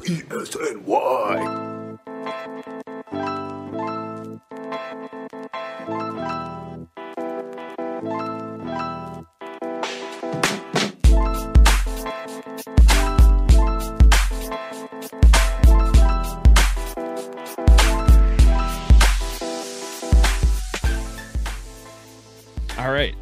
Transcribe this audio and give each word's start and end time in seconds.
PSNY. 0.00 1.68
All 22.78 22.92
right. 22.92 23.14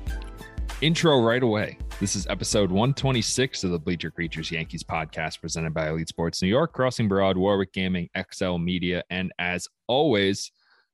Intro 0.83 1.21
right 1.23 1.43
away. 1.43 1.79
This 1.99 2.15
is 2.15 2.27
episode 2.27 2.71
126 2.71 3.65
of 3.65 3.71
the 3.71 3.79
Bleacher 3.79 4.11
Creatures 4.11 4.51
Yankees 4.51 4.83
podcast 4.83 5.41
presented 5.41 5.73
by 5.73 5.89
Elite 5.89 6.11
Sports 6.11 6.43
New 6.43 6.49
York, 6.49 6.75
Crossing 6.75 7.09
Broad, 7.09 7.39
Warwick 7.39 7.73
Gaming, 7.73 8.11
XL 8.33 8.59
Media, 8.59 9.03
and 9.09 9.33
as 9.39 9.67
always, 9.87 10.53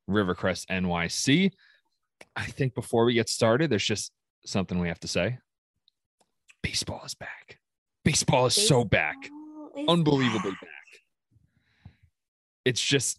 Rivercrest 0.09 0.67
NYC. 0.69 1.51
I 2.37 2.45
think 2.45 2.77
before 2.77 3.05
we 3.05 3.15
get 3.15 3.29
started, 3.29 3.69
there's 3.69 3.85
just 3.85 4.12
something 4.47 4.79
we 4.79 4.87
have 4.87 5.01
to 5.01 5.09
say. 5.09 5.39
Baseball 6.62 7.03
is 7.05 7.15
back. 7.15 7.59
Baseball 8.05 8.47
is 8.47 8.55
so 8.55 8.84
back. 8.84 9.17
Is 9.77 9.89
Unbelievably 9.89 10.53
back. 10.53 11.01
It's 12.65 12.81
just, 12.81 13.19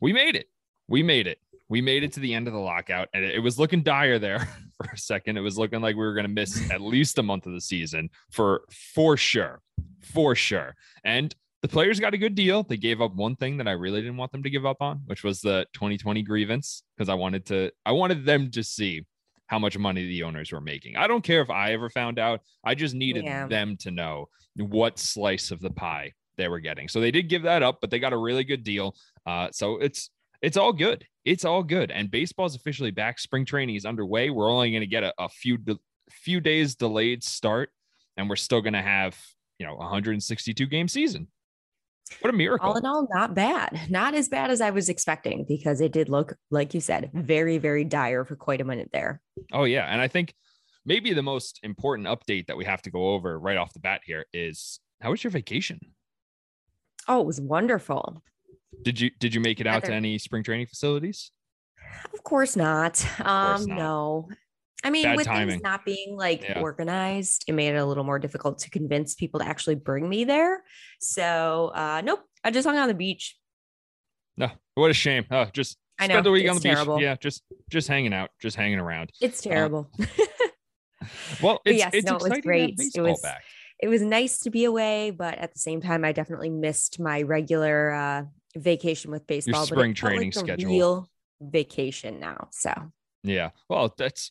we 0.00 0.12
made 0.12 0.36
it. 0.36 0.48
We 0.86 1.02
made 1.02 1.26
it. 1.26 1.38
We 1.68 1.80
made 1.80 2.04
it 2.04 2.12
to 2.12 2.20
the 2.20 2.32
end 2.32 2.46
of 2.46 2.52
the 2.52 2.60
lockout, 2.60 3.08
and 3.12 3.24
it 3.24 3.40
was 3.40 3.58
looking 3.58 3.82
dire 3.82 4.20
there 4.20 4.46
for 4.82 4.92
a 4.92 4.98
second. 4.98 5.36
It 5.36 5.40
was 5.40 5.58
looking 5.58 5.80
like 5.80 5.96
we 5.96 6.02
were 6.04 6.14
going 6.14 6.26
to 6.26 6.32
miss 6.32 6.70
at 6.70 6.80
least 6.80 7.18
a 7.18 7.22
month 7.22 7.46
of 7.46 7.52
the 7.52 7.60
season 7.60 8.10
for 8.30 8.62
for 8.94 9.16
sure, 9.16 9.60
for 10.00 10.34
sure. 10.34 10.74
And 11.04 11.34
the 11.62 11.68
players 11.68 12.00
got 12.00 12.12
a 12.14 12.18
good 12.18 12.34
deal. 12.34 12.64
They 12.64 12.76
gave 12.76 13.00
up 13.00 13.14
one 13.14 13.36
thing 13.36 13.56
that 13.58 13.68
I 13.68 13.72
really 13.72 14.00
didn't 14.00 14.16
want 14.16 14.32
them 14.32 14.42
to 14.42 14.50
give 14.50 14.66
up 14.66 14.78
on, 14.80 15.02
which 15.06 15.22
was 15.22 15.40
the 15.40 15.64
2020 15.74 16.22
grievance, 16.22 16.82
because 16.96 17.08
I 17.08 17.14
wanted 17.14 17.46
to, 17.46 17.70
I 17.86 17.92
wanted 17.92 18.24
them 18.26 18.50
to 18.50 18.64
see 18.64 19.06
how 19.46 19.60
much 19.60 19.78
money 19.78 20.06
the 20.08 20.24
owners 20.24 20.50
were 20.50 20.60
making. 20.60 20.96
I 20.96 21.06
don't 21.06 21.22
care 21.22 21.40
if 21.40 21.50
I 21.50 21.72
ever 21.72 21.88
found 21.88 22.18
out. 22.18 22.40
I 22.64 22.74
just 22.74 22.94
needed 22.96 23.24
Yeah. 23.24 23.46
them 23.46 23.76
to 23.78 23.90
know 23.92 24.28
what 24.56 24.98
slice 24.98 25.50
of 25.52 25.60
the 25.60 25.70
pie 25.70 26.12
they 26.36 26.48
were 26.48 26.58
getting. 26.58 26.88
So 26.88 27.00
they 27.00 27.10
did 27.12 27.28
give 27.28 27.42
that 27.42 27.62
up, 27.62 27.78
but 27.80 27.90
they 27.90 27.98
got 28.00 28.12
a 28.12 28.16
really 28.18 28.42
good 28.44 28.64
deal. 28.64 28.96
Uh, 29.24 29.48
so 29.52 29.76
it's 29.78 30.10
it's 30.40 30.56
all 30.56 30.72
good. 30.72 31.06
It's 31.24 31.44
all 31.44 31.62
good. 31.62 31.90
And 31.90 32.10
baseball's 32.10 32.56
officially 32.56 32.90
back. 32.90 33.18
Spring 33.18 33.44
training 33.44 33.76
is 33.76 33.84
underway. 33.84 34.30
We're 34.30 34.50
only 34.50 34.70
going 34.70 34.80
to 34.80 34.86
get 34.86 35.04
a, 35.04 35.14
a 35.18 35.28
few 35.28 35.56
de- 35.56 35.78
few 36.10 36.40
days 36.40 36.74
delayed 36.74 37.22
start, 37.22 37.70
and 38.16 38.28
we're 38.28 38.36
still 38.36 38.60
going 38.60 38.72
to 38.72 38.82
have 38.82 39.16
you 39.58 39.66
know 39.66 39.76
162 39.76 40.66
game 40.66 40.88
season. 40.88 41.28
What 42.20 42.34
a 42.34 42.36
miracle! 42.36 42.68
all 42.68 42.76
in 42.76 42.84
all, 42.84 43.08
not 43.12 43.34
bad. 43.34 43.80
Not 43.88 44.14
as 44.14 44.28
bad 44.28 44.50
as 44.50 44.60
I 44.60 44.70
was 44.70 44.88
expecting 44.88 45.46
because 45.48 45.80
it 45.80 45.92
did 45.92 46.08
look, 46.08 46.34
like 46.50 46.74
you 46.74 46.80
said, 46.80 47.10
very, 47.14 47.58
very 47.58 47.84
dire 47.84 48.24
for 48.24 48.36
quite 48.36 48.60
a 48.60 48.64
minute 48.64 48.90
there. 48.92 49.20
Oh 49.52 49.64
yeah, 49.64 49.86
and 49.86 50.00
I 50.00 50.08
think 50.08 50.34
maybe 50.84 51.12
the 51.12 51.22
most 51.22 51.60
important 51.62 52.08
update 52.08 52.48
that 52.48 52.56
we 52.56 52.64
have 52.64 52.82
to 52.82 52.90
go 52.90 53.10
over 53.10 53.38
right 53.38 53.56
off 53.56 53.72
the 53.72 53.80
bat 53.80 54.00
here 54.04 54.26
is 54.32 54.80
how 55.00 55.10
was 55.10 55.22
your 55.22 55.30
vacation? 55.30 55.80
Oh, 57.08 57.20
it 57.20 57.26
was 57.26 57.40
wonderful. 57.40 58.22
Did 58.82 58.98
you 59.00 59.10
did 59.20 59.34
you 59.34 59.40
make 59.40 59.60
it 59.60 59.66
out 59.66 59.84
to 59.84 59.92
any 59.92 60.18
spring 60.18 60.42
training 60.42 60.66
facilities? 60.66 61.30
Of 62.14 62.22
course 62.24 62.56
not. 62.56 63.04
Um, 63.20 63.66
not. 63.66 63.68
no. 63.68 64.28
I 64.84 64.90
mean, 64.90 65.04
Bad 65.04 65.16
with 65.16 65.26
timing. 65.26 65.48
things 65.50 65.62
not 65.62 65.84
being 65.84 66.16
like 66.16 66.42
Yeah. 66.42 66.60
organized, 66.60 67.44
it 67.46 67.52
made 67.52 67.68
it 67.74 67.76
a 67.76 67.84
little 67.84 68.02
more 68.02 68.18
difficult 68.18 68.58
to 68.60 68.70
convince 68.70 69.14
people 69.14 69.38
to 69.40 69.46
actually 69.46 69.76
bring 69.76 70.08
me 70.08 70.24
there. 70.24 70.62
So, 71.00 71.70
uh, 71.74 72.00
nope. 72.04 72.20
I 72.42 72.50
just 72.50 72.66
hung 72.66 72.76
out 72.76 72.82
on 72.82 72.88
the 72.88 72.94
beach. 72.94 73.36
No, 74.36 74.48
what 74.74 74.90
a 74.90 74.94
shame. 74.94 75.24
Oh, 75.30 75.44
just 75.52 75.76
I 76.00 76.08
know, 76.08 76.20
the 76.22 76.32
week 76.32 76.42
on 76.48 76.54
the 76.54 76.56
it's 76.56 76.62
beach. 76.64 76.72
terrible. 76.74 77.00
Yeah, 77.00 77.14
just 77.14 77.44
just 77.70 77.86
hanging 77.86 78.12
out, 78.12 78.30
just 78.40 78.56
hanging 78.56 78.78
around. 78.80 79.10
It's 79.20 79.40
terrible. 79.40 79.90
Well, 81.42 81.60
it's, 81.64 81.78
yes, 81.78 81.90
it's 81.94 82.06
no, 82.06 82.12
it 82.12 82.22
was 82.22 82.26
exciting 82.26 82.42
to 82.42 82.48
have 82.60 82.76
great. 82.76 82.94
It 82.94 83.00
was- 83.00 83.20
back. 83.22 83.42
It 83.82 83.88
was 83.88 84.00
nice 84.00 84.38
to 84.40 84.50
be 84.50 84.64
away, 84.64 85.10
but 85.10 85.36
at 85.38 85.52
the 85.52 85.58
same 85.58 85.80
time, 85.80 86.04
I 86.04 86.12
definitely 86.12 86.50
missed 86.50 87.00
my 87.00 87.22
regular 87.22 87.90
uh, 87.90 88.24
vacation 88.56 89.10
with 89.10 89.26
baseball. 89.26 89.62
but 89.62 89.72
it 89.72 89.74
spring 89.74 89.94
training 89.94 90.20
like 90.28 90.36
a 90.36 90.38
schedule. 90.38 90.70
Real 90.70 91.10
vacation 91.40 92.20
now. 92.20 92.48
So 92.52 92.72
Yeah. 93.24 93.50
Well, 93.68 93.92
that's 93.98 94.30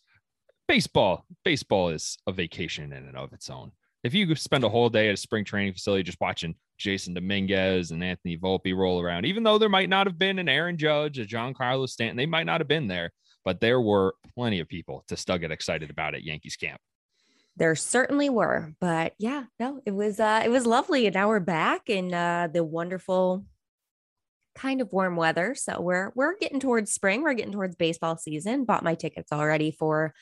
baseball. 0.69 1.25
Baseball 1.43 1.89
is 1.89 2.17
a 2.27 2.31
vacation 2.31 2.93
in 2.93 3.05
and 3.05 3.17
of 3.17 3.33
its 3.33 3.49
own. 3.49 3.73
If 4.03 4.13
you 4.13 4.33
spend 4.35 4.63
a 4.63 4.69
whole 4.69 4.89
day 4.89 5.09
at 5.09 5.13
a 5.13 5.17
spring 5.17 5.43
training 5.43 5.73
facility 5.73 6.03
just 6.03 6.21
watching 6.21 6.55
Jasson 6.79 7.13
Dominguez 7.13 7.91
and 7.91 8.03
Anthony 8.03 8.37
Volpe 8.37 8.75
roll 8.75 8.99
around, 9.01 9.25
even 9.25 9.43
though 9.43 9.57
there 9.57 9.69
might 9.69 9.89
not 9.89 10.07
have 10.07 10.17
been 10.17 10.39
an 10.39 10.49
Aaron 10.49 10.77
Judge, 10.77 11.19
a 11.19 11.25
Giancarlo 11.25 11.87
Stanton, 11.87 12.17
they 12.17 12.25
might 12.25 12.45
not 12.45 12.61
have 12.61 12.67
been 12.67 12.87
there, 12.87 13.11
but 13.45 13.59
there 13.59 13.79
were 13.79 14.15
plenty 14.33 14.59
of 14.59 14.67
people 14.67 15.03
to 15.09 15.17
still 15.17 15.37
get 15.37 15.51
excited 15.51 15.89
about 15.89 16.15
at 16.15 16.23
Yankees 16.23 16.55
camp. 16.55 16.79
There 17.57 17.75
certainly 17.75 18.29
were, 18.29 18.73
but 18.79 19.13
yeah, 19.17 19.45
no, 19.59 19.81
it 19.85 19.91
was 19.91 20.19
uh, 20.19 20.41
it 20.43 20.49
was 20.49 20.65
lovely, 20.65 21.05
and 21.05 21.13
now 21.13 21.27
we're 21.27 21.39
back 21.39 21.89
in 21.89 22.13
uh, 22.13 22.47
the 22.51 22.63
wonderful 22.63 23.45
kind 24.55 24.81
of 24.81 24.91
warm 24.91 25.15
weather. 25.15 25.55
So 25.55 25.79
we're 25.81 26.11
we're 26.15 26.37
getting 26.37 26.59
towards 26.59 26.91
spring. 26.91 27.21
We're 27.21 27.33
getting 27.33 27.53
towards 27.53 27.75
baseball 27.75 28.17
season. 28.17 28.65
Bought 28.65 28.83
my 28.83 28.95
tickets 28.95 29.31
already 29.31 29.71
for 29.71 30.13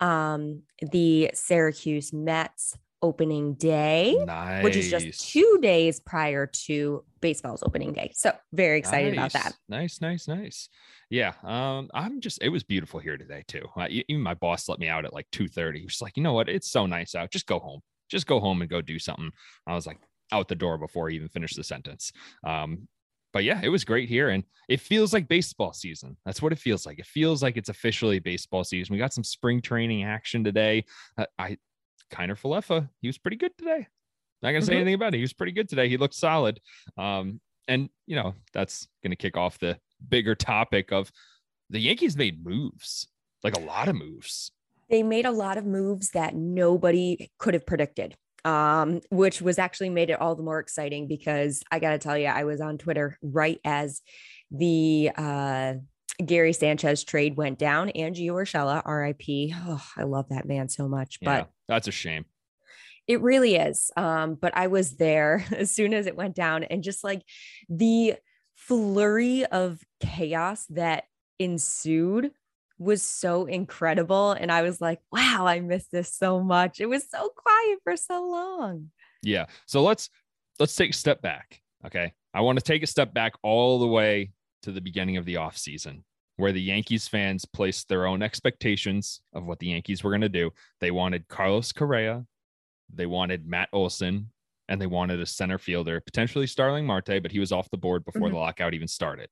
um, 0.00 0.62
the 0.80 1.30
Syracuse 1.34 2.12
Mets 2.12 2.76
opening 3.06 3.54
day. 3.54 4.16
Nice. 4.26 4.64
which 4.64 4.76
is 4.76 4.90
just 4.90 5.30
two 5.30 5.58
days 5.62 6.00
prior 6.00 6.46
to 6.46 7.04
baseball's 7.20 7.62
opening 7.62 7.92
day. 7.92 8.10
So 8.14 8.32
very 8.52 8.78
excited 8.78 9.12
about 9.12 9.32
that. 9.32 9.54
Nice, 9.68 10.00
nice, 10.00 10.28
nice. 10.28 10.68
Yeah. 11.10 11.32
Um, 11.44 11.88
I'm 11.94 12.20
just 12.20 12.42
it 12.42 12.48
was 12.48 12.64
beautiful 12.64 13.00
here 13.00 13.16
today 13.16 13.44
too. 13.46 13.66
Uh, 13.76 13.86
even 13.88 14.22
my 14.22 14.34
boss 14.34 14.68
let 14.68 14.78
me 14.78 14.88
out 14.88 15.04
at 15.04 15.12
like 15.12 15.26
2:30. 15.32 15.78
He 15.78 15.84
was 15.84 16.02
like, 16.02 16.16
you 16.16 16.22
know 16.22 16.32
what? 16.32 16.48
It's 16.48 16.70
so 16.70 16.86
nice 16.86 17.14
out. 17.14 17.30
Just 17.30 17.46
go 17.46 17.58
home. 17.58 17.80
Just 18.10 18.26
go 18.26 18.40
home 18.40 18.60
and 18.60 18.70
go 18.70 18.80
do 18.80 18.98
something. 18.98 19.30
I 19.66 19.74
was 19.74 19.86
like 19.86 19.98
out 20.32 20.48
the 20.48 20.54
door 20.54 20.78
before 20.78 21.08
he 21.08 21.16
even 21.16 21.28
finished 21.28 21.56
the 21.56 21.64
sentence. 21.64 22.12
Um, 22.44 22.88
but 23.32 23.44
yeah, 23.44 23.60
it 23.62 23.68
was 23.68 23.84
great 23.84 24.08
here. 24.08 24.30
And 24.30 24.44
it 24.68 24.80
feels 24.80 25.12
like 25.12 25.28
baseball 25.28 25.72
season. 25.72 26.16
That's 26.24 26.40
what 26.40 26.52
it 26.52 26.58
feels 26.58 26.86
like. 26.86 26.98
It 26.98 27.06
feels 27.06 27.42
like 27.42 27.56
it's 27.56 27.68
officially 27.68 28.18
baseball 28.18 28.64
season. 28.64 28.94
We 28.94 28.98
got 28.98 29.12
some 29.12 29.24
spring 29.24 29.60
training 29.60 30.04
action 30.04 30.42
today. 30.42 30.84
Uh, 31.18 31.26
I 31.38 31.58
Kiner 32.10 32.38
Falefa, 32.38 32.88
he 33.00 33.08
was 33.08 33.18
pretty 33.18 33.36
good 33.36 33.56
today. 33.58 33.86
Not 34.42 34.52
gonna 34.52 34.62
say 34.64 34.72
Mhm. 34.74 34.76
anything 34.76 34.94
about 34.94 35.14
it. 35.14 35.18
He 35.18 35.22
was 35.22 35.32
pretty 35.32 35.52
good 35.52 35.68
today. 35.68 35.88
He 35.88 35.96
looked 35.96 36.14
solid. 36.14 36.60
Um, 36.96 37.40
and 37.68 37.88
you 38.06 38.16
know, 38.16 38.34
that's 38.52 38.86
gonna 39.02 39.16
kick 39.16 39.36
off 39.36 39.58
the 39.58 39.78
bigger 40.08 40.34
topic 40.34 40.92
of 40.92 41.10
the 41.70 41.80
Yankees 41.80 42.16
made 42.16 42.44
moves, 42.44 43.08
like 43.42 43.56
a 43.56 43.60
lot 43.60 43.88
of 43.88 43.96
moves. 43.96 44.52
They 44.88 45.02
made 45.02 45.26
a 45.26 45.32
lot 45.32 45.56
of 45.58 45.64
moves 45.66 46.10
that 46.10 46.34
nobody 46.36 47.30
could 47.38 47.54
have 47.54 47.66
predicted. 47.66 48.16
Um, 48.44 49.00
which 49.10 49.42
was 49.42 49.58
actually 49.58 49.90
made 49.90 50.08
it 50.08 50.20
all 50.20 50.36
the 50.36 50.42
more 50.44 50.60
exciting 50.60 51.08
because 51.08 51.64
I 51.72 51.80
gotta 51.80 51.98
tell 51.98 52.16
you, 52.16 52.26
I 52.26 52.44
was 52.44 52.60
on 52.60 52.78
Twitter 52.78 53.18
right 53.20 53.58
as 53.64 54.02
the 54.52 55.10
uh 55.16 55.74
Gary 56.24 56.52
Sanchez 56.52 57.02
trade 57.04 57.36
went 57.36 57.58
down. 57.58 57.90
Angie 57.90 58.28
Urshela, 58.28 58.82
RIP. 58.86 59.52
Oh, 59.54 59.84
I 59.96 60.04
love 60.04 60.28
that 60.28 60.46
man 60.46 60.68
so 60.68 60.88
much. 60.88 61.18
But 61.20 61.50
that's 61.68 61.88
a 61.88 61.92
shame. 61.92 62.24
It 63.06 63.20
really 63.20 63.56
is. 63.56 63.90
Um, 63.96 64.34
but 64.34 64.56
I 64.56 64.66
was 64.66 64.96
there 64.96 65.44
as 65.52 65.70
soon 65.70 65.94
as 65.94 66.06
it 66.06 66.16
went 66.16 66.34
down, 66.34 66.64
and 66.64 66.82
just 66.82 67.04
like 67.04 67.22
the 67.68 68.16
flurry 68.54 69.44
of 69.44 69.80
chaos 70.00 70.66
that 70.70 71.04
ensued 71.38 72.32
was 72.78 73.02
so 73.02 73.46
incredible. 73.46 74.32
And 74.32 74.52
I 74.52 74.62
was 74.62 74.80
like, 74.80 75.00
wow, 75.12 75.46
I 75.46 75.60
missed 75.60 75.90
this 75.92 76.12
so 76.12 76.42
much. 76.42 76.80
It 76.80 76.86
was 76.86 77.08
so 77.08 77.30
quiet 77.34 77.78
for 77.84 77.96
so 77.96 78.26
long. 78.26 78.90
Yeah. 79.22 79.46
So 79.66 79.82
let's 79.82 80.10
let's 80.58 80.74
take 80.74 80.90
a 80.90 80.94
step 80.94 81.22
back. 81.22 81.60
Okay. 81.86 82.12
I 82.34 82.40
want 82.40 82.58
to 82.58 82.64
take 82.64 82.82
a 82.82 82.86
step 82.86 83.14
back 83.14 83.32
all 83.42 83.78
the 83.78 83.86
way 83.86 84.32
to 84.62 84.72
the 84.72 84.80
beginning 84.80 85.16
of 85.16 85.24
the 85.24 85.34
offseason 85.34 86.02
where 86.36 86.52
the 86.52 86.60
Yankees 86.60 87.08
fans 87.08 87.44
placed 87.44 87.88
their 87.88 88.06
own 88.06 88.22
expectations 88.22 89.20
of 89.32 89.46
what 89.46 89.58
the 89.58 89.68
Yankees 89.68 90.04
were 90.04 90.10
going 90.10 90.20
to 90.20 90.28
do. 90.28 90.50
They 90.80 90.90
wanted 90.90 91.28
Carlos 91.28 91.72
Correa, 91.72 92.26
they 92.92 93.06
wanted 93.06 93.46
Matt 93.46 93.68
Olson, 93.72 94.30
and 94.68 94.80
they 94.80 94.86
wanted 94.86 95.20
a 95.20 95.26
center 95.26 95.58
fielder, 95.58 96.00
potentially 96.00 96.46
Starling 96.46 96.86
Marte, 96.86 97.22
but 97.22 97.32
he 97.32 97.38
was 97.38 97.52
off 97.52 97.70
the 97.70 97.76
board 97.76 98.04
before 98.04 98.28
the 98.28 98.34
mm-hmm. 98.34 98.36
lockout 98.36 98.74
even 98.74 98.88
started. 98.88 99.28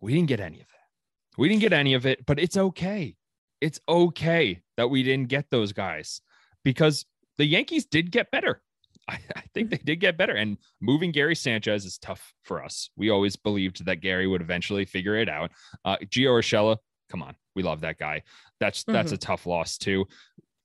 We 0.00 0.14
didn't 0.14 0.28
get 0.28 0.40
any 0.40 0.60
of 0.60 0.66
that. 0.68 1.38
We 1.38 1.48
didn't 1.48 1.62
get 1.62 1.72
any 1.72 1.94
of 1.94 2.06
it, 2.06 2.24
but 2.26 2.38
it's 2.38 2.56
okay. 2.56 3.16
It's 3.60 3.80
okay 3.88 4.62
that 4.76 4.90
we 4.90 5.02
didn't 5.02 5.28
get 5.28 5.46
those 5.50 5.72
guys 5.72 6.20
because 6.64 7.04
the 7.38 7.46
Yankees 7.46 7.86
did 7.86 8.10
get 8.10 8.30
better. 8.30 8.62
I, 9.10 9.18
I 9.36 9.42
think 9.54 9.70
they 9.70 9.76
did 9.78 9.96
get 9.96 10.16
better. 10.16 10.34
And 10.34 10.56
moving 10.80 11.10
Gary 11.12 11.34
Sanchez 11.34 11.84
is 11.84 11.98
tough 11.98 12.32
for 12.44 12.62
us. 12.64 12.90
We 12.96 13.10
always 13.10 13.36
believed 13.36 13.84
that 13.84 13.96
Gary 14.00 14.26
would 14.26 14.40
eventually 14.42 14.84
figure 14.84 15.16
it 15.16 15.28
out. 15.28 15.50
Uh, 15.84 15.96
Gio 16.04 16.30
Urshela, 16.38 16.76
come 17.10 17.22
on, 17.22 17.34
we 17.54 17.62
love 17.62 17.80
that 17.82 17.98
guy. 17.98 18.22
That's 18.60 18.84
that's 18.84 19.08
Mm-hmm. 19.08 19.14
a 19.14 19.18
tough 19.18 19.46
loss 19.46 19.76
too. 19.76 20.06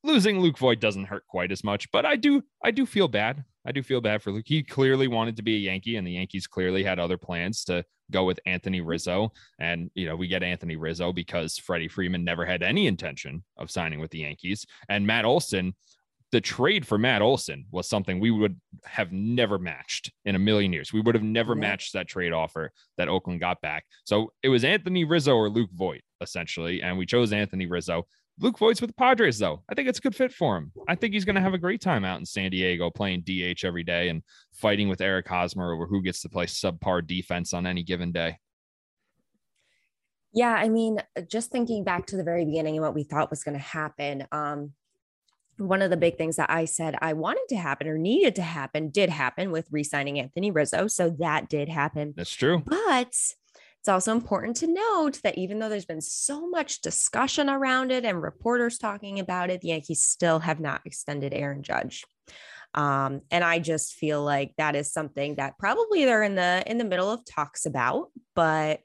Losing 0.03 0.39
Luke 0.39 0.57
Voit 0.59 0.79
doesn't 0.79 1.05
hurt 1.05 1.25
quite 1.27 1.51
as 1.51 1.63
much, 1.63 1.91
but 1.91 2.05
I 2.05 2.15
do 2.15 2.43
I 2.63 2.71
do 2.71 2.85
feel 2.85 3.07
bad 3.07 3.43
I 3.67 3.71
do 3.71 3.81
feel 3.81 3.99
bad 4.01 4.21
for 4.21 4.31
Luke. 4.31 4.45
He 4.45 4.61
clearly 4.61 5.07
wanted 5.07 5.35
to 5.37 5.41
be 5.41 5.55
a 5.55 5.59
Yankee, 5.59 5.95
and 5.95 6.05
the 6.05 6.11
Yankees 6.11 6.45
clearly 6.45 6.83
had 6.83 6.99
other 6.99 7.17
plans 7.17 7.63
to 7.63 7.83
go 8.11 8.23
with 8.23 8.39
Anthony 8.45 8.79
Rizzo. 8.81 9.31
And, 9.57 9.89
you 9.95 10.05
know, 10.05 10.15
we 10.15 10.27
get 10.27 10.43
Anthony 10.43 10.75
Rizzo 10.75 11.11
because 11.11 11.57
Freddie 11.57 11.87
Freeman 11.87 12.23
never 12.23 12.45
had 12.45 12.61
any 12.61 12.85
intention 12.85 13.43
of 13.57 13.71
signing 13.71 13.99
with 13.99 14.11
the 14.11 14.19
Yankees. 14.19 14.67
And 14.87 15.07
Matt 15.07 15.25
Olson, 15.25 15.73
the 16.35 16.41
trade 16.41 16.85
for 16.85 16.97
Matt 16.97 17.21
Olson 17.21 17.65
was 17.71 17.87
something 17.87 18.19
we 18.19 18.29
would 18.29 18.59
have 18.83 19.13
never 19.13 19.57
matched 19.57 20.11
in 20.25 20.35
a 20.35 20.39
million 20.39 20.73
years. 20.73 20.91
We 20.91 20.99
would 20.99 21.15
have 21.15 21.23
never 21.23 21.55
matched 21.55 21.93
that 21.93 22.09
trade 22.09 22.33
offer 22.33 22.73
that 22.97 23.07
Oakland 23.07 23.39
got 23.39 23.61
back. 23.61 23.85
So 24.03 24.33
it 24.43 24.49
was 24.49 24.65
Anthony 24.65 25.05
Rizzo 25.05 25.33
or 25.33 25.49
Luke 25.49 25.69
Voit, 25.71 26.01
essentially. 26.19 26.81
And 26.81 26.97
we 26.97 27.05
chose 27.05 27.31
Anthony 27.31 27.67
Rizzo. 27.67 28.05
Luke 28.37 28.59
Voit's 28.59 28.81
with 28.81 28.89
the 28.89 28.95
Padres, 28.95 29.39
though. 29.39 29.63
I 29.69 29.75
think 29.75 29.87
it's 29.87 29.99
a 29.99 30.01
good 30.01 30.13
fit 30.13 30.33
for 30.33 30.57
him. 30.57 30.73
I 30.89 30.95
think 30.95 31.13
he's 31.13 31.23
going 31.23 31.37
to 31.37 31.41
have 31.41 31.53
a 31.53 31.57
great 31.57 31.79
time 31.79 32.03
out 32.03 32.19
in 32.19 32.25
San 32.25 32.51
Diego 32.51 32.89
playing 32.89 33.21
DH 33.21 33.63
every 33.63 33.83
day 33.83 34.09
and 34.09 34.21
fighting 34.51 34.89
with 34.89 34.99
Eric 34.99 35.29
Hosmer 35.29 35.71
over 35.71 35.85
who 35.85 36.01
gets 36.01 36.21
to 36.23 36.29
play 36.29 36.47
subpar 36.47 37.07
defense 37.07 37.53
on 37.53 37.65
any 37.65 37.81
given 37.81 38.11
day. 38.11 38.39
Yeah, 40.33 40.53
I 40.53 40.67
mean, 40.67 40.97
just 41.31 41.49
thinking 41.49 41.85
back 41.85 42.07
to 42.07 42.17
the 42.17 42.25
very 42.25 42.43
beginning 42.43 42.75
and 42.75 42.83
what 42.83 42.93
we 42.93 43.03
thought 43.03 43.29
was 43.29 43.45
going 43.45 43.57
to 43.57 43.63
happen. 43.63 44.27
Um, 44.33 44.73
one 45.57 45.81
of 45.81 45.89
the 45.89 45.97
big 45.97 46.17
things 46.17 46.35
that 46.35 46.49
I 46.49 46.65
said 46.65 46.95
I 47.01 47.13
wanted 47.13 47.45
to 47.49 47.55
happen 47.55 47.87
or 47.87 47.97
needed 47.97 48.35
to 48.35 48.41
happen 48.41 48.89
did 48.89 49.09
happen 49.09 49.51
with 49.51 49.67
re-signing 49.71 50.19
Anthony 50.19 50.51
Rizzo. 50.51 50.87
So 50.87 51.15
that 51.19 51.49
did 51.49 51.69
happen. 51.69 52.13
That's 52.15 52.33
true. 52.33 52.63
But 52.65 53.07
it's 53.07 53.89
also 53.89 54.11
important 54.11 54.57
to 54.57 54.67
note 54.67 55.21
that 55.23 55.37
even 55.37 55.59
though 55.59 55.69
there's 55.69 55.85
been 55.85 56.01
so 56.01 56.49
much 56.49 56.81
discussion 56.81 57.49
around 57.49 57.91
it 57.91 58.03
and 58.03 58.21
reporters 58.21 58.77
talking 58.77 59.19
about 59.19 59.49
it, 59.49 59.61
the 59.61 59.67
Yankees 59.69 60.01
still 60.01 60.39
have 60.39 60.59
not 60.59 60.81
extended 60.85 61.33
Aaron 61.33 61.61
Judge. 61.61 62.03
Um, 62.73 63.21
and 63.31 63.43
I 63.43 63.59
just 63.59 63.93
feel 63.93 64.23
like 64.23 64.53
that 64.57 64.75
is 64.75 64.91
something 64.91 65.35
that 65.35 65.57
probably 65.57 66.03
they're 66.03 66.23
in 66.23 66.35
the 66.35 66.63
in 66.65 66.77
the 66.77 66.83
middle 66.83 67.09
of 67.09 67.23
talks 67.23 67.65
about, 67.65 68.11
but 68.35 68.81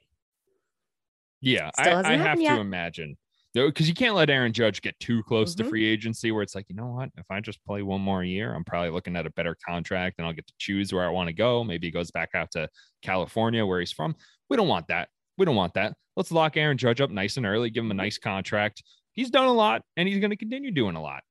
yeah, 1.41 1.71
I, 1.77 1.95
I 1.95 2.17
have 2.17 2.37
to 2.37 2.59
imagine 2.59 3.17
because 3.53 3.87
you 3.87 3.93
can't 3.93 4.15
let 4.15 4.29
Aaron 4.29 4.53
Judge 4.53 4.81
get 4.81 4.97
too 4.99 5.23
close 5.23 5.53
mm-hmm. 5.53 5.63
to 5.63 5.69
free 5.69 5.85
agency 5.85 6.31
where 6.31 6.41
it's 6.41 6.55
like, 6.55 6.67
you 6.69 6.75
know 6.75 6.87
what? 6.87 7.09
If 7.17 7.25
I 7.29 7.41
just 7.41 7.63
play 7.65 7.81
one 7.81 8.01
more 8.01 8.23
year, 8.23 8.53
I'm 8.53 8.63
probably 8.63 8.91
looking 8.91 9.15
at 9.15 9.25
a 9.25 9.31
better 9.31 9.57
contract 9.67 10.15
and 10.17 10.27
I'll 10.27 10.33
get 10.33 10.47
to 10.47 10.53
choose 10.57 10.93
where 10.93 11.05
I 11.05 11.09
want 11.09 11.27
to 11.27 11.33
go. 11.33 11.63
Maybe 11.63 11.87
he 11.87 11.91
goes 11.91 12.11
back 12.11 12.29
out 12.33 12.51
to 12.51 12.69
California 13.01 13.65
where 13.65 13.79
he's 13.79 13.91
from. 13.91 14.15
We 14.49 14.57
don't 14.57 14.69
want 14.69 14.87
that. 14.87 15.09
We 15.37 15.45
don't 15.45 15.55
want 15.55 15.73
that. 15.73 15.95
Let's 16.15 16.31
lock 16.31 16.55
Aaron 16.55 16.77
Judge 16.77 17.01
up 17.01 17.09
nice 17.09 17.37
and 17.37 17.45
early, 17.45 17.69
give 17.69 17.83
him 17.83 17.91
a 17.91 17.95
nice 17.95 18.17
contract. 18.17 18.83
He's 19.13 19.29
done 19.29 19.47
a 19.47 19.53
lot 19.53 19.81
and 19.97 20.07
he's 20.07 20.19
going 20.19 20.31
to 20.31 20.37
continue 20.37 20.71
doing 20.71 20.95
a 20.95 21.01
lot. 21.01 21.23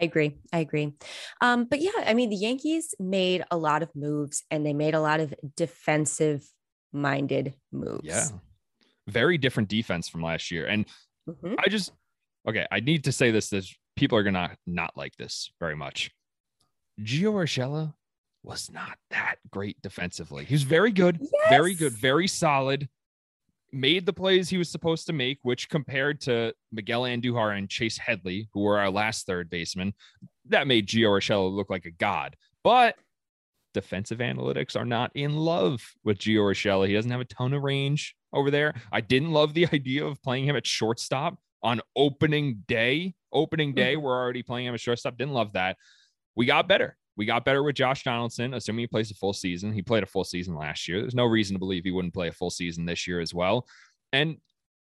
I 0.00 0.06
agree. 0.06 0.38
I 0.52 0.58
agree. 0.58 0.92
Um, 1.40 1.66
but 1.66 1.80
yeah, 1.80 1.92
I 2.04 2.14
mean, 2.14 2.30
the 2.30 2.36
Yankees 2.36 2.94
made 2.98 3.44
a 3.52 3.56
lot 3.56 3.84
of 3.84 3.94
moves 3.94 4.42
and 4.50 4.66
they 4.66 4.72
made 4.72 4.94
a 4.94 5.00
lot 5.00 5.20
of 5.20 5.32
defensive 5.56 6.44
minded 6.92 7.54
moves. 7.70 8.02
Yeah 8.02 8.26
very 9.08 9.38
different 9.38 9.68
defense 9.68 10.08
from 10.08 10.22
last 10.22 10.50
year. 10.50 10.66
And 10.66 10.86
mm-hmm. 11.28 11.54
I 11.58 11.68
just 11.68 11.92
okay, 12.48 12.66
I 12.70 12.80
need 12.80 13.04
to 13.04 13.12
say 13.12 13.30
this 13.30 13.50
that 13.50 13.66
people 13.96 14.18
are 14.18 14.22
gonna 14.22 14.56
not 14.66 14.96
like 14.96 15.16
this 15.16 15.50
very 15.60 15.76
much. 15.76 16.10
Gio 17.00 17.32
Urshela 17.32 17.94
was 18.42 18.70
not 18.70 18.98
that 19.10 19.36
great 19.50 19.80
defensively. 19.82 20.44
He 20.44 20.54
was 20.54 20.62
very 20.62 20.92
good, 20.92 21.18
yes. 21.20 21.30
very 21.48 21.74
good, 21.74 21.92
very 21.92 22.28
solid. 22.28 22.88
Made 23.72 24.06
the 24.06 24.12
plays 24.12 24.48
he 24.48 24.58
was 24.58 24.70
supposed 24.70 25.06
to 25.06 25.12
make, 25.12 25.38
which 25.42 25.68
compared 25.68 26.20
to 26.22 26.54
Miguel 26.70 27.02
Andujar 27.02 27.58
and 27.58 27.68
Chase 27.68 27.98
Headley, 27.98 28.48
who 28.52 28.60
were 28.60 28.78
our 28.78 28.90
last 28.90 29.26
third 29.26 29.50
baseman, 29.50 29.94
that 30.46 30.68
made 30.68 30.86
Gio 30.86 31.08
Urshela 31.08 31.52
look 31.52 31.70
like 31.70 31.86
a 31.86 31.90
god. 31.90 32.36
But 32.62 32.96
defensive 33.72 34.18
analytics 34.18 34.76
are 34.76 34.84
not 34.84 35.10
in 35.14 35.36
love 35.36 35.82
with 36.04 36.18
Gio 36.18 36.52
Urshela. 36.52 36.86
He 36.86 36.94
doesn't 36.94 37.10
have 37.10 37.20
a 37.20 37.24
ton 37.24 37.52
of 37.52 37.62
range 37.62 38.14
over 38.34 38.50
there. 38.50 38.74
I 38.92 39.00
didn't 39.00 39.32
love 39.32 39.54
the 39.54 39.66
idea 39.72 40.04
of 40.04 40.22
playing 40.22 40.44
him 40.44 40.56
at 40.56 40.66
shortstop 40.66 41.38
on 41.62 41.80
opening 41.96 42.64
day. 42.68 43.14
Opening 43.32 43.74
day, 43.74 43.94
mm-hmm. 43.94 44.02
we're 44.02 44.16
already 44.16 44.42
playing 44.42 44.66
him 44.66 44.74
at 44.74 44.80
shortstop. 44.80 45.16
Didn't 45.16 45.34
love 45.34 45.54
that. 45.54 45.76
We 46.36 46.46
got 46.46 46.68
better. 46.68 46.96
We 47.16 47.26
got 47.26 47.44
better 47.44 47.62
with 47.62 47.76
Josh 47.76 48.02
Donaldson, 48.02 48.54
assuming 48.54 48.82
he 48.82 48.86
plays 48.88 49.10
a 49.10 49.14
full 49.14 49.32
season. 49.32 49.72
He 49.72 49.82
played 49.82 50.02
a 50.02 50.06
full 50.06 50.24
season 50.24 50.56
last 50.56 50.88
year. 50.88 51.00
There's 51.00 51.14
no 51.14 51.26
reason 51.26 51.54
to 51.54 51.58
believe 51.58 51.84
he 51.84 51.92
wouldn't 51.92 52.14
play 52.14 52.28
a 52.28 52.32
full 52.32 52.50
season 52.50 52.86
this 52.86 53.06
year 53.06 53.20
as 53.20 53.32
well. 53.32 53.66
And 54.12 54.38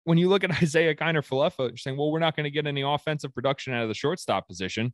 when 0.06 0.18
you 0.18 0.30
look 0.30 0.44
at 0.44 0.52
Isaiah 0.64 0.96
Kiner 0.96 1.26
Falefa, 1.26 1.70
you're 1.70 1.78
saying, 1.78 1.98
well, 1.98 2.12
we're 2.12 2.20
not 2.20 2.36
going 2.36 2.46
to 2.46 2.52
get 2.52 2.68
any 2.68 2.82
offensive 2.82 3.34
production 3.34 3.74
out 3.74 3.84
of 3.84 3.90
the 3.90 3.94
shortstop 3.94 4.48
position. 4.48 4.94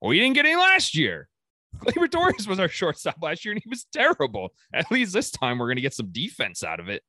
Well, 0.00 0.10
we 0.10 0.18
didn't 0.18 0.34
get 0.34 0.44
any 0.44 0.56
last 0.56 0.96
year. 0.96 1.28
Gleyber 1.78 2.10
Torres 2.10 2.48
was 2.48 2.58
our 2.58 2.68
shortstop 2.68 3.16
last 3.22 3.44
year, 3.44 3.52
and 3.52 3.62
he 3.62 3.68
was 3.68 3.86
terrible. 3.92 4.50
At 4.72 4.90
least 4.90 5.12
this 5.12 5.30
time, 5.30 5.58
we're 5.58 5.66
going 5.66 5.76
to 5.76 5.82
get 5.82 5.94
some 5.94 6.10
defense 6.10 6.64
out 6.64 6.80
of 6.80 6.88
it. 6.88 7.02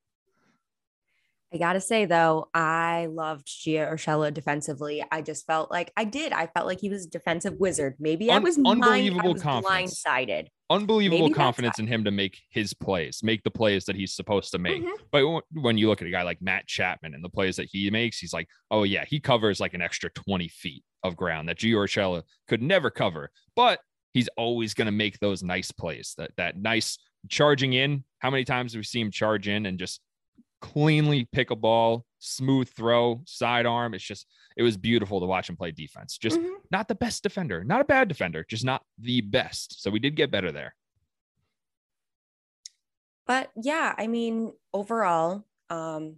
I 1.53 1.57
gotta 1.57 1.79
say 1.79 2.05
though, 2.05 2.49
I 2.53 3.07
loved 3.09 3.47
Gio 3.47 3.89
Urshela 3.94 4.33
defensively. 4.33 5.03
I 5.11 5.21
just 5.21 5.45
felt 5.45 5.71
like 5.71 5.94
I 5.95 6.03
did. 6.03 6.33
I 6.33 6.47
felt 6.47 6.67
like 6.67 6.81
he 6.81 6.89
was 6.89 7.05
a 7.05 7.09
defensive 7.09 7.53
wizard. 7.57 7.95
Maybe 7.99 8.29
Un- 8.29 8.38
I 8.38 8.39
was 8.39 8.57
unbelievable 8.57 9.21
mind, 9.23 9.25
I 9.25 9.31
was 9.31 9.41
confidence. 9.41 10.03
blindsided. 10.03 10.47
Unbelievable 10.69 11.27
Maybe 11.29 11.33
confidence 11.33 11.79
in 11.79 11.88
him 11.88 12.03
to 12.03 12.11
make 12.11 12.41
his 12.49 12.73
plays, 12.73 13.21
make 13.23 13.44
the 13.44 13.51
plays 13.51 13.85
that 13.85 13.95
he's 13.95 14.13
supposed 14.13 14.51
to 14.51 14.59
make. 14.59 14.83
Mm-hmm. 14.83 15.03
But 15.11 15.44
when 15.53 15.77
you 15.77 15.88
look 15.88 16.01
at 16.01 16.07
a 16.09 16.11
guy 16.11 16.23
like 16.23 16.41
Matt 16.41 16.67
Chapman 16.67 17.13
and 17.13 17.23
the 17.23 17.29
plays 17.29 17.55
that 17.55 17.69
he 17.71 17.89
makes, 17.89 18.19
he's 18.19 18.33
like, 18.33 18.49
oh 18.69 18.83
yeah, 18.83 19.05
he 19.05 19.21
covers 19.21 19.61
like 19.61 19.73
an 19.73 19.81
extra 19.81 20.09
20 20.09 20.49
feet 20.49 20.83
of 21.03 21.15
ground 21.15 21.47
that 21.47 21.57
Gio 21.59 21.75
Urshela 21.75 22.23
could 22.49 22.61
never 22.61 22.89
cover. 22.89 23.31
But 23.55 23.79
he's 24.13 24.27
always 24.35 24.73
going 24.73 24.88
to 24.88 24.91
make 24.91 25.19
those 25.19 25.44
nice 25.44 25.71
plays. 25.71 26.13
That 26.17 26.31
that 26.35 26.57
nice 26.57 26.97
charging 27.29 27.71
in. 27.71 28.03
How 28.19 28.29
many 28.29 28.44
times 28.44 28.73
have 28.73 28.79
we 28.79 28.83
seen 28.83 29.05
him 29.05 29.11
charge 29.11 29.47
in 29.47 29.65
and 29.65 29.79
just 29.79 30.01
cleanly 30.62 31.27
pick 31.31 31.51
a 31.51 31.56
ball, 31.56 32.06
smooth 32.19 32.69
throw, 32.69 33.21
sidearm. 33.25 33.94
It's 33.94 34.04
just, 34.04 34.27
it 34.56 34.63
was 34.63 34.77
beautiful 34.77 35.19
to 35.19 35.25
watch 35.25 35.50
him 35.50 35.56
play 35.56 35.71
defense. 35.71 36.18
Just 36.18 36.39
mm-hmm. 36.39 36.54
not 36.71 36.88
the 36.88 36.95
best 36.95 37.24
defender, 37.24 37.63
not 37.63 37.81
a 37.81 37.86
bad 37.86 38.07
defender, 38.07 38.45
just 38.50 38.65
not 38.65 38.81
the 39.00 39.21
best. 39.21 39.81
So 39.81 39.92
we 39.92 40.00
did 40.00 40.15
get 40.15 40.31
better 40.31 40.51
there. 40.51 40.75
But 43.25 43.51
yeah, 43.62 43.94
I 43.98 44.07
mean, 44.07 44.54
overall, 44.74 45.45
um, 45.69 46.15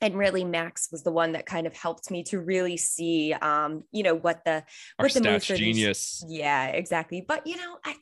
and 0.00 0.16
really 0.16 0.44
Max 0.44 0.88
was 0.90 1.02
the 1.02 1.12
one 1.12 1.32
that 1.32 1.44
kind 1.44 1.66
of 1.66 1.74
helped 1.74 2.10
me 2.10 2.22
to 2.24 2.40
really 2.40 2.76
see 2.76 3.34
um, 3.34 3.84
you 3.92 4.02
know, 4.02 4.14
what 4.14 4.44
the 4.44 4.64
Our 4.98 5.06
what 5.06 5.12
the 5.12 5.20
stats 5.20 5.56
genius. 5.56 6.20
These, 6.20 6.38
yeah, 6.38 6.68
exactly. 6.68 7.24
But 7.26 7.46
you 7.46 7.56
know, 7.56 7.78
I 7.84 7.96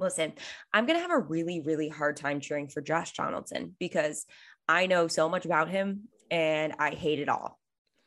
listen, 0.00 0.32
I'm 0.72 0.86
gonna 0.86 0.98
have 0.98 1.12
a 1.12 1.18
really, 1.18 1.60
really 1.60 1.88
hard 1.88 2.16
time 2.16 2.40
cheering 2.40 2.68
for 2.68 2.80
Josh 2.80 3.12
Donaldson 3.12 3.76
because 3.78 4.24
I 4.68 4.86
know 4.86 5.08
so 5.08 5.28
much 5.28 5.44
about 5.44 5.68
him 5.68 6.08
and 6.30 6.74
I 6.78 6.90
hate 6.90 7.18
it 7.18 7.28
all. 7.28 7.58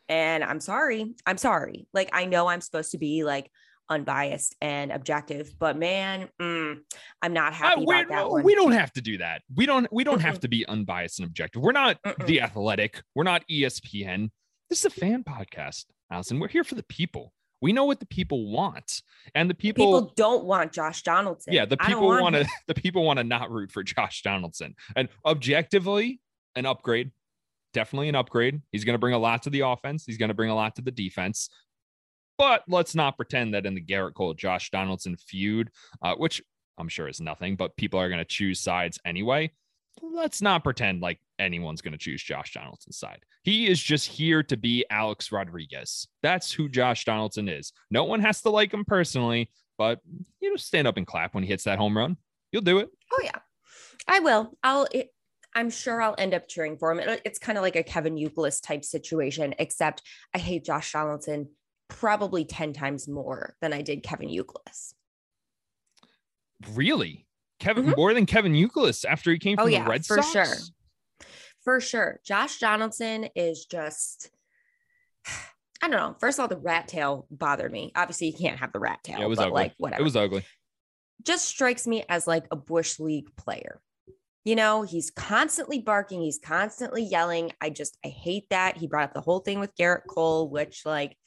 And 0.09 0.43
I'm 0.43 0.59
sorry. 0.59 1.15
I'm 1.25 1.37
sorry. 1.37 1.87
Like, 1.93 2.09
I 2.13 2.25
know 2.25 2.47
I'm 2.47 2.61
supposed 2.61 2.91
to 2.91 2.97
be 2.97 3.23
like 3.23 3.51
unbiased 3.89 4.55
and 4.61 4.91
objective, 4.91 5.53
but 5.59 5.77
man, 5.77 6.29
mm, 6.41 6.77
I'm 7.21 7.33
not 7.33 7.53
happy 7.53 7.81
uh, 7.81 7.83
about 7.83 8.09
that 8.09 8.29
one. 8.29 8.43
We 8.43 8.55
don't 8.55 8.71
have 8.71 8.91
to 8.93 9.01
do 9.01 9.17
that. 9.19 9.41
We 9.53 9.65
don't, 9.65 9.87
we 9.91 10.03
don't 10.03 10.21
have 10.21 10.39
to 10.41 10.47
be 10.47 10.65
unbiased 10.65 11.19
and 11.19 11.27
objective. 11.27 11.61
We're 11.61 11.71
not 11.73 12.01
Mm-mm. 12.03 12.25
the 12.25 12.41
athletic. 12.41 13.01
We're 13.15 13.23
not 13.23 13.43
ESPN. 13.49 14.29
This 14.69 14.79
is 14.79 14.85
a 14.85 14.89
fan 14.89 15.23
podcast, 15.23 15.85
Allison. 16.11 16.39
We're 16.39 16.49
here 16.49 16.63
for 16.63 16.75
the 16.75 16.83
people. 16.83 17.33
We 17.61 17.73
know 17.73 17.85
what 17.85 17.99
the 17.99 18.05
people 18.05 18.51
want, 18.51 19.01
and 19.33 19.49
the 19.49 19.55
people, 19.55 19.85
people 19.85 20.13
don't 20.15 20.45
want 20.45 20.71
Josh 20.71 21.01
Donaldson. 21.01 21.53
Yeah, 21.53 21.65
the 21.65 21.77
people 21.77 22.07
want 22.07 22.35
to. 22.35 22.45
The 22.67 22.75
people 22.75 23.03
want 23.03 23.17
to 23.17 23.23
not 23.23 23.49
root 23.49 23.71
for 23.71 23.81
Josh 23.81 24.21
Donaldson. 24.21 24.75
And 24.95 25.09
objectively, 25.25 26.19
an 26.57 26.65
upgrade. 26.65 27.11
Definitely 27.73 28.09
an 28.09 28.15
upgrade. 28.15 28.61
He's 28.71 28.83
going 28.83 28.95
to 28.95 28.99
bring 28.99 29.13
a 29.13 29.19
lot 29.19 29.43
to 29.43 29.49
the 29.49 29.61
offense. 29.61 30.05
He's 30.05 30.17
going 30.17 30.29
to 30.29 30.35
bring 30.35 30.49
a 30.49 30.55
lot 30.55 30.75
to 30.75 30.81
the 30.81 30.91
defense. 30.91 31.49
But 32.37 32.63
let's 32.67 32.95
not 32.95 33.17
pretend 33.17 33.53
that 33.53 33.65
in 33.65 33.73
the 33.73 33.81
Gerrit 33.83 34.13
Cole 34.13 34.33
Josh 34.33 34.69
Donaldson 34.69 35.15
feud, 35.17 35.69
uh, 36.01 36.15
which 36.15 36.41
I'm 36.77 36.87
sure 36.87 37.07
is 37.07 37.19
nothing, 37.19 37.55
but 37.55 37.75
people 37.77 37.99
are 37.99 38.09
going 38.09 38.19
to 38.19 38.25
choose 38.25 38.59
sides 38.59 38.99
anyway. 39.05 39.51
Let's 40.01 40.41
not 40.41 40.63
pretend 40.63 41.01
like 41.01 41.19
anyone's 41.39 41.81
going 41.81 41.93
to 41.93 41.97
choose 41.97 42.21
Josh 42.21 42.53
Donaldson's 42.53 42.97
side. 42.97 43.23
He 43.43 43.67
is 43.67 43.81
just 43.81 44.07
here 44.07 44.43
to 44.43 44.55
be 44.55 44.85
Alex 44.91 45.31
Rodriguez. 45.31 46.07
That's 46.21 46.51
who 46.51 46.69
Josh 46.69 47.05
Donaldson 47.05 47.49
is. 47.49 47.73
No 47.89 48.03
one 48.03 48.19
has 48.19 48.41
to 48.41 48.51
like 48.51 48.73
him 48.73 48.85
personally, 48.85 49.49
but 49.77 49.99
you 50.39 50.51
know, 50.51 50.55
stand 50.57 50.87
up 50.87 50.97
and 50.97 51.07
clap 51.07 51.33
when 51.33 51.43
he 51.43 51.49
hits 51.49 51.63
that 51.63 51.79
home 51.79 51.97
run. 51.97 52.17
You'll 52.51 52.61
do 52.61 52.77
it. 52.77 52.89
Oh 53.11 53.21
yeah, 53.23 53.39
I 54.07 54.19
will. 54.19 54.55
I'll. 54.63 54.87
It, 54.91 55.09
I'm 55.57 55.71
sure 55.71 55.99
I'll 55.99 56.13
end 56.19 56.35
up 56.35 56.47
cheering 56.47 56.77
for 56.77 56.91
him. 56.91 57.17
It's 57.25 57.39
kind 57.39 57.57
of 57.57 57.63
like 57.63 57.75
a 57.75 57.81
Kevin 57.81 58.15
Youkilis 58.15 58.61
type 58.61 58.85
situation, 58.85 59.55
except 59.57 60.03
I 60.31 60.37
hate 60.37 60.63
Josh 60.63 60.91
Donaldson 60.91 61.49
probably 61.87 62.45
10 62.45 62.73
times 62.73 63.07
more 63.07 63.55
than 63.59 63.73
I 63.73 63.81
did 63.81 64.03
Kevin 64.03 64.29
Youkilis. 64.29 64.93
Really? 66.73 67.25
Kevin 67.59 67.85
mm-hmm. 67.85 67.95
more 67.97 68.13
than 68.13 68.27
Kevin 68.27 68.53
Youkilis 68.53 69.03
after 69.03 69.31
he 69.31 69.39
came 69.39 69.55
oh, 69.57 69.63
from 69.63 69.69
oh, 69.69 69.75
yeah, 69.75 69.83
the 69.83 69.89
Red 69.89 70.05
for 70.05 70.21
Sox? 70.21 70.27
For 70.27 70.45
sure. 70.45 70.55
For 71.63 71.79
sure. 71.81 72.19
Josh 72.23 72.59
Donaldson 72.59 73.29
is 73.35 73.65
just 73.65 74.29
I 75.81 75.87
don't 75.87 75.91
know. 75.91 76.15
First 76.19 76.37
of 76.37 76.43
all, 76.43 76.47
the 76.49 76.57
rat 76.57 76.87
tail 76.87 77.25
bothered 77.31 77.71
me. 77.71 77.91
Obviously, 77.95 78.27
you 78.27 78.33
can't 78.33 78.59
have 78.59 78.71
the 78.73 78.79
rat 78.79 78.99
tail, 79.03 79.17
Yeah, 79.17 79.25
it 79.25 79.29
was 79.29 79.37
but 79.37 79.47
ugly. 79.47 79.63
like 79.63 79.73
whatever. 79.79 80.01
It 80.01 80.03
was 80.03 80.15
ugly. 80.15 80.45
just 81.23 81.45
strikes 81.45 81.87
me 81.87 82.03
as 82.07 82.27
like 82.27 82.45
a 82.51 82.55
bush 82.55 82.99
league 82.99 83.35
player. 83.35 83.81
You 84.47 84.55
know, 84.55 84.83
he's 84.83 85.11
constantly 85.11 85.79
barking, 85.79 86.21
he's 86.21 86.39
constantly 86.39 87.03
yelling. 87.03 87.51
I 87.59 87.69
just 87.69 87.97
I 88.05 88.07
hate 88.07 88.45
that. 88.49 88.77
He 88.77 88.87
brought 88.87 89.03
up 89.09 89.13
the 89.13 89.19
whole 89.19 89.39
thing 89.39 89.59
with 89.59 89.75
Gerrit 89.75 90.07
Cole, 90.07 90.49
which 90.49 90.85
like, 90.85 91.17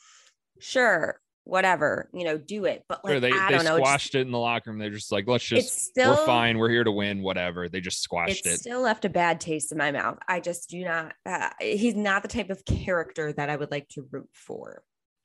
sure, 0.59 1.21
whatever, 1.45 2.09
you 2.15 2.25
know, 2.25 2.39
do 2.39 2.65
it. 2.65 2.83
But 2.89 3.05
like 3.05 3.13
Sure, 3.13 3.21
they, 3.21 3.31
I 3.31 3.51
they 3.51 3.57
don't 3.57 3.65
know. 3.67 3.77
it's- 3.77 3.87
squashed 3.89 4.15
it 4.15 4.23
in 4.23 4.31
the 4.31 4.39
locker 4.39 4.71
room. 4.71 4.79
They're 4.79 4.89
just 4.89 5.13
like, 5.13 5.27
let's 5.29 5.45
just, 5.45 5.83
still 5.89 6.13
we're 6.17 6.25
fine. 6.25 6.57
We're 6.57 6.71
here 6.71 6.83
to 6.83 6.91
win, 6.93 7.21
whatever. 7.21 7.69
They 7.69 7.83
just 7.83 8.01
squashed 8.01 8.47
It 8.47 8.53
it. 8.53 8.61
still 8.61 8.81
left 8.81 9.05
a 9.05 9.11
bad 9.11 9.39
taste 9.39 9.71
in 9.71 9.77
my 9.77 9.91
mouth. 9.93 10.17
I 10.27 10.41
just 10.41 10.71
do 10.71 10.83
not. 10.83 11.13
Uh, 11.27 11.51
he's 11.61 11.95
not 11.95 12.23
the 12.23 12.29
type 12.29 12.49
of 12.49 12.65
character 12.65 13.35
that 13.35 13.51
I 13.51 13.57
would 13.57 13.71
like 13.71 13.89
to 13.91 14.07
root 14.11 14.31
for. 14.33 14.83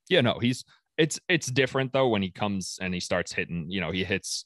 yeah, 0.09 0.19
no, 0.19 0.37
he's, 0.39 0.65
it's, 0.97 1.17
it's 1.29 1.47
different 1.47 1.93
though 1.93 2.09
when 2.09 2.21
he 2.21 2.29
comes 2.31 2.77
and 2.81 2.93
he 2.93 2.99
starts 2.99 3.31
hitting, 3.31 3.67
you 3.69 3.79
know, 3.79 3.91
he 3.91 4.03
hits 4.03 4.45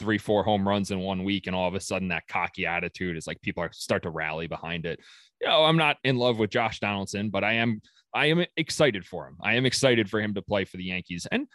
three, 0.00 0.18
four 0.18 0.42
home 0.42 0.66
runs 0.66 0.90
in 0.90 0.98
one 0.98 1.22
week 1.22 1.46
and 1.46 1.54
all 1.54 1.68
of 1.68 1.74
a 1.74 1.80
sudden 1.80 2.08
that 2.08 2.26
cocky 2.26 2.66
attitude 2.66 3.16
is 3.16 3.26
like 3.26 3.40
people 3.42 3.62
are 3.62 3.70
start 3.72 4.02
to 4.02 4.10
rally 4.10 4.46
behind 4.46 4.86
it. 4.86 4.98
You 5.40 5.48
know, 5.48 5.64
I'm 5.64 5.76
not 5.76 5.98
in 6.02 6.16
love 6.16 6.38
with 6.38 6.50
Josh 6.50 6.80
Donaldson, 6.80 7.30
but 7.30 7.44
I 7.44 7.52
am, 7.54 7.80
I 8.14 8.26
am 8.26 8.44
excited 8.56 9.06
for 9.06 9.28
him. 9.28 9.36
I 9.42 9.54
am 9.54 9.66
excited 9.66 10.10
for 10.10 10.20
him 10.20 10.34
to 10.34 10.42
play 10.42 10.64
for 10.64 10.78
the 10.78 10.84
Yankees. 10.84 11.28
And 11.30 11.46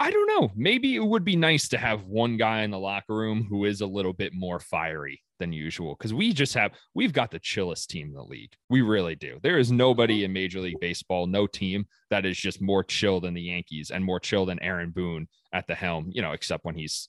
I 0.00 0.10
don't 0.10 0.26
know. 0.26 0.50
Maybe 0.56 0.96
it 0.96 1.04
would 1.04 1.24
be 1.24 1.36
nice 1.36 1.68
to 1.68 1.78
have 1.78 2.04
one 2.04 2.36
guy 2.36 2.62
in 2.62 2.70
the 2.70 2.78
locker 2.78 3.14
room 3.14 3.46
who 3.48 3.66
is 3.66 3.82
a 3.82 3.86
little 3.86 4.14
bit 4.14 4.32
more 4.34 4.58
fiery 4.58 5.22
than 5.38 5.52
usual 5.52 5.96
because 5.98 6.14
we 6.14 6.32
just 6.32 6.54
have 6.54 6.72
we've 6.94 7.12
got 7.12 7.30
the 7.30 7.38
chillest 7.38 7.90
team 7.90 8.08
in 8.08 8.14
the 8.14 8.22
league. 8.22 8.52
We 8.68 8.82
really 8.82 9.16
do. 9.16 9.40
There 9.42 9.58
is 9.58 9.72
nobody 9.72 10.24
in 10.24 10.32
Major 10.32 10.60
League 10.60 10.80
Baseball, 10.80 11.26
no 11.26 11.46
team 11.46 11.86
that 12.10 12.24
is 12.24 12.38
just 12.38 12.62
more 12.62 12.84
chill 12.84 13.20
than 13.20 13.34
the 13.34 13.42
Yankees 13.42 13.90
and 13.90 14.04
more 14.04 14.20
chill 14.20 14.46
than 14.46 14.62
Aaron 14.62 14.90
Boone 14.90 15.26
at 15.52 15.66
the 15.66 15.74
helm. 15.74 16.10
You 16.12 16.22
know, 16.22 16.32
except 16.32 16.64
when 16.64 16.76
he's 16.76 17.08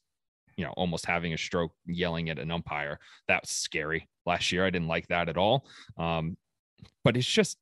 you 0.57 0.65
know 0.65 0.73
almost 0.77 1.05
having 1.05 1.33
a 1.33 1.37
stroke, 1.37 1.73
yelling 1.85 2.29
at 2.29 2.39
an 2.39 2.51
umpire. 2.51 2.99
That's 3.27 3.55
scary. 3.55 4.07
Last 4.25 4.51
year, 4.51 4.65
I 4.65 4.69
didn't 4.69 4.87
like 4.87 5.07
that 5.07 5.29
at 5.29 5.37
all. 5.37 5.65
Um, 5.97 6.37
but 7.03 7.17
it's 7.17 7.27
just 7.27 7.57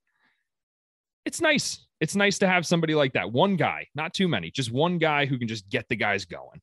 it's 1.25 1.41
nice. 1.41 1.85
It's 1.99 2.15
nice 2.15 2.39
to 2.39 2.47
have 2.47 2.65
somebody 2.65 2.95
like 2.95 3.13
that. 3.13 3.31
One 3.31 3.55
guy, 3.55 3.87
not 3.93 4.13
too 4.13 4.27
many, 4.27 4.51
just 4.51 4.71
one 4.71 4.97
guy 4.97 5.25
who 5.25 5.37
can 5.37 5.47
just 5.47 5.67
get 5.69 5.87
the 5.89 5.95
guys 5.95 6.25
going. 6.25 6.61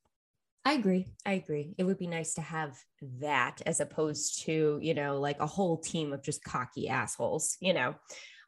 I 0.64 0.73
agree. 0.73 1.06
I 1.25 1.35
agree. 1.35 1.75
It 1.78 1.85
would 1.85 1.99
be 1.99 2.09
nice 2.09 2.35
to 2.35 2.40
have 2.40 2.76
that 3.21 3.62
as 3.66 3.78
opposed 3.78 4.42
to, 4.47 4.80
you 4.83 4.95
know, 4.95 5.21
like 5.21 5.38
a 5.38 5.47
whole 5.47 5.78
team 5.78 6.12
of 6.12 6.25
just 6.25 6.42
cocky 6.42 6.88
assholes, 6.88 7.56
you 7.61 7.73
know. 7.73 7.95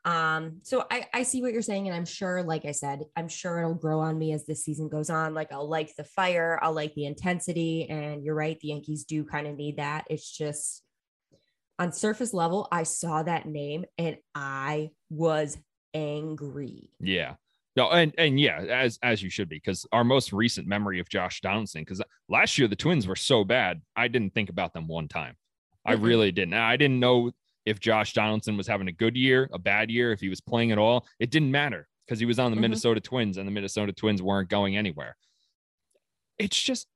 Um, 0.09 0.61
so 0.63 0.87
I, 0.91 1.07
I 1.13 1.23
see 1.23 1.43
what 1.43 1.53
you're 1.53 1.61
saying, 1.61 1.87
and 1.87 1.95
I'm 1.95 2.07
sure, 2.07 2.43
like 2.43 2.65
I 2.65 2.73
said, 2.73 3.05
I'm 3.15 3.29
sure 3.29 3.59
it'll 3.59 3.75
grow 3.75 4.01
on 4.01 4.19
me 4.19 4.33
as 4.33 4.47
the 4.47 4.55
season 4.55 4.89
goes 4.89 5.11
on. 5.11 5.35
Like 5.35 5.53
I'll 5.53 5.69
like 5.69 5.95
the 5.97 6.05
fire, 6.05 6.59
I'll 6.63 6.73
like 6.73 6.95
the 6.95 7.05
intensity, 7.05 7.91
and 7.91 8.25
you're 8.25 8.35
right, 8.35 8.59
the 8.61 8.69
Yankees 8.69 9.05
do 9.05 9.23
kind 9.23 9.47
of 9.47 9.55
need 9.55 9.77
that. 9.77 10.07
It's 10.09 10.31
just 10.31 10.83
on 11.79 11.93
surface 11.93 12.33
level, 12.33 12.69
I 12.73 12.85
saw 12.85 13.23
that 13.23 13.47
name 13.47 13.85
and 13.99 14.17
I 14.35 14.91
was 15.11 15.59
angry. 15.93 16.91
Yeah. 17.01 17.35
No, 17.77 17.91
and 17.91 18.15
and 18.17 18.41
yeah, 18.41 18.61
as 18.61 18.99
as 19.03 19.23
you 19.23 19.29
should 19.29 19.51
be, 19.51 19.57
because 19.57 19.87
our 19.93 20.05
most 20.05 20.33
recent 20.33 20.67
memory 20.67 21.01
of 21.01 21.09
Josh 21.11 21.43
Donaldson, 21.43 21.83
because 21.83 22.03
last 22.31 22.57
year 22.57 22.67
the 22.67 22.75
Twins 22.75 23.07
were 23.07 23.15
so 23.15 23.45
bad, 23.45 23.83
I 23.95 24.09
didn't 24.09 24.33
think 24.33 24.49
about 24.49 24.73
them 24.73 24.89
one 24.89 25.07
time. 25.07 25.37
I 25.85 25.93
really 25.93 26.33
didn't. 26.33 26.55
I 26.55 26.77
didn't 26.77 26.99
know 26.99 27.31
if 27.69 27.79
Josh 27.81 28.13
Donaldson 28.15 28.57
was 28.57 28.67
having 28.67 28.89
a 28.89 28.93
good 28.93 29.17
year, 29.17 29.49
a 29.53 29.59
bad 29.59 29.91
year, 29.91 30.13
if 30.13 30.21
he 30.21 30.29
was 30.29 30.41
playing 30.41 30.73
at 30.73 30.79
all. 30.79 31.07
It 31.21 31.31
didn't 31.31 31.51
matter 31.51 31.87
because 32.07 32.19
he 32.19 32.27
was 32.27 32.39
on 32.39 32.51
the 32.51 32.57
Mhm. 32.57 32.63
Minnesota 32.63 33.01
Twins, 33.01 33.37
and 33.37 33.47
the 33.47 33.53
Minnesota 33.53 33.93
Twins 33.93 34.23
weren't 34.23 34.49
going 34.49 34.77
anywhere. 34.77 35.17
It's 36.39 36.61
just, 36.61 36.87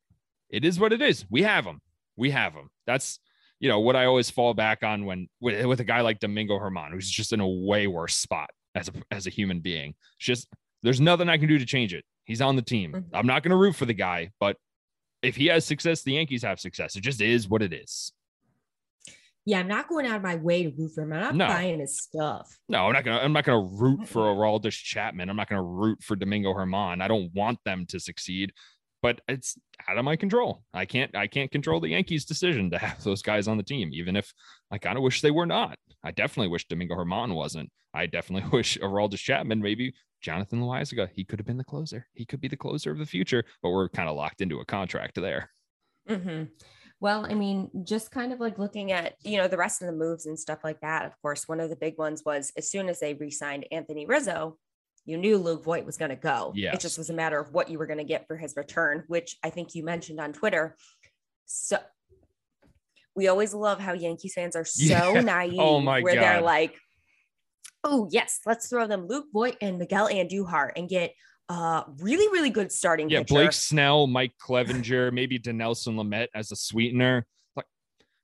it 0.51 0.65
is 0.65 0.79
what 0.79 0.93
it 0.93 1.03
is. 1.03 1.25
We 1.31 1.43
have 1.43 1.65
him. 1.65 1.81
We 2.17 2.31
have 2.31 2.53
him. 2.55 2.69
That's 2.87 3.19
you 3.61 3.69
know 3.69 3.79
what 3.81 3.95
I 3.95 4.07
always 4.07 4.29
fall 4.29 4.55
back 4.55 4.83
on 4.83 5.05
when 5.05 5.29
with, 5.41 5.65
with 5.67 5.79
a 5.81 5.85
guy 5.85 6.01
like 6.01 6.19
Domingo 6.19 6.59
Germán, 6.59 6.91
who's 6.91 7.09
just 7.09 7.33
in 7.33 7.39
a 7.41 7.49
way 7.49 7.87
worse 7.87 8.15
spot 8.17 8.51
as 8.75 8.89
a 8.89 8.93
as 9.11 9.27
a 9.27 9.31
human 9.31 9.61
being. 9.61 9.95
It's 10.19 10.27
just 10.27 10.49
there's 10.83 11.01
nothing 11.01 11.29
I 11.29 11.39
can 11.39 11.49
do 11.49 11.59
to 11.59 11.65
change 11.67 11.95
it. 11.95 12.05
He's 12.25 12.41
on 12.41 12.57
the 12.57 12.63
team. 12.63 12.93
Mhm. 12.93 13.05
I'm 13.13 13.27
not 13.27 13.43
going 13.43 13.51
to 13.51 13.57
root 13.57 13.77
for 13.77 13.87
the 13.87 13.95
guy, 13.95 14.31
but 14.41 14.57
if 15.23 15.37
he 15.37 15.47
has 15.47 15.65
success, 15.65 16.03
the 16.03 16.13
Yankees 16.15 16.43
have 16.43 16.59
success. 16.59 16.97
It 16.97 17.03
just 17.03 17.21
is 17.21 17.49
what 17.49 17.63
it 17.63 17.73
is. 17.73 18.13
Yeah, 19.45 19.59
I'm 19.59 19.69
not 19.69 19.89
going 19.89 20.07
out 20.07 20.17
of 20.17 20.23
my 20.23 20.37
way 20.37 20.63
to 20.63 20.71
root 20.71 20.93
for 20.95 21.03
him. 21.03 21.13
I'm 21.13 21.21
not 21.21 21.35
No. 21.35 21.47
buying 21.49 21.81
his 21.81 21.99
stuff. 22.01 22.57
No, 22.69 22.87
I'm 22.87 22.93
not 22.93 23.05
gonna. 23.05 23.19
I'm 23.19 23.33
not 23.33 23.45
gonna 23.45 23.61
root 23.61 24.09
for 24.09 24.23
Aroldis 24.23 24.73
Chapman. 24.81 25.29
I'm 25.29 25.37
not 25.37 25.49
gonna 25.49 25.63
root 25.65 26.03
for 26.03 26.15
Domingo 26.17 26.53
Germán. 26.55 27.03
I 27.03 27.09
don't 27.09 27.33
want 27.35 27.59
them 27.65 27.85
to 27.87 27.99
succeed, 27.99 28.53
but 29.03 29.21
it's 29.27 29.59
out 29.89 29.99
of 29.99 30.05
my 30.05 30.15
control. 30.15 30.63
I 30.73 30.85
can't. 30.85 31.17
I 31.17 31.27
can't 31.27 31.51
control 31.51 31.81
the 31.81 31.89
Yankees' 31.89 32.25
decision 32.25 32.71
to 32.71 32.79
have 32.79 33.03
those 33.03 33.21
guys 33.23 33.49
on 33.49 33.57
the 33.57 33.65
team, 33.65 33.91
even 33.93 34.15
if 34.15 34.33
I 34.71 34.79
kind 34.79 34.97
of 34.97 35.03
wish 35.03 35.21
they 35.23 35.33
were 35.33 35.47
not. 35.47 35.77
I 36.05 36.13
definitely 36.13 36.49
wish 36.49 36.67
Domingo 36.69 36.95
Germán 36.95 37.35
wasn't. 37.35 37.71
I 37.95 38.07
definitely 38.07 38.49
wish 38.57 38.79
Aroldis 38.79 39.19
Chapman, 39.19 39.61
maybe 39.61 39.93
Jonathan 40.21 40.61
Loáisiga, 40.61 41.09
he 41.13 41.25
could 41.25 41.41
have 41.41 41.47
been 41.47 41.57
the 41.59 41.65
closer. 41.65 42.07
He 42.15 42.25
could 42.25 42.41
be 42.41 42.47
the 42.49 42.57
closer 42.57 42.93
of 42.93 42.99
the 42.99 43.07
future, 43.07 43.43
but 43.61 43.71
we're 43.71 43.89
kind 43.89 44.09
of 44.09 44.15
locked 44.15 44.41
into 44.41 44.61
a 44.61 44.65
contract 44.65 45.17
there. 45.21 45.51
hmm 46.09 46.45
Well, 47.03 47.27
I 47.29 47.35
mean, 47.35 47.69
just 47.83 48.13
kind 48.13 48.33
of 48.33 48.39
like 48.39 48.61
looking 48.61 48.93
at, 48.93 49.15
you 49.25 49.37
know, 49.37 49.49
the 49.49 49.57
rest 49.57 49.83
of 49.83 49.87
the 49.87 49.93
moves 49.93 50.27
and 50.27 50.39
stuff 50.39 50.61
like 50.63 50.81
that. 50.83 51.05
Of 51.05 51.21
course, 51.21 51.49
one 51.49 51.59
of 51.59 51.69
the 51.69 51.75
big 51.75 51.99
ones 51.99 52.23
was 52.25 52.53
as 52.57 52.71
soon 52.71 52.89
as 52.89 53.01
they 53.01 53.15
re 53.15 53.29
signed 53.29 53.67
Anthony 53.73 54.07
Rizzo, 54.07 54.57
you 55.05 55.17
knew 55.17 55.37
Luke 55.37 55.65
Voit 55.65 55.85
was 55.85 55.97
going 55.97 56.11
to 56.11 56.17
go. 56.17 56.53
It 56.75 56.79
just 56.79 56.99
was 56.99 57.11
a 57.11 57.13
matter 57.13 57.41
of 57.41 57.53
what 57.53 57.69
you 57.69 57.77
were 57.77 57.89
going 57.89 57.99
to 57.99 58.05
get 58.05 58.29
for 58.29 58.37
his 58.37 58.55
return, 58.57 59.03
which 59.09 59.37
I 59.43 59.51
think 59.51 59.75
you 59.75 59.83
mentioned 59.83 60.21
on 60.21 60.33
Twitter. 60.33 60.77
So 61.45 61.77
we 63.17 63.27
always 63.27 63.53
love 63.53 63.81
how 63.81 63.95
Yankees 63.95 64.35
fans 64.35 64.55
are 64.55 64.65
so 64.65 65.15
Yeah. 65.15 65.23
naive. 65.23 65.59
Oh 65.59 65.81
my 65.81 66.03
where 66.03 66.15
they're 66.15 66.41
like, 66.41 66.79
oh, 67.83 68.07
yes, 68.13 68.39
let's 68.47 68.69
throw 68.69 68.87
them 68.87 69.09
Luke 69.09 69.27
Voit 69.33 69.57
and 69.61 69.77
Miguel 69.77 70.09
Andujar 70.09 70.71
and 70.77 70.89
get 70.89 71.15
a 71.53 71.85
really, 72.01 72.27
really 72.33 72.51
good 72.51 72.71
starting 72.73 73.09
Yeah, 73.11 73.21
pitcher. 73.21 73.35
Blake 73.35 73.53
Snell, 73.53 74.07
Mike 74.07 74.33
Clevinger, 74.41 75.13
maybe 75.13 75.39
Dinelson 75.39 75.95
Lamet 75.95 76.29
as 76.35 76.51
a 76.53 76.57
sweetener. 76.57 77.27
Like, 77.57 77.67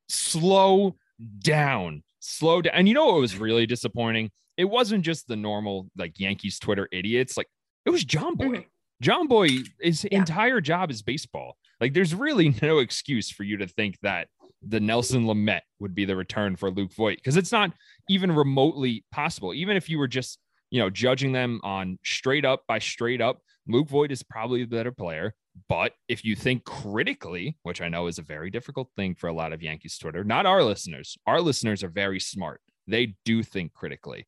slow 0.09 0.97
down, 1.41 2.03
slow 2.21 2.63
down. 2.63 2.75
And 2.75 2.89
you 2.89 2.95
know 2.95 3.07
what 3.07 3.21
was 3.21 3.37
really 3.37 3.67
disappointing? 3.67 4.31
It 4.57 4.65
wasn't 4.65 5.05
just 5.05 5.29
the 5.29 5.37
normal 5.37 5.89
like 5.97 6.19
Yankees 6.19 6.59
Twitter 6.59 6.89
idiots. 6.93 7.37
Like 7.37 7.49
it 7.85 7.91
was 7.91 8.05
Jomboy. 8.05 8.65
Mhm. 8.65 8.65
Jomboy, 9.03 9.69
his 9.81 10.05
Yeah. 10.11 10.19
entire 10.19 10.61
job 10.61 10.91
is 10.91 11.03
baseball. 11.03 11.57
Like 11.81 11.95
there's 11.95 12.15
really 12.15 12.49
no 12.63 12.79
excuse 12.79 13.31
for 13.31 13.45
you 13.45 13.57
to 13.59 13.69
think 13.69 13.97
that 14.03 14.29
Dinelson 14.67 15.25
Lamet 15.27 15.61
would 15.79 15.95
be 15.95 16.05
the 16.05 16.17
return 16.17 16.57
for 16.57 16.71
Luke 16.71 16.93
Voit 16.93 17.17
because 17.19 17.37
it's 17.37 17.53
not 17.53 17.73
even 18.09 18.33
remotely 18.33 19.05
possible. 19.13 19.55
Even 19.55 19.77
if 19.77 19.89
you 19.89 19.99
were 19.99 20.09
just, 20.09 20.41
you 20.71 20.81
know, 20.81 20.91
judging 20.91 21.33
them 21.33 21.61
on 21.63 21.99
straight 22.05 22.45
up 22.45 22.63
by 22.67 22.79
straight 22.79 23.21
up, 23.21 23.41
Luke 23.67 23.89
Voit 23.89 24.11
is 24.13 24.23
probably 24.23 24.63
the 24.65 24.77
better 24.77 24.93
player. 24.93 25.35
But 25.69 25.93
if 26.09 26.25
you 26.25 26.37
think 26.37 26.65
critically, 26.65 27.57
which 27.63 27.81
I 27.81 27.89
know 27.89 28.07
is 28.07 28.19
a 28.19 28.23
very 28.23 28.49
difficult 28.51 28.91
thing 28.97 29.15
for 29.15 29.27
a 29.29 29.33
lot 29.33 29.53
of 29.53 29.63
Yankees 29.63 29.99
Twitter, 29.99 30.23
not 30.23 30.47
our 30.47 30.63
listeners, 30.63 31.19
our 31.27 31.41
listeners 31.41 31.83
are 31.83 31.89
very 31.89 32.21
smart. 32.21 32.61
They 32.87 33.17
do 33.25 33.43
think 33.43 33.73
critically. 33.73 34.27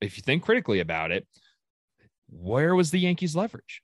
If 0.00 0.16
you 0.16 0.22
think 0.22 0.42
critically 0.42 0.80
about 0.80 1.12
it, 1.12 1.26
where 2.28 2.74
was 2.74 2.90
the 2.90 2.98
Yankees' 2.98 3.36
leverage? 3.36 3.82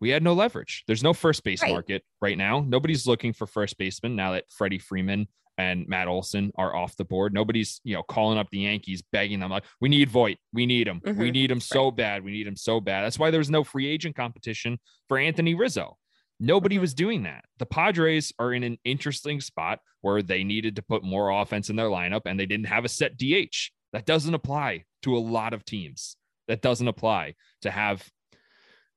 We 0.00 0.10
had 0.10 0.22
no 0.22 0.32
leverage. 0.32 0.84
There's 0.86 1.02
no 1.02 1.12
first 1.12 1.42
base 1.42 1.60
Right. 1.62 1.72
market 1.72 2.04
right 2.20 2.38
now. 2.38 2.60
Nobody's 2.60 3.06
looking 3.06 3.32
for 3.32 3.46
first 3.46 3.76
baseman 3.76 4.14
now 4.14 4.32
that 4.32 4.44
Freddie 4.50 4.78
Freeman 4.78 5.26
and 5.58 5.86
Matt 5.88 6.08
Olson 6.08 6.52
are 6.56 6.74
off 6.74 6.96
the 6.96 7.04
board. 7.04 7.34
Nobody's, 7.34 7.80
you 7.84 7.94
know, 7.94 8.02
calling 8.04 8.38
up 8.38 8.48
the 8.50 8.60
Yankees, 8.60 9.02
begging 9.12 9.40
them 9.40 9.50
like, 9.50 9.64
"We 9.80 9.88
need 9.88 10.08
Voit. 10.08 10.38
We 10.52 10.64
need 10.64 10.86
him. 10.86 11.00
We 11.04 11.12
Mhm. 11.12 11.32
need 11.32 11.50
him 11.50 11.60
so 11.60 11.90
bad. 11.90 12.24
We 12.24 12.30
need 12.30 12.46
him 12.46 12.56
so 12.56 12.80
bad." 12.80 13.02
That's 13.02 13.18
why 13.18 13.30
there 13.30 13.40
was 13.40 13.50
no 13.50 13.64
free 13.64 13.86
agent 13.86 14.16
competition 14.16 14.78
for 15.08 15.18
Anthony 15.18 15.54
Rizzo. 15.54 15.98
Nobody 16.40 16.76
Mhm. 16.76 16.80
was 16.80 16.94
doing 16.94 17.24
that. 17.24 17.44
The 17.58 17.66
Padres 17.66 18.32
are 18.38 18.54
in 18.54 18.62
an 18.62 18.78
interesting 18.84 19.40
spot 19.40 19.80
where 20.00 20.22
they 20.22 20.44
needed 20.44 20.76
to 20.76 20.82
put 20.82 21.02
more 21.02 21.30
offense 21.30 21.68
in 21.68 21.76
their 21.76 21.88
lineup 21.88 22.22
and 22.24 22.38
they 22.38 22.46
didn't 22.46 22.66
have 22.66 22.84
a 22.84 22.88
set 22.88 23.16
DH. 23.16 23.72
That 23.92 24.06
doesn't 24.06 24.34
apply 24.34 24.84
to 25.02 25.16
a 25.16 25.18
lot 25.18 25.52
of 25.52 25.64
teams. 25.64 26.16
That 26.46 26.62
doesn't 26.62 26.86
apply 26.86 27.34
to 27.62 27.70
have 27.70 28.08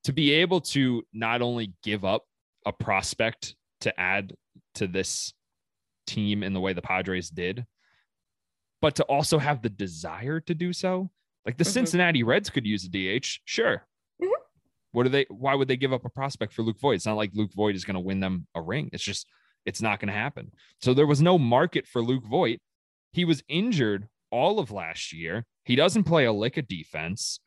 to 0.04 0.14
be 0.14 0.32
able 0.32 0.62
to 0.62 1.04
not 1.12 1.42
only 1.42 1.74
give 1.84 2.06
up 2.06 2.26
a 2.66 2.72
prospect 2.72 3.56
to 3.82 4.00
add 4.00 4.36
to 4.76 4.88
this 4.88 5.34
team 6.14 6.44
in 6.44 6.54
the 6.54 6.60
way 6.60 6.74
the 6.74 6.82
Padres 6.82 7.30
did, 7.30 7.66
but 8.82 8.96
to 8.96 9.04
also 9.04 9.40
have 9.40 9.62
the 9.62 9.70
desire 9.70 10.40
to 10.42 10.54
do 10.54 10.74
so. 10.74 11.10
Like 11.46 11.58
the 11.58 11.64
Mhm. 11.64 11.74
Cincinnati 11.74 12.24
Reds 12.24 12.50
could 12.50 12.66
use 12.66 12.84
a 12.86 12.90
DH, 12.90 13.42
sure. 13.46 13.88
Mhm. 14.22 14.30
What 14.92 15.06
are 15.06 15.10
they? 15.10 15.26
Why 15.30 15.56
would 15.56 15.68
they 15.68 15.78
give 15.78 15.94
up 15.94 16.06
a 16.06 16.10
prospect 16.10 16.54
for 16.54 16.64
Luke 16.64 16.80
Voit? 16.80 16.96
It's 16.96 17.06
not 17.06 17.18
like 17.18 17.32
Luke 17.34 17.54
Voit 17.54 17.76
is 17.76 17.86
going 17.86 17.96
to 17.96 18.00
win 18.00 18.20
them 18.20 18.48
a 18.56 18.62
ring. 18.62 18.90
It's 18.94 19.04
just 19.04 19.28
it's 19.66 19.82
not 19.82 20.00
going 20.00 20.08
to 20.08 20.14
happen. 20.14 20.52
So 20.82 20.94
there 20.94 21.06
was 21.06 21.22
no 21.22 21.38
market 21.38 21.86
for 21.88 22.02
Luke 22.02 22.26
Voit. 22.26 22.60
He 23.14 23.26
was 23.26 23.44
injured 23.48 24.08
all 24.32 24.58
of 24.60 24.72
last 24.72 25.14
year. 25.14 25.46
He 25.66 25.76
doesn't 25.76 26.06
play 26.06 26.26
a 26.26 26.34
lick 26.34 26.58
of 26.58 26.68
defense. 26.68 27.40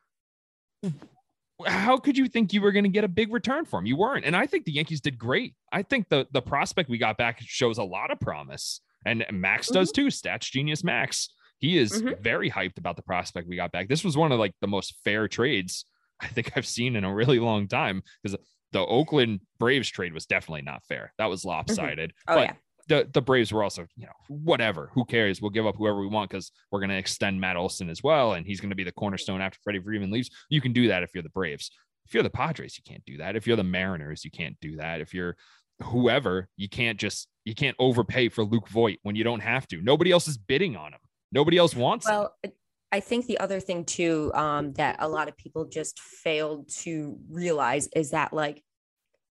How 1.67 1.97
could 1.97 2.19
you 2.19 2.27
think 2.27 2.53
you 2.53 2.61
were 2.61 2.73
going 2.73 2.85
to 2.85 2.91
get 2.91 3.05
a 3.05 3.09
big 3.09 3.33
return 3.33 3.65
for 3.65 3.79
him? 3.79 3.87
You 3.87 3.97
weren't. 3.97 4.25
And 4.25 4.35
I 4.35 4.47
think 4.47 4.65
the 4.65 4.73
Yankees 4.73 5.01
did 5.01 5.19
great. 5.19 5.55
I 5.73 5.83
think 5.83 6.09
the 6.09 6.27
the 6.33 6.43
prospect 6.43 6.89
we 6.89 6.99
got 6.99 7.17
back 7.17 7.39
shows 7.41 7.79
a 7.79 7.85
lot 7.85 8.11
of 8.11 8.21
promise. 8.21 8.81
And 9.07 9.25
Max 9.31 9.69
does 9.69 9.93
mm-hmm. 9.93 10.07
too. 10.07 10.09
Stats 10.09 10.51
genius 10.51 10.83
Max. 10.83 11.29
He 11.59 11.79
is 11.79 12.03
mm-hmm. 12.03 12.23
very 12.23 12.51
hyped 12.51 12.79
about 12.79 12.97
the 12.97 13.03
prospect 13.03 13.49
we 13.49 13.57
got 13.57 13.73
back. 13.73 13.89
This 13.89 14.05
was 14.05 14.17
one 14.17 14.33
of 14.33 14.39
like 14.39 14.55
the 14.61 14.67
most 14.67 14.97
fair 15.05 15.29
trades 15.29 15.85
I 16.21 16.27
think 16.27 16.53
I've 16.57 16.67
seen 16.67 16.97
in 16.97 17.05
a 17.05 17.15
really 17.15 17.39
long 17.39 17.69
time 17.69 18.03
because 18.23 18.39
the 18.73 18.81
Oakland 18.81 19.41
Braves 19.59 19.89
trade 19.89 20.13
was 20.13 20.27
definitely 20.27 20.63
not 20.63 20.85
fair. 20.85 21.13
That 21.19 21.27
was 21.27 21.41
mm-hmm. 21.41 21.51
lopsided. 21.51 22.11
Mm-hmm. 22.11 22.33
Oh, 22.33 22.35
but 22.37 22.49
yeah. 22.49 22.55
The, 22.89 23.09
the 23.13 23.23
Braves 23.23 23.53
were 23.53 23.63
also, 23.63 23.87
you 23.97 24.07
know, 24.07 24.13
whatever. 24.29 24.91
Who 24.95 25.05
cares? 25.05 25.41
We'll 25.41 25.51
give 25.51 25.67
up 25.67 25.77
whoever 25.77 26.01
we 26.01 26.07
want 26.07 26.31
because 26.31 26.53
we're 26.71 26.81
going 26.81 26.91
to 26.91 26.97
extend 26.97 27.41
Matt 27.41 27.57
Olson 27.57 27.89
as 27.89 28.03
well, 28.03 28.35
and 28.35 28.47
he's 28.47 28.61
going 28.61 28.71
to 28.71 28.77
be 28.77 28.85
the 28.85 28.93
cornerstone 28.93 29.41
after 29.41 29.59
Freddie 29.63 29.81
Freeman 29.81 30.11
leaves. 30.11 30.31
You 30.51 30.61
can 30.61 30.73
do 30.73 30.89
that 30.89 31.03
if 31.03 31.11
you're 31.15 31.23
the 31.23 31.31
Braves. 31.31 31.71
If 32.07 32.13
you're 32.13 32.23
the 32.23 32.31
Padres, 32.31 32.77
you 32.77 32.85
can't 32.87 33.05
do 33.05 33.19
that. 33.19 33.37
If 33.37 33.47
you're 33.47 33.57
the 33.57 33.65
Mariners, 33.65 34.25
you 34.25 34.31
can't 34.31 34.57
do 34.61 34.77
that. 34.77 35.01
If 35.01 35.15
you're 35.15 35.37
whoever, 35.83 36.49
you 36.57 36.69
can't 36.69 36.99
just 36.99 37.29
you 37.45 37.55
can't 37.55 37.77
overpay 37.79 38.29
for 38.29 38.45
Luke 38.45 38.69
Voit 38.69 38.99
when 39.03 39.17
you 39.17 39.25
don't 39.25 39.41
have 39.41 39.67
to. 39.69 39.81
Nobody 39.81 40.11
else 40.11 40.29
is 40.29 40.37
bidding 40.37 40.77
on 40.77 40.93
him. 40.93 41.01
Nobody 41.33 41.57
else 41.57 41.75
wants. 41.75 42.07
Well. 42.07 42.35
I 42.93 43.01
think 43.01 43.27
the 43.27 43.39
other 43.39 43.59
thing 43.59 43.85
too 43.85 44.31
um, 44.35 44.73
that 44.75 44.99
a 45.01 45.09
lot 45.09 45.27
of 45.27 45.37
people 45.37 45.65
just 45.65 45.99
failed 45.99 46.69
to 46.83 47.19
realize 47.29 47.89
is 47.89 48.11
that 48.11 48.33
like 48.33 48.63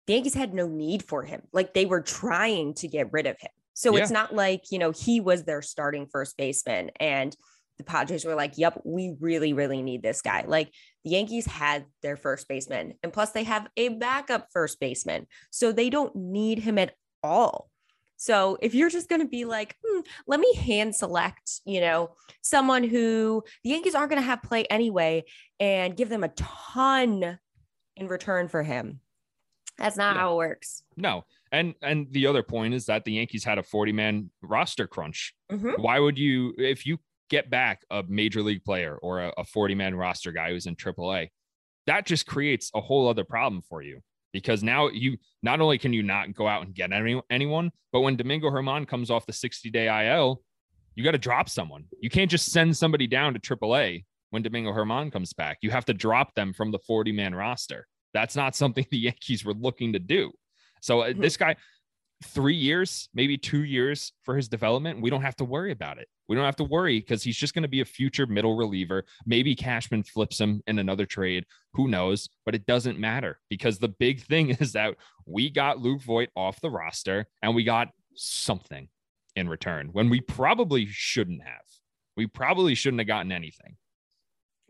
the 0.07 0.13
Yankees 0.13 0.33
had 0.33 0.53
no 0.53 0.67
need 0.67 1.03
for 1.03 1.23
him. 1.23 1.41
Like 1.53 1.73
they 1.73 1.85
were 1.85 2.01
trying 2.01 2.73
to 2.75 2.87
get 2.87 3.11
rid 3.11 3.27
of 3.27 3.39
him. 3.39 3.51
So 3.73 3.95
yeah. 3.95 4.01
it's 4.01 4.11
not 4.11 4.35
like, 4.35 4.65
you 4.71 4.79
know, 4.79 4.91
he 4.91 5.19
was 5.19 5.43
their 5.43 5.61
starting 5.61 6.07
first 6.11 6.37
baseman 6.37 6.91
and 6.99 7.35
the 7.77 7.83
Padres 7.83 8.25
were 8.25 8.35
like, 8.35 8.57
yep, 8.57 8.79
we 8.83 9.15
really, 9.19 9.53
really 9.53 9.81
need 9.81 10.03
this 10.03 10.21
guy. 10.21 10.43
Like 10.45 10.71
the 11.03 11.11
Yankees 11.11 11.45
had 11.45 11.85
their 12.03 12.15
first 12.15 12.47
baseman 12.47 12.93
and 13.01 13.11
plus 13.11 13.31
they 13.31 13.43
have 13.43 13.67
a 13.77 13.89
backup 13.89 14.47
first 14.51 14.79
baseman. 14.79 15.25
So 15.49 15.71
they 15.71 15.89
don't 15.89 16.15
need 16.15 16.59
him 16.59 16.77
at 16.77 16.93
all. 17.23 17.69
So 18.17 18.59
if 18.61 18.75
you're 18.75 18.91
just 18.91 19.09
going 19.09 19.21
to 19.21 19.27
be 19.27 19.45
like, 19.45 19.77
hmm, 19.83 20.01
let 20.27 20.39
me 20.39 20.53
hand 20.53 20.95
select, 20.95 21.61
you 21.65 21.81
know, 21.81 22.11
someone 22.43 22.83
who 22.83 23.43
the 23.63 23.71
Yankees 23.71 23.95
aren't 23.95 24.11
going 24.11 24.21
to 24.21 24.27
have 24.27 24.43
play 24.43 24.65
anyway 24.65 25.23
and 25.59 25.97
give 25.97 26.09
them 26.09 26.23
a 26.23 26.29
ton 26.29 27.39
in 27.97 28.07
return 28.07 28.47
for 28.47 28.61
him. 28.61 28.99
That's 29.77 29.97
not 29.97 30.15
how 30.15 30.33
it 30.33 30.37
works. 30.37 30.83
No. 30.95 31.25
And 31.51 31.75
and 31.81 32.07
the 32.11 32.27
other 32.27 32.43
point 32.43 32.73
is 32.73 32.85
that 32.85 33.03
the 33.03 33.13
Yankees 33.13 33.43
had 33.43 33.57
a 33.57 33.63
40 33.63 33.91
man 33.91 34.29
roster 34.41 34.87
crunch. 34.87 35.33
Mm-hmm. 35.51 35.81
Why 35.81 35.99
would 35.99 36.17
you 36.17 36.53
if 36.57 36.85
you 36.85 36.99
get 37.29 37.49
back 37.49 37.83
a 37.89 38.03
major 38.07 38.41
league 38.41 38.63
player 38.63 38.95
or 38.95 39.31
a 39.37 39.43
40 39.43 39.75
man 39.75 39.95
roster 39.95 40.31
guy 40.31 40.49
who's 40.51 40.65
in 40.65 40.75
AAA, 40.75 41.29
that 41.87 42.05
just 42.05 42.25
creates 42.25 42.71
a 42.75 42.81
whole 42.81 43.07
other 43.07 43.23
problem 43.23 43.61
for 43.61 43.81
you 43.81 44.01
because 44.33 44.63
now 44.63 44.89
you 44.89 45.17
not 45.43 45.61
only 45.61 45.77
can 45.77 45.93
you 45.93 46.03
not 46.03 46.33
go 46.33 46.47
out 46.47 46.65
and 46.65 46.73
get 46.73 46.91
any, 46.91 47.21
anyone, 47.29 47.71
but 47.91 48.01
when 48.01 48.15
Domingo 48.15 48.49
Germán 48.49 48.87
comes 48.87 49.09
off 49.09 49.25
the 49.25 49.33
60 49.33 49.69
day 49.71 50.07
IL, 50.07 50.41
you 50.95 51.03
got 51.03 51.11
to 51.11 51.17
drop 51.17 51.49
someone. 51.49 51.85
You 52.01 52.09
can't 52.09 52.29
just 52.29 52.51
send 52.51 52.75
somebody 52.75 53.07
down 53.07 53.33
to 53.33 53.39
AAA 53.39 54.05
when 54.29 54.41
Domingo 54.41 54.71
Germán 54.71 55.11
comes 55.11 55.33
back. 55.33 55.59
You 55.61 55.71
have 55.71 55.85
to 55.85 55.93
drop 55.93 56.33
them 56.35 56.53
from 56.53 56.71
the 56.71 56.79
40 56.79 57.11
man 57.11 57.33
roster. 57.33 57.87
That's 58.13 58.35
not 58.35 58.55
something 58.55 58.85
the 58.91 58.97
Yankees 58.97 59.45
were 59.45 59.53
looking 59.53 59.93
to 59.93 59.99
do. 59.99 60.31
So 60.81 61.01
uh, 61.01 61.07
mm-hmm. 61.09 61.21
this 61.21 61.37
guy, 61.37 61.55
three 62.23 62.55
years, 62.55 63.09
maybe 63.13 63.37
two 63.37 63.63
years 63.63 64.13
for 64.23 64.35
his 64.35 64.47
development, 64.47 65.01
we 65.01 65.09
don't 65.09 65.21
have 65.21 65.35
to 65.37 65.45
worry 65.45 65.71
about 65.71 65.97
it. 65.97 66.07
We 66.27 66.35
don't 66.35 66.45
have 66.45 66.55
to 66.57 66.63
worry 66.63 66.99
because 66.99 67.23
he's 67.23 67.35
just 67.35 67.53
going 67.53 67.63
to 67.63 67.69
be 67.69 67.81
a 67.81 67.85
future 67.85 68.25
middle 68.25 68.55
reliever. 68.55 69.05
Maybe 69.25 69.55
Cashman 69.55 70.03
flips 70.03 70.39
him 70.39 70.61
in 70.67 70.79
another 70.79 71.05
trade. 71.05 71.45
Who 71.73 71.87
knows? 71.87 72.29
But 72.45 72.55
it 72.55 72.65
doesn't 72.65 72.99
matter 72.99 73.39
because 73.49 73.79
the 73.79 73.89
big 73.89 74.21
thing 74.25 74.51
is 74.51 74.73
that 74.73 74.95
we 75.25 75.49
got 75.49 75.79
Luke 75.79 76.01
Voit 76.01 76.29
off 76.35 76.61
the 76.61 76.69
roster 76.69 77.27
and 77.41 77.55
we 77.55 77.63
got 77.63 77.89
something 78.15 78.87
in 79.35 79.49
return 79.49 79.89
when 79.91 80.09
we 80.09 80.21
probably 80.21 80.85
shouldn't 80.85 81.41
have. 81.43 81.65
We 82.17 82.27
probably 82.27 82.75
shouldn't 82.75 82.99
have 82.99 83.07
gotten 83.07 83.31
anything. 83.31 83.77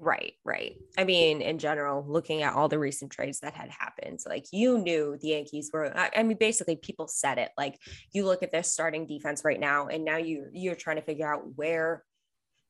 Right, 0.03 0.33
right. 0.43 0.77
I 0.97 1.03
mean, 1.03 1.43
in 1.43 1.59
general, 1.59 2.03
looking 2.07 2.41
at 2.41 2.55
all 2.55 2.67
the 2.67 2.79
recent 2.79 3.11
trades 3.11 3.39
that 3.41 3.53
had 3.53 3.69
happened, 3.69 4.19
like 4.25 4.45
you 4.51 4.79
knew 4.79 5.15
the 5.21 5.27
Yankees 5.27 5.69
were. 5.71 5.95
I 5.95 6.23
mean, 6.23 6.37
basically, 6.39 6.75
people 6.75 7.07
said 7.07 7.37
it. 7.37 7.51
Like 7.55 7.77
you 8.11 8.25
look 8.25 8.41
at 8.41 8.51
their 8.51 8.63
starting 8.63 9.05
defense 9.05 9.45
right 9.45 9.59
now, 9.59 9.89
and 9.89 10.03
now 10.03 10.17
you 10.17 10.47
you're 10.53 10.73
trying 10.73 10.95
to 10.95 11.03
figure 11.03 11.31
out 11.31 11.55
where 11.55 12.03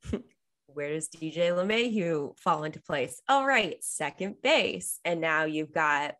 where 0.67 0.89
does 0.89 1.07
DJ 1.07 1.51
LeMahieu 1.51 2.37
fall 2.37 2.65
into 2.65 2.81
place? 2.81 3.21
All 3.29 3.47
right, 3.47 3.81
second 3.81 4.35
base, 4.43 4.99
and 5.05 5.21
now 5.21 5.45
you've 5.45 5.71
got 5.71 6.15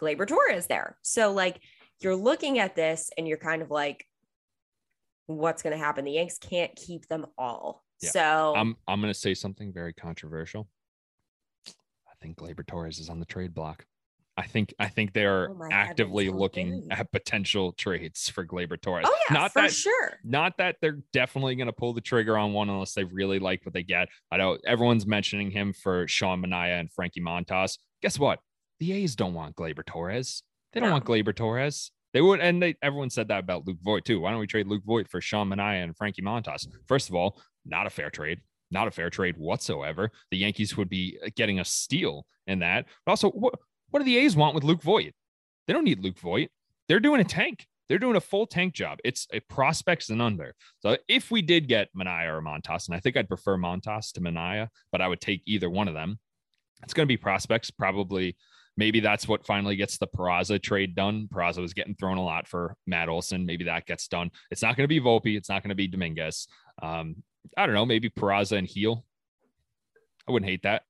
Gleyber 0.00 0.28
Torres 0.28 0.68
there. 0.68 0.96
So 1.02 1.32
like 1.32 1.60
you're 2.00 2.14
looking 2.14 2.60
at 2.60 2.76
this, 2.76 3.10
and 3.18 3.26
you're 3.26 3.36
kind 3.36 3.62
of 3.62 3.72
like, 3.72 4.06
what's 5.26 5.64
going 5.64 5.76
to 5.76 5.84
happen? 5.84 6.04
The 6.04 6.12
Yanks 6.12 6.38
can't 6.38 6.76
keep 6.76 7.08
them 7.08 7.26
all. 7.36 7.82
Yeah. 8.02 8.10
So 8.10 8.54
I'm 8.56 8.76
I'm 8.86 9.00
gonna 9.00 9.14
say 9.14 9.34
something 9.34 9.72
very 9.72 9.92
controversial. 9.92 10.68
I 11.68 12.14
think 12.20 12.38
Gleyber 12.38 12.66
Torres 12.66 12.98
is 12.98 13.08
on 13.08 13.20
the 13.20 13.26
trade 13.26 13.54
block. 13.54 13.84
I 14.38 14.46
think 14.46 14.74
I 14.78 14.88
think 14.88 15.14
they 15.14 15.24
are 15.24 15.50
oh 15.50 15.68
actively 15.72 16.28
looking 16.28 16.88
at 16.90 17.10
potential 17.10 17.72
trades 17.72 18.28
for 18.28 18.44
Gleyber 18.44 18.80
Torres. 18.80 19.06
Oh 19.08 19.16
yeah, 19.28 19.34
not 19.34 19.52
for 19.52 19.62
that, 19.62 19.72
sure. 19.72 20.18
Not 20.24 20.58
that 20.58 20.76
they're 20.82 20.98
definitely 21.12 21.56
going 21.56 21.68
to 21.68 21.72
pull 21.72 21.94
the 21.94 22.02
trigger 22.02 22.36
on 22.36 22.52
one 22.52 22.68
unless 22.68 22.92
they 22.92 23.04
really 23.04 23.38
like 23.38 23.64
what 23.64 23.72
they 23.72 23.82
get. 23.82 24.08
I 24.30 24.36
know 24.36 24.58
everyone's 24.66 25.06
mentioning 25.06 25.50
him 25.50 25.72
for 25.72 26.06
Sean 26.06 26.44
Manaea 26.44 26.80
and 26.80 26.92
Frankie 26.92 27.22
Montas. 27.22 27.78
Guess 28.02 28.18
what? 28.18 28.40
The 28.78 28.92
A's 28.92 29.16
don't 29.16 29.32
want 29.32 29.56
Gleyber 29.56 29.86
Torres. 29.86 30.42
They 30.72 30.80
don't 30.80 30.90
no. 30.90 30.96
want 30.96 31.06
Gleyber 31.06 31.34
Torres. 31.34 31.90
They 32.12 32.20
would, 32.20 32.40
and 32.40 32.62
they 32.62 32.76
everyone 32.82 33.10
said 33.10 33.28
that 33.28 33.40
about 33.40 33.66
Luke 33.66 33.78
Voit 33.82 34.04
too. 34.04 34.20
Why 34.20 34.30
don't 34.30 34.40
we 34.40 34.46
trade 34.46 34.66
Luke 34.66 34.84
Voit 34.84 35.08
for 35.08 35.22
Sean 35.22 35.48
Manaea 35.48 35.82
and 35.82 35.96
Frankie 35.96 36.22
Montas? 36.22 36.66
First 36.86 37.08
of 37.08 37.14
all, 37.14 37.40
not 37.66 37.86
a 37.86 37.90
fair 37.90 38.10
trade, 38.10 38.40
not 38.70 38.88
a 38.88 38.90
fair 38.90 39.10
trade 39.10 39.36
whatsoever. 39.36 40.10
The 40.30 40.38
Yankees 40.38 40.76
would 40.76 40.88
be 40.88 41.18
getting 41.34 41.60
a 41.60 41.64
steal 41.64 42.26
in 42.46 42.60
that. 42.60 42.86
But 43.04 43.12
also, 43.12 43.30
what 43.30 43.54
what 43.90 44.00
do 44.00 44.04
the 44.04 44.18
A's 44.18 44.36
want 44.36 44.54
with 44.54 44.64
Luke 44.64 44.82
Voit? 44.82 45.12
They 45.66 45.72
don't 45.72 45.84
need 45.84 46.02
Luke 46.02 46.18
Voit. 46.18 46.50
They're 46.88 47.00
doing 47.00 47.20
a 47.20 47.24
tank. 47.24 47.66
They're 47.88 47.98
doing 47.98 48.16
a 48.16 48.20
full 48.20 48.46
tank 48.46 48.74
job. 48.74 48.98
It's 49.04 49.28
a 49.32 49.40
prospects 49.40 50.10
and 50.10 50.20
under. 50.20 50.54
So 50.80 50.96
if 51.08 51.30
we 51.30 51.40
did 51.40 51.68
get 51.68 51.88
Manaea 51.96 52.36
or 52.36 52.42
Montas, 52.42 52.88
and 52.88 52.96
I 52.96 53.00
think 53.00 53.16
I'd 53.16 53.28
prefer 53.28 53.56
Montas 53.56 54.12
to 54.12 54.20
Manaea, 54.20 54.68
but 54.90 55.00
I 55.00 55.08
would 55.08 55.20
take 55.20 55.42
either 55.46 55.70
one 55.70 55.86
of 55.86 55.94
them. 55.94 56.18
It's 56.82 56.92
going 56.92 57.06
to 57.06 57.12
be 57.12 57.16
prospects, 57.16 57.70
probably 57.70 58.36
maybe 58.76 59.00
that's 59.00 59.26
what 59.26 59.46
finally 59.46 59.76
gets 59.76 59.98
the 59.98 60.06
Peraza 60.06 60.62
trade 60.62 60.94
done. 60.94 61.28
Peraza 61.32 61.60
was 61.60 61.74
getting 61.74 61.94
thrown 61.94 62.18
a 62.18 62.24
lot 62.24 62.46
for 62.46 62.76
Matt 62.86 63.08
Olson. 63.08 63.46
Maybe 63.46 63.64
that 63.64 63.86
gets 63.86 64.08
done. 64.08 64.30
It's 64.50 64.62
not 64.62 64.76
going 64.76 64.84
to 64.84 64.88
be 64.88 65.00
Volpe. 65.00 65.36
It's 65.36 65.48
not 65.48 65.62
going 65.62 65.70
to 65.70 65.74
be 65.74 65.88
Dominguez. 65.88 66.46
Um, 66.82 67.16
I 67.56 67.66
don't 67.66 67.74
know. 67.74 67.86
Maybe 67.86 68.10
Peraza 68.10 68.58
and 68.58 68.68
Gil. 68.68 69.04
I 70.28 70.32
wouldn't 70.32 70.50
hate 70.50 70.62
that. 70.62 70.82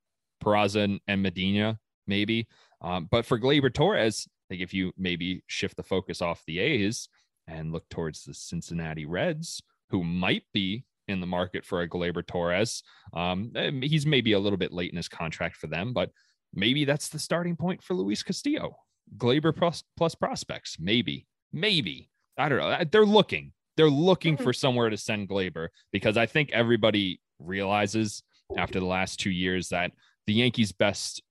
Peraza 0.42 0.84
and, 0.84 1.00
and 1.06 1.22
Medina, 1.22 1.78
maybe. 2.06 2.48
Um, 2.80 3.08
but 3.10 3.24
for 3.24 3.38
Gleyber 3.38 3.72
Torres, 3.72 4.28
like 4.50 4.60
if 4.60 4.72
you 4.72 4.92
maybe 4.96 5.42
shift 5.46 5.76
the 5.76 5.82
focus 5.82 6.22
off 6.22 6.42
the 6.46 6.58
A's 6.58 7.08
and 7.46 7.72
look 7.72 7.88
towards 7.88 8.24
the 8.24 8.34
Cincinnati 8.34 9.06
Reds, 9.06 9.62
who 9.90 10.04
might 10.04 10.44
be 10.52 10.84
in 11.08 11.20
the 11.20 11.26
market 11.26 11.64
for 11.64 11.82
a 11.82 11.88
Gleyber 11.88 12.26
Torres. 12.26 12.82
Um, 13.12 13.52
he's 13.82 14.06
maybe 14.06 14.32
a 14.32 14.38
little 14.38 14.56
bit 14.56 14.72
late 14.72 14.90
in 14.90 14.96
his 14.96 15.08
contract 15.08 15.56
for 15.56 15.68
them, 15.68 15.92
but 15.92 16.10
maybe 16.52 16.84
that's 16.84 17.08
the 17.08 17.18
starting 17.18 17.56
point 17.56 17.82
for 17.82 17.94
Luis 17.94 18.22
Castillo. 18.22 18.76
Gleyber 19.16 19.54
plus, 19.54 19.84
plus 19.96 20.14
prospects, 20.14 20.78
maybe, 20.80 21.26
maybe. 21.52 22.10
I 22.36 22.48
don't 22.48 22.58
know. 22.58 22.84
They're 22.90 23.06
looking. 23.06 23.52
They're 23.76 23.90
looking 23.90 24.34
mm-hmm. 24.34 24.44
for 24.44 24.52
somewhere 24.52 24.90
to 24.90 24.96
send 24.96 25.28
Gleyber 25.28 25.68
because 25.92 26.16
I 26.16 26.26
think 26.26 26.50
everybody 26.52 27.20
realizes 27.38 28.22
after 28.56 28.80
the 28.80 28.86
last 28.86 29.20
two 29.20 29.30
years 29.30 29.68
that 29.68 29.92
the 30.26 30.34
Yankees' 30.34 30.72
best 30.72 31.22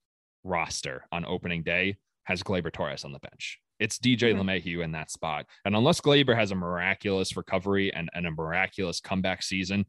roster 0.44 1.06
on 1.12 1.26
opening 1.26 1.64
day 1.64 1.98
has 2.26 2.44
Gleyber 2.44 2.72
Torres 2.72 3.04
on 3.04 3.12
the 3.12 3.20
bench. 3.20 3.60
It's 3.80 3.98
DJ 3.98 4.34
mm-hmm. 4.34 4.48
LeMahieu 4.48 4.84
in 4.84 4.92
that 4.94 5.12
spot. 5.12 5.46
And 5.66 5.76
unless 5.76 6.02
Gleyber 6.02 6.36
has 6.36 6.52
a 6.52 6.56
miraculous 6.56 7.36
recovery 7.36 7.94
and, 7.94 8.10
and 8.14 8.26
a 8.26 8.32
miraculous 8.32 9.00
comeback 9.00 9.44
season, 9.44 9.86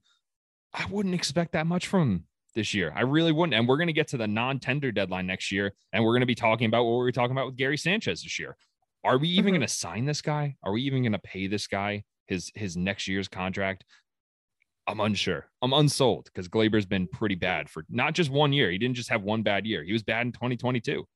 I 0.72 0.86
wouldn't 0.86 1.14
expect 1.14 1.52
that 1.52 1.66
much 1.66 1.86
from 1.86 2.00
him 2.02 2.24
this 2.54 2.74
year. 2.74 2.92
I 2.96 3.02
really 3.02 3.32
wouldn't. 3.32 3.54
And 3.54 3.68
we're 3.68 3.76
going 3.76 3.86
to 3.86 3.92
get 3.92 4.08
to 4.08 4.16
the 4.16 4.26
non 4.26 4.58
tender 4.58 4.90
deadline 4.90 5.26
next 5.26 5.52
year. 5.52 5.72
And 5.92 6.04
we're 6.04 6.12
going 6.12 6.20
to 6.20 6.26
be 6.26 6.34
talking 6.34 6.66
about 6.66 6.84
what 6.84 6.92
we 6.92 7.04
were 7.04 7.12
talking 7.12 7.32
about 7.32 7.46
with 7.46 7.56
Gary 7.56 7.78
Sanchez 7.78 8.22
this 8.22 8.38
year. 8.38 8.56
Are 9.06 9.18
we 9.18 9.28
even 9.28 9.44
mm-hmm. 9.44 9.50
going 9.54 9.60
to 9.60 9.72
sign 9.72 10.04
this 10.04 10.20
guy? 10.20 10.56
Are 10.64 10.72
we 10.72 10.82
even 10.82 11.02
going 11.02 11.12
to 11.12 11.18
pay 11.20 11.46
this 11.46 11.68
guy 11.68 12.02
his 12.26 12.50
his 12.54 12.76
next 12.76 13.06
year's 13.06 13.28
contract? 13.28 13.84
I'm 14.88 15.00
unsure. 15.00 15.48
I'm 15.62 15.72
unsold 15.72 16.26
because 16.26 16.48
Gleyber's 16.48 16.86
been 16.86 17.06
pretty 17.08 17.34
bad 17.36 17.68
for 17.68 17.84
not 17.88 18.14
just 18.14 18.30
one 18.30 18.52
year. 18.52 18.70
He 18.70 18.78
didn't 18.78 18.96
just 18.96 19.10
have 19.10 19.22
one 19.22 19.42
bad 19.42 19.64
year. 19.64 19.82
He 19.82 19.92
was 19.92 20.02
bad 20.02 20.26
in 20.26 20.32
2022. 20.32 21.06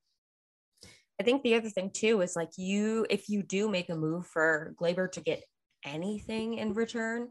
I 1.20 1.22
think 1.22 1.42
the 1.42 1.54
other 1.54 1.68
thing 1.68 1.90
too 1.92 2.20
is 2.20 2.34
like 2.34 2.50
you, 2.56 3.06
if 3.10 3.28
you 3.28 3.42
do 3.42 3.68
make 3.68 3.90
a 3.90 3.94
move 3.94 4.26
for 4.26 4.74
Gleyber 4.80 5.10
to 5.12 5.20
get 5.20 5.44
anything 5.84 6.54
in 6.54 6.74
return, 6.74 7.28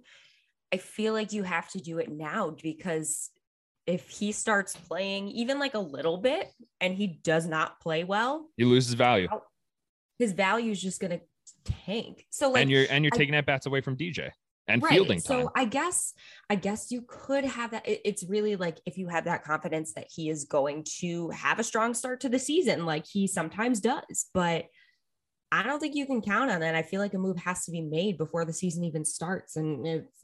I 0.74 0.78
feel 0.78 1.14
like 1.14 1.34
you 1.34 1.44
have 1.44 1.70
to 1.72 1.80
do 1.80 1.98
it 1.98 2.10
now 2.10 2.56
because 2.62 3.32
if 3.88 4.08
he 4.08 4.32
starts 4.32 4.76
playing 4.76 5.30
even 5.30 5.58
like 5.58 5.74
a 5.74 5.80
little 5.80 6.18
bit 6.18 6.52
and 6.80 6.94
he 6.94 7.08
does 7.08 7.48
not 7.48 7.80
play 7.82 8.04
well, 8.04 8.48
he 8.56 8.66
loses 8.66 8.94
value, 8.94 9.28
his 10.20 10.34
value 10.34 10.72
is 10.72 10.82
just 10.82 11.00
gonna 11.02 11.22
tank. 11.66 12.26
So 12.30 12.52
like 12.52 12.62
and 12.62 12.70
you're 12.72 12.86
and 12.90 13.04
you're 13.04 13.14
I- 13.14 13.18
taking 13.18 13.34
at 13.36 13.46
bats 13.46 13.66
away 13.66 13.82
from 13.82 13.96
DJ 13.98 14.30
and 14.68 14.86
fielding 14.86 15.20
time. 15.20 15.44
So 15.46 15.52
I 15.56 15.66
guess 15.66 16.14
I 16.50 16.56
guess 16.56 16.92
you 16.92 17.02
could 17.08 17.46
have 17.46 17.72
that. 17.72 17.88
it- 17.88 18.02
It's 18.06 18.24
really 18.24 18.56
like 18.56 18.78
if 18.86 18.98
you 18.98 19.08
have 19.08 19.26
that 19.26 19.44
confidence 19.44 19.94
that 19.94 20.08
he 20.14 20.30
is 20.30 20.46
going 20.46 20.86
to 21.00 21.30
have 21.32 21.58
a 21.58 21.64
strong 21.64 21.94
start 21.96 22.20
to 22.22 22.30
the 22.30 22.38
season, 22.40 22.86
like 22.86 23.08
he 23.08 23.26
sometimes 23.26 23.80
does. 23.80 24.30
But 24.34 24.66
I 25.52 25.64
don't 25.64 25.80
think 25.80 25.96
you 25.96 26.06
can 26.06 26.22
count 26.22 26.52
on 26.52 26.60
that. 26.60 26.76
I 26.76 26.84
feel 26.84 27.00
like 27.02 27.16
a 27.16 27.18
move 27.18 27.38
has 27.38 27.66
to 27.66 27.72
be 27.72 27.82
made 27.82 28.20
before 28.20 28.46
the 28.46 28.54
season 28.54 28.84
even 28.84 29.04
starts, 29.04 29.56
and 29.56 29.88
it's. 29.88 30.24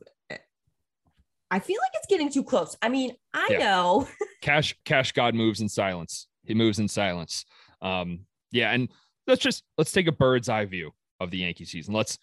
I 1.52 1.60
feel 1.60 1.78
like 1.82 1.92
it's 1.96 2.08
getting 2.08 2.30
too 2.32 2.44
close. 2.44 2.76
I 2.82 2.90
mean, 2.90 3.12
I 3.34 3.48
Yeah. 3.52 3.58
know. 3.60 4.08
Cash 4.42 4.76
Cash 4.84 5.12
God 5.14 5.34
moves 5.36 5.62
in 5.62 5.70
silence. 5.70 6.28
He 6.44 6.54
moves 6.54 6.80
in 6.80 6.88
silence. 6.88 7.46
Um, 7.82 8.26
yeah, 8.52 8.72
and 8.72 8.90
let's 9.28 9.42
just 9.42 9.64
let's 9.78 9.92
take 9.92 10.08
a 10.08 10.12
bird's 10.12 10.50
eye 10.50 10.66
view 10.66 10.92
of 11.20 11.32
the 11.32 11.40
Yankee 11.40 11.66
season. 11.66 11.94
Let's 11.94 12.18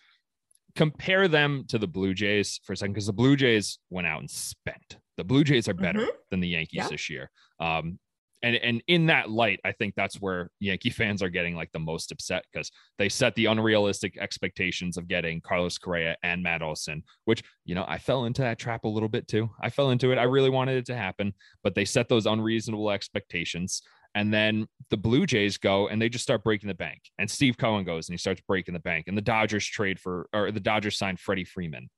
compare 0.74 1.28
them 1.28 1.64
to 1.68 1.78
the 1.78 1.86
Blue 1.86 2.14
Jays 2.14 2.60
for 2.64 2.72
a 2.72 2.76
second, 2.76 2.94
because 2.94 3.06
the 3.06 3.12
Blue 3.12 3.36
Jays 3.36 3.78
went 3.90 4.06
out 4.06 4.20
and 4.20 4.30
spent. 4.30 4.98
The 5.16 5.24
Blue 5.24 5.44
Jays 5.44 5.68
are 5.68 5.74
better 5.74 6.00
Mhm. 6.00 6.10
than 6.30 6.40
the 6.40 6.48
Yankees 6.48 6.78
Yeah. 6.78 6.88
this 6.88 7.10
year. 7.10 7.30
Um, 7.60 7.98
and 8.44 8.56
and 8.56 8.82
in 8.88 9.06
that 9.06 9.30
light, 9.30 9.60
I 9.64 9.70
think 9.72 9.94
that's 9.94 10.20
where 10.20 10.50
Yankee 10.58 10.90
fans 10.90 11.22
are 11.22 11.28
getting 11.28 11.54
like 11.54 11.70
the 11.72 11.78
most 11.78 12.10
upset 12.10 12.44
because 12.52 12.72
they 12.98 13.08
set 13.08 13.34
the 13.36 13.46
unrealistic 13.46 14.16
expectations 14.18 14.96
of 14.96 15.06
getting 15.06 15.40
Carlos 15.42 15.78
Correa 15.78 16.16
and 16.24 16.42
Matt 16.42 16.60
Olson, 16.62 17.04
which 17.26 17.42
you 17.64 17.74
know 17.76 17.84
I 17.86 17.98
fell 17.98 18.24
into 18.24 18.42
that 18.42 18.58
trap 18.58 18.82
a 18.84 18.88
little 18.88 19.08
bit 19.08 19.28
too. 19.28 19.50
I 19.60 19.70
fell 19.70 19.90
into 19.90 20.10
it. 20.10 20.18
I 20.18 20.24
really 20.24 20.50
wanted 20.50 20.76
it 20.76 20.86
to 20.86 20.96
happen, 20.96 21.34
but 21.62 21.74
they 21.76 21.84
set 21.84 22.08
those 22.08 22.26
unreasonable 22.26 22.90
expectations. 22.90 23.82
And 24.14 24.32
then 24.32 24.66
the 24.90 24.96
Blue 24.96 25.24
Jays 25.24 25.56
go 25.56 25.88
and 25.88 26.00
they 26.00 26.08
just 26.08 26.22
start 26.22 26.44
breaking 26.44 26.68
the 26.68 26.74
bank. 26.74 27.00
And 27.18 27.30
Steve 27.30 27.56
Cohen 27.56 27.84
goes 27.84 28.08
and 28.08 28.14
he 28.14 28.18
starts 28.18 28.42
breaking 28.46 28.74
the 28.74 28.80
bank. 28.80 29.06
And 29.08 29.16
the 29.16 29.22
Dodgers 29.22 29.66
trade 29.66 29.98
for, 29.98 30.28
or 30.32 30.50
the 30.50 30.60
Dodgers 30.60 30.98
signed 30.98 31.18
Freddie 31.18 31.44
Freeman. 31.44 31.88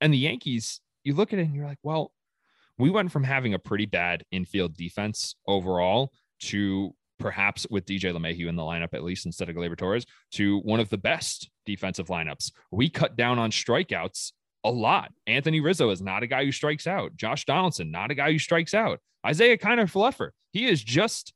And 0.00 0.12
the 0.12 0.18
Yankees, 0.18 0.80
you 1.02 1.14
look 1.14 1.32
at 1.32 1.38
it 1.38 1.42
and 1.42 1.54
you're 1.54 1.66
like, 1.66 1.78
well, 1.82 2.12
we 2.78 2.90
went 2.90 3.10
from 3.10 3.24
having 3.24 3.54
a 3.54 3.58
pretty 3.58 3.86
bad 3.86 4.24
infield 4.30 4.76
defense 4.76 5.34
overall 5.46 6.12
to 6.40 6.94
perhaps 7.18 7.66
with 7.68 7.84
DJ 7.84 8.16
LeMahieu 8.16 8.48
in 8.48 8.54
the 8.54 8.62
lineup, 8.62 8.94
at 8.94 9.02
least 9.02 9.26
instead 9.26 9.48
of 9.48 9.56
Gleyber 9.56 9.76
Torres, 9.76 10.06
to 10.32 10.60
one 10.60 10.78
of 10.78 10.88
the 10.88 10.98
best 10.98 11.50
defensive 11.66 12.06
lineups. 12.06 12.52
We 12.70 12.88
cut 12.88 13.16
down 13.16 13.40
on 13.40 13.50
strikeouts 13.50 14.32
a 14.64 14.70
lot. 14.70 15.12
Anthony 15.26 15.60
Rizzo 15.60 15.90
is 15.90 16.00
not 16.00 16.22
a 16.22 16.26
guy 16.26 16.44
who 16.44 16.52
strikes 16.52 16.86
out. 16.86 17.16
Josh 17.16 17.44
Donaldson, 17.44 17.90
not 17.90 18.10
a 18.10 18.14
guy 18.14 18.32
who 18.32 18.38
strikes 18.38 18.74
out. 18.74 19.00
Isaiah 19.26 19.58
Kiner 19.58 19.90
Falefa, 19.90 20.30
he 20.52 20.66
is 20.66 20.82
just 20.82 21.32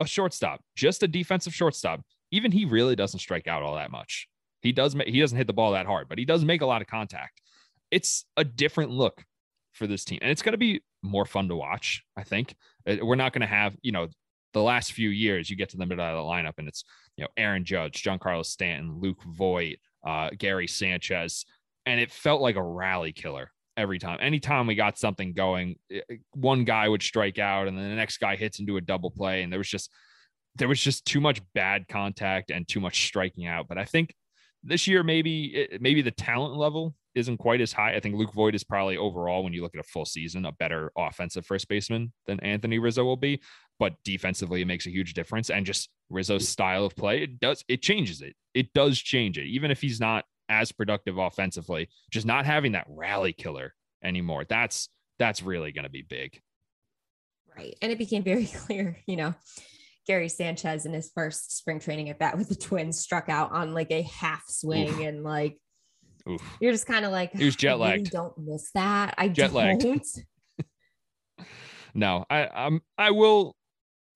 a 0.00 0.06
shortstop, 0.06 0.60
just 0.76 1.02
a 1.02 1.08
defensive 1.08 1.54
shortstop. 1.54 2.00
Even 2.30 2.52
he 2.52 2.64
really 2.64 2.96
doesn't 2.96 3.20
strike 3.20 3.46
out 3.46 3.62
all 3.62 3.74
that 3.74 3.90
much. 3.90 4.28
He 4.60 4.72
does 4.72 4.94
make, 4.94 5.08
he 5.08 5.20
doesn't 5.20 5.36
hit 5.36 5.46
the 5.46 5.52
ball 5.52 5.72
that 5.72 5.86
hard, 5.86 6.08
but 6.08 6.18
he 6.18 6.24
does 6.24 6.44
make 6.44 6.62
a 6.62 6.66
lot 6.66 6.82
of 6.82 6.88
contact. 6.88 7.40
It's 7.90 8.24
a 8.36 8.44
different 8.44 8.90
look 8.90 9.24
for 9.72 9.86
this 9.86 10.04
team, 10.04 10.18
and 10.22 10.30
it's 10.30 10.42
going 10.42 10.52
to 10.52 10.58
be 10.58 10.82
more 11.02 11.26
fun 11.26 11.48
to 11.48 11.56
watch. 11.56 12.02
I 12.16 12.22
think 12.22 12.54
we're 12.86 13.16
not 13.16 13.32
going 13.32 13.40
to 13.40 13.46
have 13.46 13.76
you 13.82 13.92
know 13.92 14.08
the 14.52 14.62
last 14.62 14.92
few 14.92 15.10
years. 15.10 15.50
You 15.50 15.56
get 15.56 15.70
to 15.70 15.76
the 15.76 15.86
middle 15.86 16.04
of 16.04 16.16
the 16.16 16.22
lineup, 16.22 16.54
and 16.58 16.68
it's 16.68 16.84
you 17.16 17.24
know 17.24 17.28
Aaron 17.36 17.64
Judge, 17.64 18.02
Giancarlo 18.02 18.44
Stanton, 18.44 18.98
Luke 19.00 19.22
Voit, 19.24 19.76
uh, 20.06 20.30
Gary 20.38 20.68
Sanchez, 20.68 21.44
and 21.84 22.00
it 22.00 22.10
felt 22.10 22.40
like 22.40 22.56
a 22.56 22.62
rally 22.62 23.12
killer 23.12 23.50
every 23.76 23.98
time. 23.98 24.18
Anytime 24.20 24.66
we 24.66 24.74
got 24.74 24.98
something 24.98 25.32
going, 25.32 25.76
eh, 25.90 26.00
eh, 26.10 26.16
one 26.34 26.64
guy 26.64 26.88
would 26.88 27.02
strike 27.02 27.38
out, 27.38 27.68
and 27.68 27.76
then 27.76 27.88
the 27.88 27.96
next 27.96 28.18
guy 28.18 28.36
hits 28.36 28.60
into 28.60 28.76
a 28.76 28.80
double 28.80 29.10
play, 29.10 29.42
and 29.42 29.52
there 29.52 29.58
was 29.58 29.68
just 29.68 29.90
there 30.56 30.68
was 30.68 30.80
just 30.80 31.06
too 31.06 31.20
much 31.20 31.40
bad 31.54 31.88
contact 31.88 32.50
and 32.50 32.68
too 32.68 32.80
much 32.80 33.06
striking 33.06 33.46
out. 33.46 33.68
But 33.68 33.78
I 33.78 33.84
think 33.84 34.14
this 34.62 34.86
year 34.86 35.02
maybe 35.02 35.68
eh, 35.72 35.78
maybe 35.80 36.02
the 36.02 36.10
talent 36.10 36.54
level 36.56 36.94
isn't 37.14 37.38
quite 37.38 37.60
as 37.60 37.72
high. 37.72 37.94
I 37.94 38.00
think 38.00 38.16
Luke 38.16 38.32
Voit 38.32 38.54
is 38.54 38.64
probably 38.64 38.96
overall, 38.96 39.44
when 39.44 39.52
you 39.52 39.62
look 39.62 39.74
at 39.74 39.80
a 39.80 39.88
full 39.88 40.06
season, 40.06 40.46
a 40.46 40.52
better 40.52 40.90
offensive 40.96 41.44
first 41.44 41.68
baseman 41.68 42.12
than 42.26 42.40
Anthony 42.40 42.78
Rizzo 42.78 43.04
will 43.04 43.16
be. 43.16 43.42
But 43.78 43.94
defensively, 44.04 44.62
it 44.62 44.66
makes 44.66 44.86
a 44.86 44.90
huge 44.90 45.12
difference. 45.12 45.50
And 45.50 45.66
just 45.66 45.90
Rizzo's 46.08 46.48
style 46.48 46.84
of 46.84 46.96
play, 46.96 47.22
it 47.22 47.40
does 47.40 47.64
it 47.68 47.82
changes 47.82 48.22
it. 48.22 48.34
It 48.54 48.72
does 48.72 48.98
change 48.98 49.38
it, 49.38 49.46
even 49.46 49.70
if 49.70 49.80
he's 49.80 50.00
not 50.00 50.24
as 50.52 50.70
productive 50.70 51.18
offensively. 51.18 51.88
Just 52.10 52.26
not 52.26 52.44
having 52.46 52.72
that 52.72 52.86
rally 52.88 53.32
killer 53.32 53.74
anymore. 54.04 54.44
That's 54.48 54.88
that's 55.18 55.42
really 55.42 55.72
going 55.72 55.84
to 55.84 55.90
be 55.90 56.02
big. 56.02 56.40
Right. 57.56 57.74
And 57.82 57.90
it 57.90 57.98
became 57.98 58.22
very 58.22 58.46
clear, 58.66 58.98
you 59.06 59.16
know, 59.16 59.34
Gary 60.06 60.28
Sanchez 60.28 60.84
in 60.86 60.92
his 60.92 61.10
first 61.14 61.56
spring 61.56 61.80
training 61.80 62.10
at 62.10 62.18
bat 62.18 62.36
with 62.36 62.48
the 62.48 62.54
twins 62.54 62.98
struck 62.98 63.28
out 63.28 63.52
on 63.52 63.72
like 63.72 63.90
a 63.90 64.02
half 64.02 64.44
swing 64.48 64.88
Oof. 64.88 65.00
and 65.00 65.22
like 65.24 65.56
Oof. 66.28 66.42
you're 66.60 66.72
just 66.72 66.86
kind 66.86 67.04
of 67.04 67.12
like 67.12 67.32
He 67.32 67.44
was 67.44 67.56
jet 67.56 67.70
I 67.70 67.72
really 67.74 67.80
lagged. 67.98 68.10
don't 68.10 68.36
miss 68.38 68.70
that. 68.74 69.14
I 69.16 69.28
Jet 69.28 69.52
lagged. 69.52 69.84
No, 71.94 72.24
I 72.30 72.46
I'm 72.46 72.80
I 72.96 73.10
will 73.10 73.54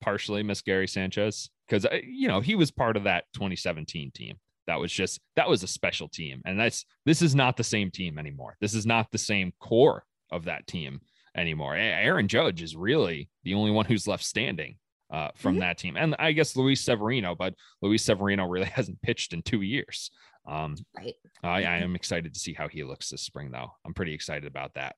partially 0.00 0.42
miss 0.42 0.62
Gary 0.62 0.88
Sanchez 0.88 1.50
because 1.68 1.84
uh, 1.84 1.98
you 2.02 2.26
know 2.26 2.40
he 2.40 2.54
was 2.54 2.70
part 2.70 2.96
of 2.96 3.04
that 3.04 3.24
2017 3.34 4.12
team. 4.12 4.36
That 4.66 4.80
was 4.80 4.92
just 4.92 5.20
that 5.36 5.48
was 5.48 5.62
a 5.62 5.68
special 5.68 6.08
team, 6.08 6.42
and 6.44 6.58
that's 6.58 6.84
this 7.04 7.22
is 7.22 7.34
not 7.34 7.56
the 7.56 7.64
same 7.64 7.90
team 7.90 8.18
anymore. 8.18 8.56
This 8.60 8.74
is 8.74 8.84
not 8.86 9.10
the 9.12 9.18
same 9.18 9.52
core 9.60 10.04
of 10.30 10.44
that 10.46 10.66
team 10.66 11.00
anymore. 11.36 11.76
Aaron 11.76 12.26
Judge 12.28 12.62
is 12.62 12.74
really 12.74 13.28
the 13.44 13.54
only 13.54 13.70
one 13.70 13.84
who's 13.86 14.08
left 14.08 14.24
standing 14.24 14.76
uh, 15.10 15.28
from 15.36 15.56
Mhm. 15.56 15.60
that 15.60 15.78
team, 15.78 15.96
and 15.96 16.16
I 16.18 16.32
guess 16.32 16.56
Luis 16.56 16.80
Severino, 16.84 17.34
but 17.36 17.54
Luis 17.80 18.04
Severino 18.04 18.46
really 18.46 18.66
hasn't 18.74 19.00
pitched 19.02 19.32
in 19.32 19.42
two 19.42 19.62
years. 19.62 20.10
Um, 20.48 20.74
Right. 20.96 21.14
I, 21.42 21.62
I 21.64 21.76
am 21.78 21.94
excited 21.94 22.34
to 22.34 22.40
see 22.40 22.52
how 22.52 22.66
he 22.68 22.82
looks 22.84 23.08
this 23.10 23.22
spring, 23.22 23.50
though. 23.52 23.70
I'm 23.84 23.94
pretty 23.94 24.14
excited 24.14 24.46
about 24.46 24.74
that. 24.74 24.96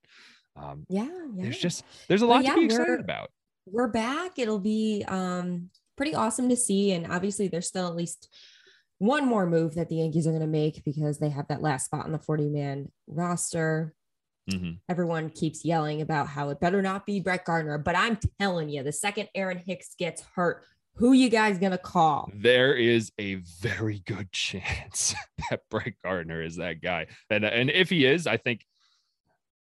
Um, 0.56 0.86
Yeah. 0.88 1.04
Yeah. 1.34 1.42
there's 1.42 1.58
just 1.58 1.84
there's 2.08 2.22
a 2.22 2.26
Well, 2.26 2.36
lot 2.36 2.44
yeah, 2.44 2.54
to 2.54 2.58
be 2.60 2.64
excited 2.66 3.00
about. 3.00 3.30
we're 3.66 3.88
back. 3.88 4.38
It'll 4.38 4.58
be 4.58 5.04
um 5.08 5.68
pretty 5.96 6.14
awesome 6.14 6.48
to 6.48 6.56
see. 6.56 6.92
And 6.92 7.10
obviously 7.12 7.48
there's 7.48 7.66
still 7.66 7.86
at 7.88 7.96
least 7.96 8.28
one 8.98 9.26
more 9.26 9.46
move 9.46 9.74
that 9.74 9.88
the 9.88 9.96
Yankees 9.96 10.26
are 10.26 10.30
going 10.30 10.40
to 10.40 10.46
make 10.46 10.84
because 10.84 11.18
they 11.18 11.30
have 11.30 11.48
that 11.48 11.62
last 11.62 11.86
spot 11.86 12.04
on 12.04 12.12
the 12.12 12.18
40 12.18 12.48
man 12.48 12.90
roster. 13.06 13.94
Mhm. 14.50 14.78
Everyone 14.88 15.30
keeps 15.30 15.64
yelling 15.64 16.00
about 16.00 16.28
how 16.28 16.48
it 16.48 16.58
better 16.60 16.80
not 16.82 17.04
be 17.06 17.20
Brett 17.20 17.44
Gardner, 17.44 17.78
but 17.78 17.94
I'm 17.96 18.18
telling 18.40 18.68
you, 18.70 18.82
the 18.82 18.92
second 18.92 19.28
Aaron 19.34 19.58
Hicks 19.58 19.94
gets 19.98 20.22
hurt, 20.34 20.64
who 20.94 21.12
you 21.12 21.28
guys 21.28 21.58
gonna 21.58 21.78
call? 21.78 22.30
There 22.34 22.74
is 22.74 23.12
a 23.18 23.36
very 23.36 24.00
good 24.06 24.32
chance 24.32 25.14
that 25.50 25.68
Brett 25.70 25.94
Gardner 26.02 26.42
is 26.42 26.56
that 26.56 26.80
guy, 26.80 27.06
and 27.30 27.44
and 27.44 27.70
if 27.70 27.90
he 27.90 28.04
is, 28.06 28.26
I 28.26 28.36
think, 28.38 28.64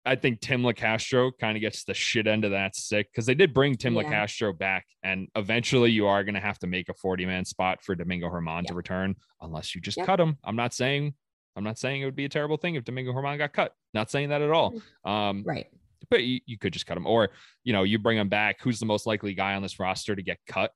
I 0.05 0.15
think 0.15 0.41
Tim 0.41 0.63
Locastro 0.63 1.31
kind 1.39 1.55
of 1.55 1.61
gets 1.61 1.85
the 1.85 1.93
shit 1.93 2.27
end 2.27 2.43
of 2.43 2.51
that 2.51 2.75
stick 2.75 3.07
because 3.11 3.25
they 3.25 3.35
did 3.35 3.53
bring 3.53 3.75
Tim 3.75 3.95
Yeah. 3.95 4.03
Locastro 4.03 4.57
back, 4.57 4.85
and 5.03 5.27
eventually 5.35 5.91
you 5.91 6.07
are 6.07 6.23
going 6.23 6.35
to 6.35 6.41
have 6.41 6.59
to 6.59 6.67
make 6.67 6.89
a 6.89 6.93
forty 6.93 7.25
man 7.25 7.45
spot 7.45 7.81
for 7.81 7.95
Domingo 7.95 8.29
Germán 8.29 8.65
to 8.67 8.73
return, 8.73 9.15
unless 9.41 9.73
you 9.75 9.81
just 9.81 9.97
Yep. 9.97 10.05
cut 10.05 10.19
him. 10.19 10.37
I'm 10.43 10.55
not 10.57 10.73
saying. 10.73 11.13
I'm 11.55 11.63
not 11.63 11.77
saying 11.77 12.01
it 12.01 12.05
would 12.05 12.15
be 12.15 12.25
a 12.25 12.29
terrible 12.29 12.57
thing 12.57 12.75
if 12.75 12.83
Domingo 12.83 13.13
Germán 13.13 13.37
got 13.37 13.53
cut. 13.53 13.73
Not 13.93 14.09
saying 14.11 14.29
that 14.29 14.41
at 14.41 14.49
all. 14.49 14.73
Um, 15.05 15.43
Right. 15.45 15.67
but 16.09 16.23
you, 16.23 16.39
you 16.45 16.57
could 16.57 16.73
just 16.73 16.85
cut 16.85 16.97
him 16.97 17.05
or 17.07 17.29
you 17.63 17.71
know 17.71 17.83
you 17.83 17.97
bring 17.97 18.17
him 18.17 18.27
back 18.27 18.57
who's 18.61 18.79
the 18.79 18.85
most 18.85 19.05
likely 19.07 19.33
guy 19.33 19.53
on 19.55 19.61
this 19.61 19.79
roster 19.79 20.15
to 20.15 20.21
get 20.21 20.37
cut 20.47 20.71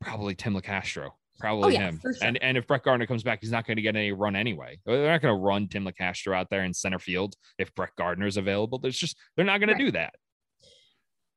probably 0.00 0.34
tim 0.34 0.52
locastro 0.54 1.10
probably 1.38 1.76
Oh, 1.76 1.80
yeah, 1.80 1.88
him 1.90 2.00
sure. 2.00 2.14
and 2.22 2.40
and 2.42 2.56
if 2.56 2.66
brett 2.66 2.82
gardner 2.84 3.06
comes 3.06 3.22
back 3.22 3.40
he's 3.40 3.50
not 3.50 3.66
going 3.66 3.76
to 3.76 3.82
get 3.82 3.96
any 3.96 4.12
run 4.12 4.36
anyway 4.36 4.78
they're 4.86 5.10
not 5.10 5.20
going 5.22 5.34
to 5.34 5.40
run 5.40 5.68
tim 5.68 5.84
locastro 5.84 6.34
out 6.36 6.48
there 6.50 6.64
in 6.64 6.72
center 6.72 6.98
field 6.98 7.34
if 7.58 7.74
brett 7.74 7.90
gardner's 7.98 8.36
available 8.36 8.78
there's 8.78 8.96
just 8.98 9.16
they're 9.36 9.44
not 9.44 9.58
going 9.60 9.68
Right. 9.70 9.78
to 9.78 9.84
do 9.86 9.90
that 9.92 10.14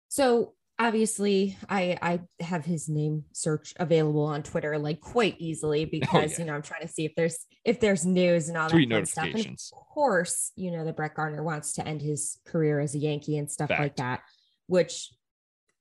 So 0.09 0.53
obviously 0.79 1.57
I 1.69 1.97
I 2.01 2.43
have 2.43 2.63
his 2.65 2.87
name 2.87 3.23
search 3.33 3.73
available 3.77 4.23
on 4.25 4.43
Twitter 4.43 4.77
like 4.77 4.99
quite 5.01 5.35
easily 5.39 5.83
oh, 5.85 5.89
because 5.91 6.13
Oh, 6.13 6.19
yeah. 6.33 6.39
you 6.39 6.45
know 6.45 6.53
I'm 6.53 6.61
trying 6.61 6.81
to 6.81 6.87
see 6.87 7.05
if 7.05 7.13
there's 7.15 7.45
if 7.65 7.79
there's 7.79 8.05
news 8.05 8.47
and 8.49 8.57
all 8.57 8.69
tweet 8.69 8.89
that 8.89 8.95
fun 8.95 9.05
stuff. 9.07 9.25
And 9.25 9.45
of 9.47 9.71
course, 9.93 10.51
you 10.55 10.71
know 10.71 10.85
that 10.85 10.95
Brett 10.95 11.15
Gardner 11.15 11.43
wants 11.43 11.73
to 11.73 11.87
end 11.87 12.01
his 12.01 12.39
career 12.45 12.79
as 12.79 12.93
a 12.95 12.99
Yankee 12.99 13.37
and 13.37 13.49
stuff 13.51 13.69
like 13.71 13.95
that, 13.97 14.21
which 14.67 15.09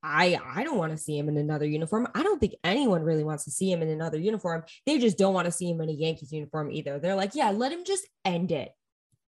I 0.07 0.38
I 0.55 0.62
don't 0.62 0.79
want 0.79 0.92
to 0.92 0.99
see 0.99 1.19
him 1.19 1.29
in 1.29 1.37
another 1.37 1.66
uniform. 1.66 2.07
I 2.14 2.23
don't 2.23 2.38
think 2.38 2.55
anyone 2.62 3.03
really 3.03 3.25
wants 3.25 3.45
to 3.45 3.51
see 3.51 3.71
him 3.71 3.83
in 3.83 3.88
another 3.88 4.19
uniform. 4.19 4.62
They 4.87 4.99
just 4.99 5.19
don't 5.19 5.35
want 5.35 5.47
to 5.47 5.53
see 5.53 5.69
him 5.69 5.81
in 5.81 5.88
a 5.88 5.92
Yankees 5.92 6.33
uniform 6.33 6.71
either. 6.71 6.99
They're 6.99 7.16
like, 7.16 7.35
yeah, 7.35 7.51
let 7.51 7.73
him 7.73 7.85
just 7.85 8.07
end 8.25 8.53
it. 8.53 8.71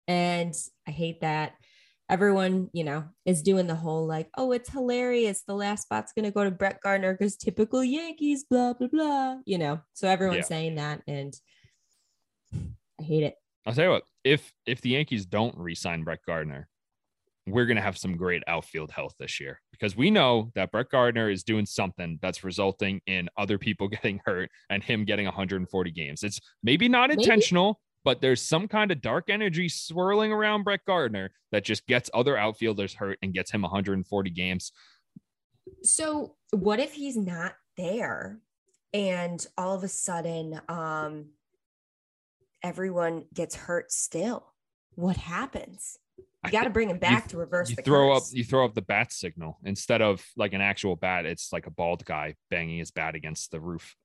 And 0.08 0.56
I 0.88 0.92
hate 0.92 1.22
that 1.22 1.54
everyone, 2.10 2.70
you 2.74 2.84
know, 2.84 3.06
is 3.26 3.42
doing 3.42 3.68
the 3.68 3.76
whole 3.76 4.06
like, 4.08 4.30
oh, 4.38 4.52
it's 4.54 4.70
hilarious. 4.70 5.44
The 5.46 5.56
last 5.56 5.84
spot's 5.84 6.14
gonna 6.14 6.32
go 6.32 6.44
to 6.44 6.52
Brett 6.52 6.80
Gardner 6.82 7.14
because 7.14 7.36
typical 7.36 7.84
Yankees, 7.84 8.46
blah 8.50 8.74
blah 8.74 8.88
blah. 8.88 9.38
You 9.46 9.58
know, 9.58 9.82
so 9.94 10.08
everyone's 10.08 10.38
Yeah. 10.40 10.44
saying 10.44 10.76
that, 10.76 11.02
and 11.08 11.34
I 13.00 13.04
hate 13.04 13.24
it. 13.24 13.36
i'll 13.66 13.74
tell 13.74 13.86
you 13.86 13.90
what 13.92 14.04
if 14.24 14.52
if 14.66 14.82
the 14.82 14.90
yankees 14.90 15.26
don't 15.26 15.56
re-sign 15.58 16.04
brett 16.04 16.20
gardner 16.26 16.68
we're 17.52 17.66
going 17.66 17.78
to 17.78 17.84
have 17.84 17.98
some 17.98 18.16
great 18.16 18.44
outfield 18.48 18.92
health 18.92 19.14
this 19.20 19.40
year 19.40 19.60
because 19.72 19.96
we 19.96 20.10
know 20.10 20.52
that 20.56 20.72
Brett 20.72 20.90
Gardner 20.90 21.30
is 21.30 21.44
doing 21.44 21.66
something 21.66 22.20
that's 22.22 22.44
resulting 22.44 23.02
in 23.08 23.30
other 23.38 23.58
people 23.58 23.88
getting 23.90 24.22
hurt 24.26 24.50
and 24.70 24.84
him 24.84 25.06
getting 25.06 25.26
140 25.26 25.92
games. 25.92 26.24
It's 26.24 26.40
maybe 26.64 26.88
not 26.88 27.10
Maybe. 27.10 27.24
intentional, 27.24 27.80
but 28.04 28.22
there's 28.22 28.42
some 28.42 28.68
kind 28.68 28.92
of 28.92 29.02
dark 29.02 29.30
energy 29.30 29.70
swirling 29.70 30.32
around 30.32 30.64
Brett 30.64 30.82
Gardner 30.86 31.32
that 31.52 31.64
just 31.64 31.86
gets 31.88 32.10
other 32.14 32.38
outfielders 32.38 32.94
hurt 32.94 33.20
and 33.22 33.34
gets 33.34 33.52
him 33.52 33.62
140 33.62 34.30
games. 34.30 34.72
So 35.84 36.36
what 36.52 36.80
if 36.80 36.94
he's 36.94 37.18
not 37.18 37.54
there 37.78 38.40
and 38.94 39.46
all 39.58 39.76
of 39.76 39.84
a 39.84 39.88
sudden 39.88 40.60
um 40.68 41.28
everyone 42.64 43.26
gets 43.34 43.56
hurt 43.56 43.92
still? 43.92 44.54
What 44.96 45.18
happens? 45.18 45.98
You 46.46 46.52
got 46.52 46.64
to 46.64 46.70
bring 46.72 46.90
him 46.90 46.98
back 46.98 47.28
to 47.30 47.38
reverse 47.38 47.70
you 47.70 47.76
the 47.76 47.84
throw 47.84 48.14
curse. 48.14 48.32
up 48.32 48.36
you 48.38 48.44
throw 48.44 48.66
up 48.66 48.74
the 48.74 48.82
bat 48.82 49.12
signal 49.14 49.60
instead 49.64 50.02
of 50.02 50.26
like 50.36 50.54
an 50.54 50.62
actual 50.62 50.96
bat. 50.96 51.26
It's 51.26 51.54
like 51.54 51.68
a 51.68 51.72
bald 51.72 52.04
guy 52.04 52.36
banging 52.50 52.80
his 52.80 52.90
bat 52.92 53.14
against 53.16 53.52
the 53.52 53.60
roof. 53.60 53.96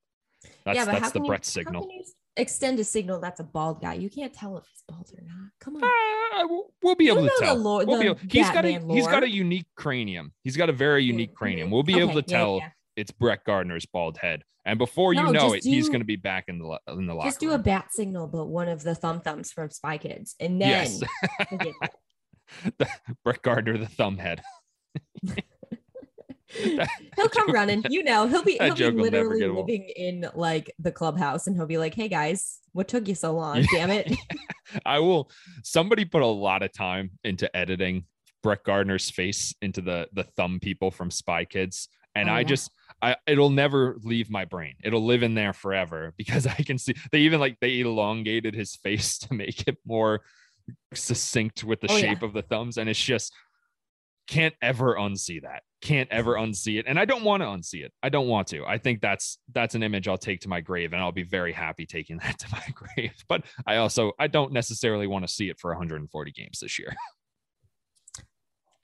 That's 0.63 0.77
but 0.85 0.87
how 0.93 0.99
that's 0.99 1.11
the 1.11 1.19
can 1.19 1.25
you- 1.25 1.29
Brett 1.29 1.45
signal. 1.45 1.89
extend 2.35 2.79
a 2.79 2.83
signal 2.83 3.19
that's 3.19 3.39
a 3.39 3.43
bald 3.43 3.81
guy. 3.81 3.95
You 3.95 4.09
can't 4.11 4.31
tell 4.33 4.55
if 4.57 4.65
he's 4.71 4.83
bald 4.87 5.09
or 5.17 5.23
not. 5.25 5.49
Come 5.59 5.77
on. 5.77 5.81
Ah, 5.83 6.45
we'll- 6.47 6.71
we'll 6.83 6.93
be 6.95 7.07
able 7.07 7.23
to 7.23 7.31
the 7.39 7.45
tell. 7.45 7.55
lore- 7.55 7.85
We'll 7.85 7.97
the 7.99 8.05
able- 8.05 8.19
he's 8.29 8.49
got 8.51 8.65
a 8.65 8.73
Batman 8.73 8.95
he's 8.95 9.07
got 9.07 9.23
a 9.23 9.29
unique 9.29 9.65
cranium. 9.75 10.31
He's 10.43 10.55
got 10.55 10.69
a 10.69 10.73
very 10.73 11.03
unique 11.03 11.33
cranium. 11.33 11.69
Mhm. 11.69 11.71
We'll 11.71 11.83
be 11.83 11.97
able 11.99 12.13
to 12.13 12.19
Okay, 12.19 12.31
yeah, 12.33 12.37
tell 12.37 12.57
yeah. 12.57 12.69
it's 12.95 13.09
Brett 13.11 13.43
Gardner's 13.45 13.87
bald 13.87 14.19
head. 14.19 14.43
And 14.63 14.77
before 14.77 15.13
you 15.13 15.23
No, 15.23 15.31
know 15.31 15.53
it, 15.53 15.63
he's 15.63 15.87
going 15.87 16.01
to 16.01 16.05
be 16.05 16.17
back 16.17 16.45
in 16.49 16.59
the 16.59 16.79
in 16.89 17.07
the 17.07 17.15
locker 17.15 17.29
Just 17.29 17.39
do 17.39 17.51
a 17.53 17.57
bat 17.57 17.91
signal, 17.93 18.27
but 18.27 18.45
one 18.45 18.67
of 18.67 18.83
the 18.83 18.93
thumb 18.93 19.21
thumbs 19.21 19.51
from 19.51 19.71
Spy 19.71 19.97
Kids, 19.97 20.35
and 20.39 20.61
then 20.61 20.69
Yes. 20.69 21.01
We'll 22.63 22.71
get 22.71 22.77
that. 22.79 23.01
Brett 23.23 23.41
Gardner, 23.41 23.77
the 23.77 23.87
thumb 23.87 24.17
head. 24.17 24.41
he'll 26.49 27.29
come 27.29 27.47
joke- 27.47 27.53
running. 27.55 27.83
You 27.89 28.03
know, 28.03 28.27
he'll 28.27 28.43
be 28.43 28.57
he'll 28.59 28.73
be 28.73 28.79
joke 28.79 28.95
will 28.95 29.11
never 29.11 29.35
literally 29.35 29.39
get 29.39 29.49
old. 29.49 29.67
living 29.69 29.89
in 29.95 30.29
like 30.33 30.71
the 30.79 30.91
clubhouse, 30.91 31.47
and 31.47 31.55
he'll 31.55 31.65
be 31.65 31.77
like, 31.77 31.93
"Hey 31.93 32.07
guys, 32.07 32.59
what 32.73 32.87
took 32.87 33.07
you 33.07 33.15
so 33.15 33.33
long? 33.33 33.65
Damn 33.71 33.91
it!" 33.91 34.11
I 34.85 34.99
will. 34.99 35.29
Somebody 35.63 36.05
put 36.05 36.21
a 36.21 36.25
lot 36.27 36.63
of 36.63 36.73
time 36.73 37.11
into 37.23 37.53
editing 37.55 38.05
Brett 38.43 38.63
Gardner's 38.63 39.09
face 39.09 39.53
into 39.61 39.81
the 39.81 40.07
the 40.13 40.23
thumb 40.23 40.59
people 40.59 40.91
from 40.91 41.11
Spy 41.11 41.45
Kids, 41.45 41.89
and 42.15 42.29
Oh, 42.29 42.33
I 42.33 42.39
yeah. 42.39 42.45
just 42.45 42.71
I 43.01 43.15
it'll 43.27 43.49
never 43.49 43.97
leave 44.03 44.29
my 44.29 44.45
brain. 44.45 44.75
It'll 44.83 45.05
live 45.05 45.23
in 45.23 45.35
there 45.35 45.53
forever 45.53 46.13
because 46.17 46.47
I 46.47 46.55
can 46.55 46.77
see 46.77 46.95
they 47.11 47.19
even 47.19 47.39
like 47.39 47.57
they 47.59 47.81
elongated 47.81 48.55
his 48.55 48.75
face 48.75 49.17
to 49.19 49.33
make 49.33 49.67
it 49.67 49.77
more 49.85 50.21
succinct 50.93 51.63
with 51.63 51.81
the 51.81 51.87
Oh, 51.89 51.95
yeah. 51.95 52.01
shape 52.01 52.23
of 52.23 52.33
the 52.33 52.41
thumbs, 52.41 52.77
and 52.77 52.89
it's 52.89 52.99
just 53.01 53.33
can't 54.27 54.55
ever 54.61 54.95
unsee 54.95 55.41
that. 55.41 55.63
Can't 55.81 56.09
ever 56.11 56.33
unsee 56.33 56.79
it, 56.79 56.85
and 56.87 56.99
I 56.99 57.05
don't 57.05 57.23
want 57.23 57.41
to 57.43 57.47
unsee 57.47 57.85
it. 57.85 57.93
I 58.01 58.09
don't 58.09 58.27
want 58.27 58.47
to. 58.49 58.65
I 58.65 58.77
think 58.79 58.99
that's 58.99 59.37
that's 59.53 59.75
an 59.75 59.83
image 59.83 60.07
I'll 60.07 60.17
take 60.17 60.39
to 60.41 60.49
my 60.49 60.59
grave, 60.59 60.91
and 60.93 61.01
I'll 61.01 61.11
be 61.11 61.23
very 61.23 61.53
happy 61.53 61.85
taking 61.85 62.17
that 62.23 62.39
to 62.39 62.47
my 62.51 62.63
grave. 62.73 63.13
But 63.27 63.43
I 63.65 63.77
also 63.77 64.11
I 64.19 64.27
don't 64.27 64.51
necessarily 64.51 65.07
want 65.07 65.25
to 65.27 65.31
see 65.33 65.49
it 65.49 65.59
for 65.59 65.69
140 65.71 66.31
games 66.31 66.59
this 66.61 66.79
year. 66.79 66.95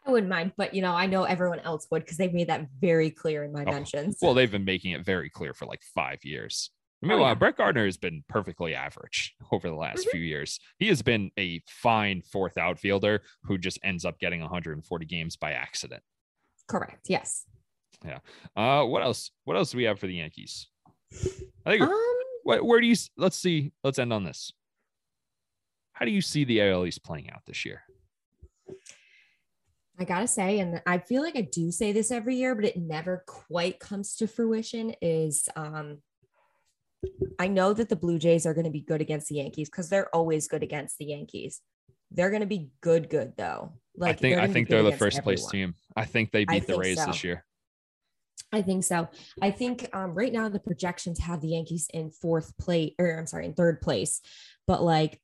I 0.05 0.11
wouldn't 0.11 0.29
mind, 0.29 0.51
but 0.57 0.73
you 0.73 0.81
know, 0.81 0.91
I 0.93 1.05
know 1.05 1.23
everyone 1.23 1.61
else 1.61 1.87
would 1.89 2.03
because 2.03 2.17
they've 2.17 2.33
made 2.33 2.47
that 2.49 2.67
very 2.79 3.09
clear 3.09 3.43
in 3.45 3.53
my 3.53 3.63
Oh, 3.65 3.71
mentions. 3.71 4.17
Well, 4.21 4.33
they've 4.33 4.51
been 4.51 4.65
making 4.65 4.91
it 4.91 5.05
very 5.05 5.29
clear 5.29 5.53
for 5.53 5.65
like 5.65 5.81
five 5.95 6.19
years. 6.23 6.71
I 7.03 7.07
mean, 7.07 7.19
Oh, 7.19 7.21
yeah. 7.21 7.33
Brett 7.33 7.57
Gardner 7.57 7.85
has 7.85 7.97
been 7.97 8.23
perfectly 8.29 8.73
average 8.73 9.35
over 9.51 9.67
the 9.69 9.75
last 9.75 10.07
Mhm. 10.07 10.11
few 10.11 10.21
years. 10.21 10.59
He 10.79 10.87
has 10.87 11.01
been 11.01 11.31
a 11.37 11.61
fine 11.67 12.21
fourth 12.21 12.57
outfielder 12.57 13.21
who 13.43 13.57
just 13.57 13.77
ends 13.83 14.05
up 14.05 14.19
getting 14.19 14.41
140 14.41 15.05
games 15.05 15.35
by 15.35 15.51
accident. 15.51 16.01
Correct. 16.67 17.07
Yes. 17.09 17.45
Yeah. 18.05 18.19
Uh, 18.55 18.85
what 18.85 19.03
else? 19.03 19.31
What 19.43 19.57
else 19.57 19.71
do 19.71 19.77
we 19.77 19.83
have 19.83 19.99
for 19.99 20.07
the 20.07 20.15
Yankees? 20.15 20.67
I 21.65 21.71
think. 21.71 21.81
Um, 21.83 21.93
Where, 22.43 22.63
where 22.63 22.81
do 22.81 22.87
you? 22.87 22.95
Let's 23.17 23.37
see. 23.37 23.71
Let's 23.83 23.99
end 23.99 24.11
on 24.11 24.23
this. 24.23 24.51
How 25.93 26.03
do 26.05 26.11
you 26.11 26.21
see 26.21 26.43
the 26.43 26.61
AL 26.61 26.85
East 26.85 27.03
playing 27.03 27.29
out 27.29 27.41
this 27.45 27.63
year? 27.65 27.83
I 29.99 30.05
gotta 30.05 30.27
say, 30.27 30.59
and 30.59 30.81
I 30.85 30.97
feel 30.97 31.21
like 31.21 31.35
I 31.37 31.41
do 31.41 31.71
say 31.71 31.91
this 31.91 32.11
every 32.11 32.35
year, 32.35 32.55
but 32.55 32.65
it 32.65 32.77
never 32.77 33.23
quite 33.27 33.79
comes 33.79 34.15
to 34.17 34.27
fruition. 34.27 34.93
Is 35.01 35.47
um, 35.55 35.99
I 37.39 37.47
know 37.47 37.73
that 37.73 37.89
the 37.89 37.95
Blue 37.95 38.19
Jays 38.19 38.45
are 38.45 38.53
going 38.53 38.65
to 38.65 38.71
be 38.71 38.81
good 38.81 39.01
against 39.01 39.27
the 39.27 39.35
Yankees 39.35 39.69
because 39.69 39.89
they're 39.89 40.13
always 40.15 40.47
good 40.47 40.63
against 40.63 40.97
the 40.97 41.05
Yankees. 41.05 41.61
They're 42.11 42.29
going 42.29 42.41
to 42.41 42.47
be 42.47 42.69
good, 42.81 43.09
good 43.09 43.33
though. 43.37 43.73
Like 43.97 44.15
I 44.17 44.19
think. 44.19 44.39
I 44.39 44.47
think 44.47 44.69
they're 44.69 44.83
the 44.83 44.91
first 44.91 45.21
place 45.23 45.45
everyone. 45.47 45.73
team. 45.73 45.75
I 45.95 46.05
think 46.05 46.31
they 46.31 46.45
beat 46.45 46.67
the 46.67 46.77
Rays 46.77 46.99
so. 46.99 47.07
this 47.07 47.23
year. 47.23 47.43
I 48.51 48.61
think 48.61 48.83
so. 48.83 49.07
I 49.41 49.49
think 49.51 49.89
um, 49.93 50.13
right 50.13 50.31
now 50.31 50.47
the 50.47 50.59
projections 50.59 51.19
have 51.19 51.41
the 51.41 51.49
Yankees 51.49 51.87
in 51.93 52.11
fourth 52.11 52.55
place, 52.57 52.93
or 52.99 53.17
I'm 53.17 53.25
sorry, 53.25 53.45
in 53.47 53.53
third 53.55 53.81
place. 53.81 54.21
But 54.67 54.83
like, 54.83 55.19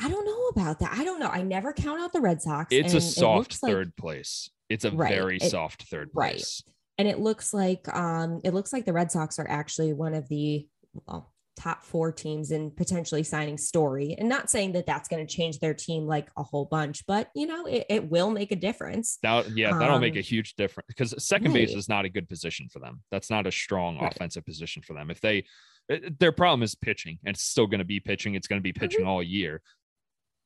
I 0.00 0.08
don't 0.08 0.24
know 0.26 0.48
about 0.48 0.80
that. 0.80 0.92
I 0.92 1.04
don't 1.04 1.20
know. 1.20 1.28
I 1.28 1.42
never 1.42 1.72
count 1.72 2.00
out 2.00 2.12
the 2.12 2.20
Red 2.20 2.42
Sox. 2.42 2.68
It's 2.72 2.94
a 2.94 2.98
it 2.98 3.00
soft 3.02 3.62
like- 3.62 3.72
third 3.72 3.96
place. 3.96 4.50
It's 4.68 4.84
a 4.84 4.90
Right, 4.90 5.14
very 5.14 5.36
it- 5.36 5.50
soft 5.50 5.84
third 5.84 6.12
place. 6.12 6.22
right. 6.24 6.32
place. 6.32 6.62
and 6.98 7.08
it 7.08 7.18
looks 7.20 7.54
like 7.54 7.88
um 7.96 8.40
it 8.44 8.52
looks 8.52 8.72
like 8.72 8.84
the 8.84 8.92
Red 8.92 9.10
Sox 9.12 9.38
are 9.38 9.48
actually 9.48 9.92
one 9.94 10.14
of 10.14 10.28
the 10.28 10.66
well, 10.94 11.32
top 11.56 11.84
four 11.84 12.12
teams 12.12 12.52
and 12.52 12.76
potentially 12.76 13.24
signing 13.24 13.58
Story. 13.58 14.14
And 14.16 14.28
not 14.28 14.48
saying 14.48 14.72
that 14.72 14.86
that's 14.86 15.08
going 15.08 15.26
to 15.26 15.32
change 15.32 15.58
their 15.58 15.74
team 15.74 16.06
like 16.06 16.28
a 16.36 16.42
whole 16.44 16.66
bunch, 16.66 17.04
but 17.06 17.30
you 17.34 17.46
know, 17.46 17.66
it, 17.66 17.84
it 17.90 18.08
will 18.10 18.30
make 18.30 18.52
a 18.52 18.56
difference. 18.56 19.18
That, 19.22 19.50
yeah, 19.56 19.76
that'll 19.76 19.98
make 19.98 20.14
a 20.14 20.20
Um, 20.20 20.22
huge 20.24 20.54
difference 20.54 20.86
because 20.86 21.14
second 21.24 21.52
base 21.52 21.74
is 21.74 21.88
not 21.88 22.04
a 22.04 22.08
good 22.08 22.28
position 22.28 22.68
for 22.68 22.78
them. 22.78 23.02
That's 23.10 23.28
not 23.28 23.46
a 23.46 23.50
strong 23.52 23.98
Right. 23.98 24.12
offensive 24.14 24.44
position 24.44 24.82
for 24.82 24.94
them. 24.94 25.10
If 25.10 25.20
they, 25.20 25.44
it- 25.88 26.18
their 26.20 26.30
problem 26.32 26.62
is 26.62 26.76
pitching, 26.76 27.18
and 27.24 27.34
it's 27.34 27.42
still 27.44 27.66
going 27.66 27.80
to 27.80 27.84
be 27.84 27.98
pitching. 27.98 28.36
It's 28.36 28.46
going 28.46 28.60
to 28.60 28.62
be 28.62 28.72
pitching 28.72 29.04
all 29.04 29.22
year. 29.22 29.60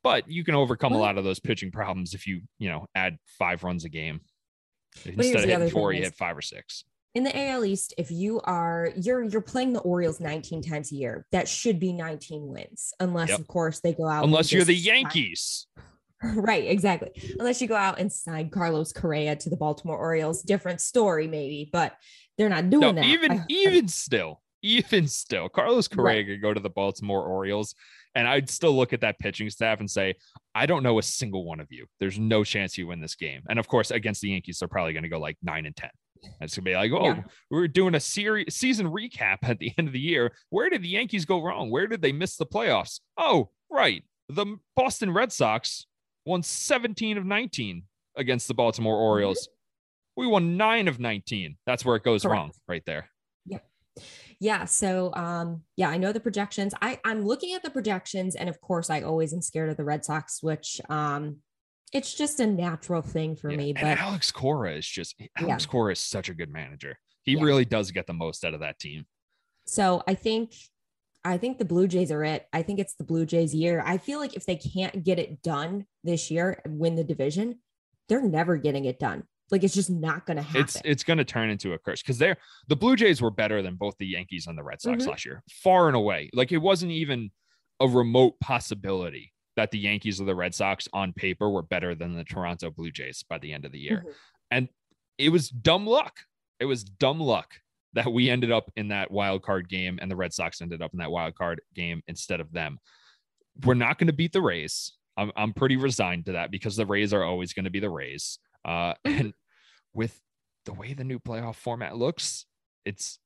But 0.02 0.28
you 0.28 0.42
can 0.44 0.54
overcome 0.56 0.94
a 0.94 0.98
lot 0.98 1.16
of 1.18 1.24
those 1.24 1.38
pitching 1.38 1.70
problems 1.70 2.14
if 2.14 2.26
you, 2.26 2.40
you 2.58 2.68
know, 2.70 2.86
add 2.94 3.18
five 3.38 3.62
runs 3.62 3.84
a 3.84 3.88
game. 3.88 4.22
Instead 5.04 5.44
of 5.44 5.48
hitting 5.50 5.70
four, 5.70 5.92
you 5.92 6.02
hit 6.02 6.14
five 6.14 6.36
or 6.36 6.42
six. 6.42 6.84
In 7.14 7.24
the 7.24 7.38
AL 7.38 7.64
East, 7.66 7.92
if 7.98 8.10
you 8.10 8.40
are 8.44 8.90
you're 8.96 9.22
you're 9.22 9.42
playing 9.42 9.74
the 9.74 9.80
Orioles 9.80 10.18
19 10.18 10.62
times 10.62 10.92
a 10.92 10.94
year, 10.94 11.26
that 11.32 11.46
should 11.46 11.78
be 11.78 11.92
19 11.92 12.46
wins, 12.48 12.94
unless 13.00 13.28
Yep. 13.28 13.40
of 13.40 13.46
course 13.48 13.80
they 13.80 13.92
go 13.92 14.06
out. 14.08 14.24
Unless 14.24 14.50
you're 14.50 14.64
the 14.64 14.74
sign- 14.74 14.94
Yankees. 15.02 15.66
right? 16.36 16.64
Exactly. 16.64 17.10
Unless 17.38 17.60
you 17.60 17.68
go 17.68 17.74
out 17.76 17.98
and 17.98 18.10
sign 18.10 18.48
Carlos 18.48 18.92
Correa 18.92 19.36
to 19.36 19.50
the 19.50 19.56
Baltimore 19.56 19.98
Orioles, 19.98 20.40
different 20.42 20.80
story 20.80 21.26
maybe, 21.26 21.68
but 21.70 21.96
they're 22.38 22.48
not 22.48 22.70
doing 22.70 22.80
No, 22.80 22.92
that. 22.92 23.04
even 23.04 23.32
I- 23.32 23.44
even 23.48 23.88
still, 23.88 24.40
even 24.62 25.06
still, 25.06 25.50
Carlos 25.50 25.88
Correa 25.88 26.18
Right. 26.18 26.26
could 26.26 26.40
go 26.40 26.54
to 26.54 26.60
the 26.60 26.70
Baltimore 26.70 27.26
Orioles, 27.26 27.74
and 28.14 28.26
I'd 28.26 28.48
still 28.48 28.74
look 28.74 28.94
at 28.94 29.00
that 29.02 29.18
pitching 29.18 29.50
staff 29.50 29.80
and 29.80 29.90
say, 29.90 30.14
I 30.54 30.64
don't 30.64 30.82
know 30.82 30.98
a 30.98 31.02
single 31.02 31.44
one 31.44 31.60
of 31.60 31.66
you. 31.70 31.86
There's 32.00 32.18
no 32.18 32.42
chance 32.44 32.78
you 32.78 32.86
win 32.86 33.00
this 33.00 33.16
game. 33.16 33.42
And 33.50 33.58
of 33.58 33.68
course, 33.68 33.90
against 33.90 34.22
the 34.22 34.30
Yankees, 34.30 34.60
they're 34.60 34.68
probably 34.68 34.92
going 34.94 35.02
to 35.02 35.08
go 35.10 35.18
like 35.18 35.36
nine 35.42 35.66
and 35.66 35.76
ten. 35.76 35.90
It's 36.40 36.56
gonna 36.56 36.64
be 36.64 36.74
like, 36.74 36.92
oh, 36.92 37.04
Yeah. 37.04 37.22
we're 37.50 37.68
doing 37.68 37.94
a 37.94 38.00
series 38.00 38.54
season 38.54 38.86
recap 38.88 39.38
at 39.42 39.58
the 39.58 39.72
end 39.78 39.88
of 39.88 39.92
the 39.92 40.00
year. 40.00 40.32
Where 40.50 40.70
did 40.70 40.82
the 40.82 40.88
Yankees 40.88 41.24
go 41.24 41.42
wrong? 41.42 41.70
Where 41.70 41.86
did 41.86 42.02
they 42.02 42.12
miss 42.12 42.36
the 42.36 42.46
playoffs? 42.46 43.00
Oh, 43.16 43.50
right, 43.70 44.02
the 44.28 44.56
Boston 44.76 45.12
Red 45.12 45.32
Sox 45.32 45.86
won 46.24 46.42
17 46.42 47.18
of 47.18 47.24
19 47.26 47.82
against 48.16 48.48
the 48.48 48.54
Baltimore 48.54 48.94
Mm-hmm. 48.96 49.02
Orioles. 49.02 49.48
We 50.16 50.26
won 50.26 50.56
nine 50.56 50.88
of 50.88 51.00
19. 51.00 51.56
That's 51.66 51.84
where 51.84 51.96
it 51.96 52.02
goes 52.04 52.22
Correct. 52.22 52.32
wrong, 52.34 52.50
right 52.68 52.82
there. 52.86 53.08
Yeah, 53.46 53.58
yeah 54.40 54.64
so 54.64 55.12
um 55.14 55.62
yeah 55.76 55.90
i 55.90 55.98
know 55.98 56.12
the 56.12 56.20
projections 56.20 56.72
i 56.80 56.98
i'm 57.04 57.26
looking 57.26 57.52
at 57.54 57.62
the 57.62 57.68
projections 57.70 58.34
and 58.34 58.48
of 58.48 58.58
course 58.62 58.88
i 58.88 59.02
always 59.02 59.34
am 59.34 59.42
scared 59.42 59.68
of 59.68 59.76
the 59.76 59.84
red 59.84 60.02
sox 60.02 60.42
which 60.42 60.80
um 60.88 61.36
it's 61.92 62.14
just 62.14 62.40
a 62.40 62.46
natural 62.46 63.02
thing 63.02 63.36
for 63.36 63.50
Yeah, 63.50 63.56
me 63.56 63.70
and 63.76 63.80
but 63.80 63.98
Alex 63.98 64.30
Cora 64.32 64.76
is 64.76 64.86
just 64.86 65.14
Alex 65.36 65.64
Yeah. 65.64 65.70
Cora 65.70 65.92
is 65.92 66.00
such 66.00 66.28
a 66.28 66.34
good 66.34 66.50
manager. 66.50 66.98
He 67.22 67.32
Yeah. 67.32 67.42
really 67.42 67.64
does 67.64 67.90
get 67.90 68.06
the 68.06 68.12
most 68.14 68.44
out 68.44 68.54
of 68.54 68.60
that 68.60 68.78
team. 68.78 69.06
so 69.66 70.02
i 70.08 70.14
think 70.14 70.54
i 71.24 71.36
think 71.38 71.56
the 71.58 71.64
blue 71.64 71.86
jays 71.86 72.10
are 72.10 72.24
it 72.24 72.46
i 72.52 72.62
think 72.62 72.80
it's 72.80 72.94
the 72.96 73.04
blue 73.04 73.24
jays 73.24 73.54
year 73.54 73.80
i 73.86 73.96
feel 73.96 74.18
like 74.18 74.34
if 74.34 74.44
they 74.44 74.56
can't 74.56 75.04
get 75.04 75.20
it 75.20 75.40
done 75.40 75.86
this 76.02 76.32
year 76.32 76.60
and 76.64 76.78
win 76.80 76.96
the 76.96 77.04
division 77.04 77.60
they're 78.08 78.20
never 78.38 78.56
getting 78.56 78.86
it 78.86 78.98
done 78.98 79.22
like 79.52 79.62
it's 79.62 79.74
just 79.74 79.88
not 79.90 80.26
going 80.26 80.36
to 80.36 80.42
happen 80.42 80.62
It's 80.62 80.80
it's 80.84 81.04
going 81.04 81.18
to 81.18 81.24
turn 81.24 81.48
into 81.48 81.74
a 81.74 81.78
curse 81.78 82.02
because 82.02 82.18
they're 82.18 82.38
the 82.68 82.74
Blue 82.74 82.96
Jays 82.96 83.22
were 83.22 83.30
better 83.30 83.62
than 83.62 83.76
both 83.76 83.94
the 83.98 84.06
Yankees 84.06 84.46
and 84.48 84.58
the 84.58 84.62
Red 84.64 84.80
Sox 84.80 85.04
Mhm. 85.04 85.08
last 85.08 85.24
year, 85.26 85.42
far 85.50 85.86
and 85.88 85.96
away. 85.96 86.30
Like 86.32 86.50
it 86.52 86.58
wasn't 86.58 86.90
even 86.92 87.30
a 87.78 87.86
remote 87.86 88.40
possibility 88.40 89.31
that 89.56 89.70
the 89.70 89.78
Yankees 89.78 90.20
or 90.20 90.24
the 90.24 90.34
Red 90.34 90.54
Sox 90.54 90.88
on 90.92 91.12
paper 91.12 91.50
were 91.50 91.62
better 91.62 91.94
than 91.94 92.14
the 92.14 92.24
Toronto 92.24 92.70
Blue 92.70 92.90
Jays 92.90 93.22
by 93.22 93.38
the 93.38 93.52
end 93.52 93.64
of 93.64 93.72
the 93.72 93.78
year. 93.78 94.04
Mhm. 94.06 94.14
And 94.50 94.68
it 95.18 95.28
was 95.28 95.50
dumb 95.50 95.86
luck. 95.86 96.20
It 96.58 96.64
was 96.64 96.84
dumb 96.84 97.20
luck 97.20 97.60
that 97.92 98.10
we 98.10 98.30
ended 98.30 98.50
up 98.50 98.70
in 98.76 98.88
that 98.88 99.10
wild 99.10 99.42
card 99.42 99.68
game 99.68 99.98
and 100.00 100.10
the 100.10 100.16
Red 100.16 100.32
Sox 100.32 100.62
ended 100.62 100.80
up 100.80 100.92
in 100.92 100.98
that 100.98 101.10
wild 101.10 101.34
card 101.34 101.60
game 101.74 102.02
instead 102.06 102.40
of 102.40 102.50
them. 102.52 102.78
We're 103.64 103.74
not 103.74 103.98
going 103.98 104.06
to 104.06 104.12
beat 104.14 104.32
the 104.32 104.40
Rays. 104.40 104.92
I'm 105.18 105.30
I'm 105.36 105.52
pretty 105.52 105.76
resigned 105.76 106.24
to 106.26 106.32
that 106.32 106.50
because 106.50 106.74
the 106.76 106.86
Rays 106.86 107.12
are 107.12 107.22
always 107.22 107.52
going 107.52 107.64
to 107.66 107.70
be 107.70 107.80
the 107.80 107.90
Rays. 107.90 108.38
Uh, 108.64 108.94
Mhm. 109.06 109.20
and 109.20 109.34
with 109.92 110.22
the 110.64 110.72
way 110.72 110.94
the 110.94 111.04
new 111.04 111.18
playoff 111.18 111.56
format 111.56 111.96
looks, 111.98 112.46
it's 112.86 113.18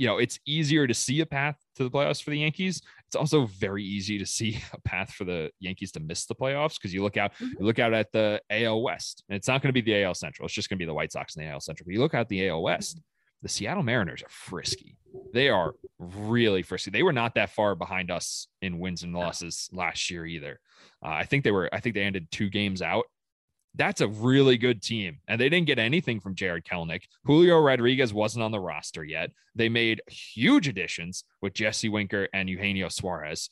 you 0.00 0.06
know 0.06 0.16
it's 0.18 0.38
easier 0.46 0.86
to 0.86 0.94
see 0.94 1.20
a 1.20 1.26
path 1.26 1.56
to 1.76 1.84
the 1.84 1.90
playoffs 1.90 2.22
for 2.22 2.30
the 2.30 2.38
Yankees. 2.38 2.80
It's 3.06 3.16
also 3.16 3.44
very 3.46 3.84
easy 3.84 4.18
to 4.18 4.24
see 4.26 4.58
a 4.72 4.80
path 4.80 5.12
for 5.12 5.24
the 5.24 5.50
Yankees 5.60 5.92
to 5.92 6.00
miss 6.00 6.24
the 6.26 6.34
playoffs 6.34 6.74
because 6.78 6.94
you 6.94 7.02
look 7.02 7.16
out 7.18 7.32
Mhm. 7.34 7.50
you 7.58 7.66
look 7.66 7.78
out 7.78 7.92
at 7.92 8.10
the 8.12 8.40
AL 8.50 8.80
West, 8.82 9.24
and 9.28 9.36
it's 9.36 9.46
not 9.48 9.60
going 9.62 9.68
to 9.74 9.80
be 9.80 9.82
the 9.82 10.02
AL 10.02 10.14
Central. 10.14 10.46
It's 10.46 10.54
just 10.54 10.68
going 10.70 10.78
to 10.78 10.82
be 10.82 10.86
the 10.86 10.94
White 10.94 11.12
Sox 11.12 11.36
in 11.36 11.42
the 11.44 11.50
AL 11.50 11.60
Central. 11.60 11.84
But 11.86 11.92
you 11.94 12.00
look 12.00 12.14
at 12.14 12.28
the 12.28 12.48
AL 12.48 12.62
West, 12.62 13.00
the 13.42 13.48
Seattle 13.48 13.82
Mariners 13.82 14.22
are 14.22 14.28
frisky. 14.30 14.96
They 15.34 15.48
are 15.48 15.74
really 15.98 16.62
frisky. 16.62 16.90
They 16.90 17.02
were 17.02 17.12
not 17.12 17.34
that 17.34 17.50
far 17.50 17.74
behind 17.74 18.10
us 18.10 18.46
in 18.62 18.78
wins 18.78 19.02
and 19.02 19.12
losses 19.12 19.68
last 19.72 20.10
year 20.10 20.24
either. 20.26 20.60
Uh, 21.04 21.08
I 21.08 21.24
think 21.24 21.44
they 21.44 21.50
were. 21.50 21.68
I 21.74 21.80
think 21.80 21.94
they 21.94 22.02
ended 22.02 22.30
two 22.30 22.48
games 22.48 22.80
out. 22.82 23.04
That's 23.76 24.00
a 24.00 24.08
really 24.08 24.58
good 24.58 24.82
team, 24.82 25.18
and 25.28 25.40
they 25.40 25.48
didn't 25.48 25.66
get 25.68 25.78
anything 25.78 26.18
from 26.20 26.34
Jarred 26.34 26.64
Kelenic. 26.64 27.02
Julio 27.24 27.60
Rodriguez 27.60 28.12
wasn't 28.12 28.42
on 28.42 28.50
the 28.50 28.58
roster 28.60 29.04
yet. 29.04 29.30
They 29.54 29.68
made 29.68 30.02
huge 30.08 30.66
additions 30.66 31.22
with 31.40 31.54
Jesse 31.54 31.88
Winker 31.88 32.28
and 32.34 32.48
Eugenio 32.50 32.88
Suarez. 32.88 33.48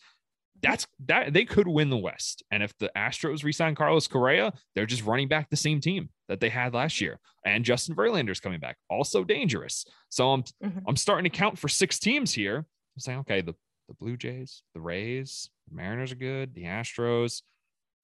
That's 0.60 0.88
that 1.06 1.32
they 1.32 1.44
could 1.44 1.68
win 1.68 1.88
the 1.88 1.96
West. 1.96 2.42
And 2.50 2.64
if 2.64 2.76
the 2.78 2.90
Astros 2.96 3.44
resign 3.44 3.76
Carlos 3.76 4.08
Correa, 4.08 4.52
they're 4.74 4.86
just 4.86 5.04
running 5.04 5.28
back 5.28 5.50
the 5.50 5.56
same 5.56 5.80
team 5.80 6.08
that 6.28 6.40
they 6.40 6.48
had 6.48 6.74
last 6.74 7.00
year. 7.00 7.20
And 7.44 7.64
Justin 7.64 7.94
Verlander's 7.94 8.40
coming 8.40 8.58
back, 8.58 8.76
also 8.90 9.22
dangerous. 9.22 9.84
So 10.08 10.32
I'm 10.32 10.42
Mhm. 10.64 10.82
I'm 10.88 10.96
starting 10.96 11.30
to 11.30 11.36
count 11.36 11.60
for 11.60 11.68
six 11.68 12.00
teams 12.00 12.32
here. 12.32 12.56
I'm 12.56 12.98
saying, 12.98 13.18
okay, 13.20 13.40
the, 13.40 13.54
the 13.86 13.94
Blue 13.94 14.16
Jays, 14.16 14.64
the 14.74 14.80
Rays, 14.80 15.48
the 15.68 15.76
Mariners 15.76 16.10
are 16.10 16.16
good, 16.16 16.54
the 16.54 16.64
Astros, 16.64 17.42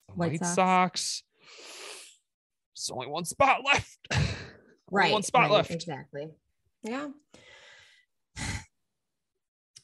the 0.07 0.15
White 0.15 0.31
White, 0.31 0.45
Sox. 0.45 0.55
Sox. 0.55 1.23
There's 2.75 2.91
only 2.91 3.07
one 3.07 3.25
spot 3.25 3.61
left. 3.65 3.99
Right 4.91 5.13
one 5.13 5.23
spot 5.23 5.45
right, 5.45 5.51
left. 5.51 5.71
exactly 5.71 6.29
yeah 6.85 7.09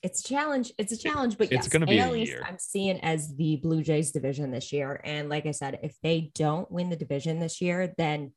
it's 0.02 0.20
a 0.20 0.28
challenge 0.28 0.72
it's 0.78 0.92
a 0.92 0.96
challenge 0.96 1.36
but 1.36 1.50
It's 1.50 1.68
yes 1.72 1.84
be 1.84 1.98
a 1.98 2.04
AL 2.04 2.16
East, 2.16 2.34
i'm 2.44 2.58
seeing 2.58 3.00
as 3.00 3.34
the 3.36 3.56
blue 3.56 3.82
jays 3.82 4.12
division 4.12 4.50
this 4.50 4.72
year 4.72 5.00
and 5.04 5.28
like 5.28 5.46
i 5.46 5.50
said 5.50 5.78
if 5.82 5.96
they 6.02 6.30
don't 6.34 6.70
win 6.70 6.90
the 6.90 6.96
division 6.96 7.38
this 7.38 7.60
year 7.60 7.92
then 7.98 8.32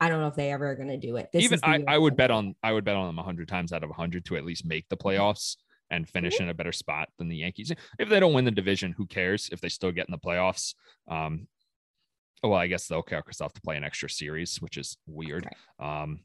i 0.00 0.08
don't 0.08 0.20
know 0.20 0.28
if 0.28 0.34
they 0.34 0.50
ever 0.50 0.70
are 0.70 0.74
going 0.74 0.88
to 0.88 0.96
do 0.96 1.16
it 1.16 1.28
this 1.32 1.44
Even 1.44 1.60
I, 1.62 1.84
I 1.86 1.98
would 1.98 2.16
bet 2.16 2.30
on 2.30 2.54
I 2.62 2.72
would 2.72 2.84
bet 2.84 2.96
on 2.96 3.06
them 3.06 3.22
hundred 3.22 3.48
times 3.48 3.72
out 3.72 3.84
of 3.84 3.90
hundred 3.90 4.24
to 4.26 4.36
at 4.36 4.44
least 4.44 4.64
make 4.64 4.88
the 4.88 4.96
playoffs 4.96 5.56
and 5.90 6.08
finish 6.08 6.40
in 6.40 6.48
a 6.48 6.54
better 6.54 6.72
spot 6.72 7.10
than 7.18 7.28
the 7.28 7.36
Yankees. 7.36 7.70
If 7.98 8.08
they 8.08 8.18
don't 8.18 8.32
win 8.32 8.46
the 8.46 8.50
division, 8.50 8.92
who 8.92 9.06
cares? 9.06 9.50
If 9.52 9.60
they 9.60 9.68
still 9.68 9.92
get 9.92 10.08
in 10.08 10.12
the 10.12 10.16
playoffs, 10.16 10.74
um, 11.06 11.46
well, 12.42 12.54
I 12.54 12.66
guess 12.66 12.86
they'll 12.86 13.02
care 13.02 13.20
because 13.22 13.38
they'll 13.38 13.46
have 13.48 13.54
to 13.54 13.60
play 13.60 13.76
an 13.76 13.84
extra 13.84 14.10
series, 14.10 14.56
which 14.60 14.76
is 14.76 14.96
weird. 15.06 15.44
Um, 15.78 16.20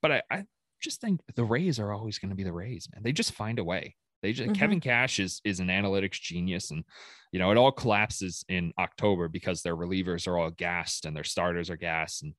but 0.00 0.12
I, 0.12 0.22
I 0.30 0.44
just 0.80 1.00
think 1.00 1.20
the 1.36 1.44
Rays 1.44 1.78
are 1.78 1.92
always 1.92 2.18
going 2.18 2.30
to 2.30 2.36
be 2.36 2.44
the 2.44 2.52
Rays, 2.52 2.88
man. 2.92 3.02
They 3.02 3.12
just 3.12 3.32
find 3.32 3.58
a 3.58 3.64
way. 3.64 3.96
They 4.22 4.32
just 4.32 4.50
Mhm. 4.50 4.54
Kevin 4.54 4.80
Cash 4.80 5.18
is 5.18 5.40
is 5.44 5.58
an 5.60 5.66
analytics 5.66 6.20
genius, 6.20 6.70
and 6.70 6.84
you 7.32 7.38
know 7.40 7.50
it 7.50 7.56
all 7.56 7.72
collapses 7.72 8.44
in 8.48 8.72
October 8.78 9.28
because 9.28 9.62
their 9.62 9.76
relievers 9.76 10.28
are 10.28 10.38
all 10.38 10.50
gassed 10.50 11.06
and 11.06 11.16
their 11.16 11.24
starters 11.24 11.70
are 11.70 11.76
gassed, 11.76 12.22
and 12.22 12.34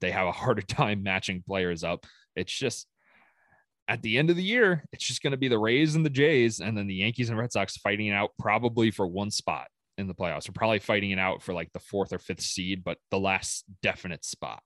they 0.00 0.10
have 0.10 0.26
a 0.26 0.32
harder 0.32 0.62
time 0.62 1.02
matching 1.04 1.42
players 1.46 1.84
up. 1.84 2.04
It's 2.34 2.52
just 2.52 2.88
at 3.86 4.02
the 4.02 4.18
end 4.18 4.30
of 4.30 4.36
the 4.36 4.42
year, 4.42 4.84
it's 4.92 5.04
just 5.04 5.22
going 5.22 5.30
to 5.32 5.36
be 5.36 5.48
the 5.48 5.58
Rays 5.58 5.94
and 5.94 6.04
the 6.04 6.10
Jays, 6.10 6.60
and 6.60 6.76
then 6.76 6.86
the 6.86 6.94
Yankees 6.94 7.28
and 7.30 7.38
Red 7.38 7.52
Sox 7.52 7.76
fighting 7.76 8.08
it 8.08 8.12
out 8.12 8.30
probably 8.38 8.90
for 8.90 9.06
one 9.06 9.30
spot 9.30 9.68
in 10.00 10.08
the 10.08 10.14
playoffs. 10.14 10.48
We're 10.48 10.54
probably 10.54 10.78
fighting 10.78 11.10
it 11.10 11.18
out 11.18 11.42
for 11.42 11.54
like 11.54 11.72
the 11.72 11.80
fourth 11.80 12.12
or 12.12 12.18
fifth 12.18 12.40
seed, 12.42 12.82
but 12.84 12.98
the 13.10 13.18
last 13.20 13.64
definite 13.82 14.24
spot. 14.24 14.62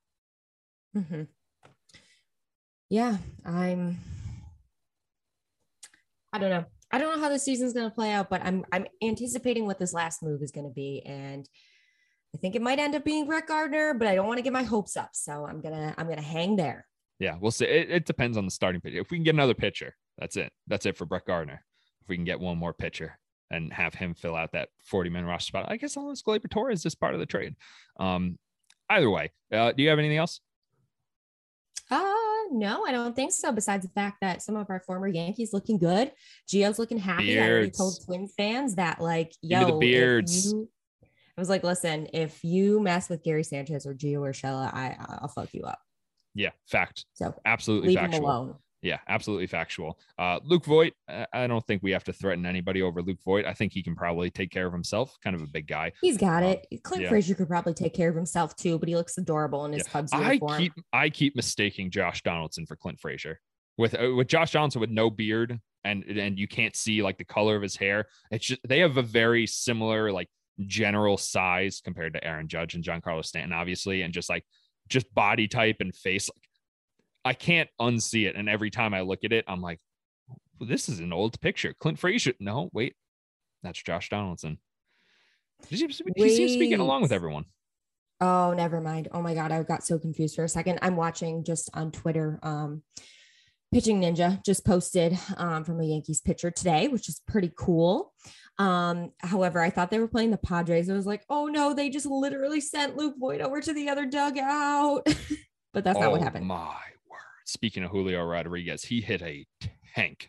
Mhm. 0.96 1.28
Yeah, 2.90 3.18
I'm. 3.44 3.98
I 6.32 6.38
don't 6.38 6.50
know. 6.50 6.64
I 6.90 6.98
don't 6.98 7.14
know 7.14 7.22
how 7.22 7.28
the 7.28 7.38
season's 7.38 7.72
going 7.72 7.88
to 7.88 7.94
play 7.94 8.12
out, 8.12 8.30
but 8.30 8.42
I'm 8.44 8.64
I'm 8.72 8.86
anticipating 9.02 9.66
what 9.66 9.78
this 9.78 9.92
last 9.92 10.22
move 10.22 10.42
is 10.42 10.52
going 10.52 10.66
to 10.68 10.72
be, 10.72 11.02
and 11.04 11.48
I 12.34 12.38
think 12.38 12.54
it 12.54 12.62
might 12.62 12.78
end 12.78 12.94
up 12.94 13.04
being 13.04 13.26
Brett 13.26 13.46
Gardner, 13.46 13.94
but 13.94 14.08
I 14.08 14.14
don't 14.14 14.26
want 14.26 14.38
to 14.38 14.42
get 14.42 14.52
my 14.52 14.62
hopes 14.62 14.96
up, 14.96 15.10
so 15.12 15.46
I'm 15.46 15.60
gonna 15.60 15.94
I'm 15.98 16.08
gonna 16.08 16.22
hang 16.22 16.56
there. 16.56 16.86
Yeah, 17.18 17.36
we'll 17.40 17.50
see. 17.52 17.66
It, 17.66 17.90
it 17.90 18.06
depends 18.06 18.36
on 18.36 18.44
the 18.44 18.50
starting 18.50 18.80
pitcher. 18.80 19.00
If 19.00 19.10
we 19.10 19.16
can 19.16 19.24
get 19.24 19.34
another 19.34 19.54
pitcher, 19.54 19.94
that's 20.18 20.36
it. 20.36 20.52
That's 20.66 20.86
it 20.86 20.96
for 20.96 21.06
Brett 21.06 21.26
Gardner. 21.26 21.64
If 22.02 22.08
we 22.08 22.16
can 22.16 22.24
get 22.24 22.40
one 22.40 22.58
more 22.58 22.74
pitcher 22.74 23.18
and 23.54 23.72
have 23.72 23.94
him 23.94 24.14
fill 24.14 24.36
out 24.36 24.52
that 24.52 24.68
40 24.82 25.10
man 25.10 25.24
roster 25.24 25.48
spot, 25.48 25.66
I 25.68 25.76
guess 25.76 25.96
Alex 25.96 26.22
Gleyber 26.26 26.50
Torres 26.50 26.84
is 26.84 26.94
part 26.94 27.14
of 27.14 27.20
the 27.20 27.26
trade. 27.26 27.54
Um, 27.98 28.38
either 28.90 29.08
way, 29.10 29.32
uh, 29.52 29.72
do 29.72 29.82
you 29.82 29.88
have 29.88 29.98
anything 29.98 30.18
else? 30.18 30.40
Uh 31.90 32.12
no, 32.50 32.84
I 32.86 32.92
don't 32.92 33.16
think 33.16 33.32
so. 33.32 33.52
Besides 33.52 33.84
the 33.84 33.92
fact 33.92 34.18
that 34.20 34.42
some 34.42 34.56
of 34.56 34.68
our 34.70 34.80
former 34.80 35.08
Yankees 35.08 35.52
looking 35.52 35.78
good, 35.78 36.12
Gio's 36.48 36.78
looking 36.78 36.98
happy. 36.98 37.38
I 37.38 37.48
already 37.48 37.70
told 37.70 37.98
Twin 38.04 38.28
fans 38.28 38.76
that 38.76 39.00
like, 39.00 39.32
Give 39.42 39.58
me 39.60 39.64
the 39.66 39.72
yo, 39.72 39.78
beards. 39.78 40.52
you- 40.52 40.68
I 41.36 41.40
was 41.40 41.48
like, 41.48 41.64
listen, 41.64 42.06
if 42.12 42.44
you 42.44 42.78
mess 42.80 43.08
with 43.08 43.24
Gary 43.24 43.42
Sanchez 43.42 43.86
or 43.86 43.94
Gio 43.94 44.20
Urshela, 44.20 44.72
I 44.72 44.96
I'll 45.20 45.26
fuck 45.28 45.52
you 45.52 45.62
up. 45.62 45.80
Yeah, 46.34 46.50
fact. 46.68 47.06
So 47.14 47.34
Absolutely 47.44 47.88
leave 47.88 47.98
him 47.98 48.22
alone. 48.22 48.54
Yeah, 48.84 48.98
absolutely 49.08 49.46
factual. 49.46 49.98
Uh, 50.18 50.40
Luke 50.44 50.66
Voit, 50.66 50.92
I- 51.08 51.46
don't 51.46 51.66
think 51.66 51.82
we 51.82 51.90
have 51.92 52.04
to 52.04 52.12
threaten 52.12 52.44
anybody 52.44 52.82
over 52.82 53.00
Luke 53.00 53.18
Voit. 53.24 53.46
I 53.46 53.54
think 53.54 53.72
he 53.72 53.82
can 53.82 53.96
probably 53.96 54.28
take 54.30 54.50
care 54.50 54.66
of 54.66 54.74
himself. 54.74 55.16
Kind 55.24 55.34
of 55.34 55.40
a 55.40 55.46
big 55.46 55.66
guy. 55.66 55.92
He's 56.02 56.18
got 56.18 56.42
Um, 56.42 56.50
it. 56.50 56.82
Clint 56.82 57.04
yeah. 57.04 57.08
Frazier 57.08 57.34
could 57.34 57.48
probably 57.48 57.72
take 57.72 57.94
care 57.94 58.10
of 58.10 58.14
himself 58.14 58.54
too, 58.56 58.78
but 58.78 58.86
he 58.88 58.94
looks 58.94 59.16
adorable 59.16 59.64
in 59.64 59.72
his 59.72 59.84
Cubs 59.84 60.12
uniform. 60.12 60.52
I 60.52 60.58
keep 60.58 60.72
I 60.92 61.08
keep 61.08 61.34
mistaking 61.34 61.90
Josh 61.90 62.22
Donaldson 62.22 62.66
for 62.66 62.76
Clint 62.76 63.00
Frazier. 63.00 63.40
With 63.78 63.98
uh, 63.98 64.14
with 64.14 64.28
Josh 64.28 64.52
Donaldson 64.52 64.82
with 64.82 64.90
no 64.90 65.08
beard 65.08 65.58
and 65.82 66.04
and 66.04 66.38
you 66.38 66.46
can't 66.46 66.76
see 66.76 67.02
like 67.02 67.16
the 67.16 67.24
color 67.24 67.56
of 67.56 67.62
his 67.62 67.76
hair. 67.76 68.06
It's 68.30 68.44
just 68.44 68.60
they 68.68 68.80
have 68.80 68.98
a 68.98 69.02
very 69.02 69.46
similar 69.46 70.12
like 70.12 70.28
general 70.66 71.16
size 71.16 71.80
compared 71.82 72.12
to 72.12 72.22
Aaron 72.22 72.48
Judge 72.48 72.74
and 72.74 72.84
Giancarlo 72.84 73.24
Stanton, 73.24 73.54
obviously, 73.54 74.02
and 74.02 74.12
just 74.12 74.28
like 74.28 74.44
just 74.88 75.12
body 75.14 75.48
type 75.48 75.76
and 75.80 75.94
face. 75.96 76.28
Like 76.28 76.42
I 77.24 77.32
can't 77.34 77.70
unsee 77.80 78.26
it, 78.26 78.36
and 78.36 78.48
every 78.48 78.70
time 78.70 78.94
I 78.94 79.00
look 79.00 79.24
at 79.24 79.32
it, 79.32 79.44
I'm 79.48 79.60
like, 79.60 79.80
well, 80.58 80.68
this 80.68 80.88
is 80.88 81.00
an 81.00 81.12
old 81.12 81.40
picture. 81.40 81.74
Clint 81.78 81.98
Frazier. 81.98 82.34
No, 82.40 82.70
wait, 82.72 82.94
that's 83.62 83.82
Josh 83.82 84.08
Donaldson. 84.08 84.58
He 85.68 85.76
seems, 85.76 85.98
to 85.98 86.04
be- 86.04 86.12
he 86.16 86.36
seems 86.36 86.52
to 86.52 86.58
be 86.58 86.68
getting 86.68 86.84
along 86.84 87.02
with 87.02 87.12
everyone. 87.12 87.46
Oh, 88.20 88.54
never 88.54 88.80
mind. 88.80 89.08
Oh 89.12 89.22
my 89.22 89.34
god, 89.34 89.52
I 89.52 89.62
got 89.62 89.84
so 89.84 89.98
confused 89.98 90.36
for 90.36 90.44
a 90.44 90.48
second. 90.48 90.78
I'm 90.82 90.96
watching 90.96 91.44
just 91.44 91.70
on 91.74 91.90
Twitter. 91.90 92.38
Um, 92.42 92.82
Pitching 93.72 94.00
Ninja 94.00 94.44
just 94.44 94.64
posted 94.64 95.18
um, 95.36 95.64
from 95.64 95.80
a 95.80 95.84
Yankees 95.84 96.20
pitcher 96.20 96.52
today, 96.52 96.86
which 96.86 97.08
is 97.08 97.20
pretty 97.26 97.50
cool. 97.58 98.12
Um, 98.56 99.10
however, 99.18 99.60
I 99.60 99.70
thought 99.70 99.90
they 99.90 99.98
were 99.98 100.06
playing 100.06 100.30
the 100.30 100.36
Padres. 100.36 100.88
I 100.88 100.92
was 100.92 101.06
like, 101.06 101.24
oh 101.28 101.46
no, 101.46 101.74
they 101.74 101.90
just 101.90 102.06
literally 102.06 102.60
sent 102.60 102.96
Luke 102.96 103.16
Voit 103.18 103.40
over 103.40 103.60
to 103.60 103.72
the 103.72 103.88
other 103.88 104.06
dugout. 104.06 105.04
but 105.72 105.82
that's 105.82 105.98
not 105.98 106.12
what 106.12 106.20
Oh 106.20 106.24
happened. 106.24 106.46
My. 106.46 106.76
Speaking 107.54 107.84
of 107.84 107.92
Julio 107.92 108.24
Rodriguez, 108.24 108.82
he 108.82 109.00
hit 109.00 109.22
a 109.22 109.46
tank 109.94 110.28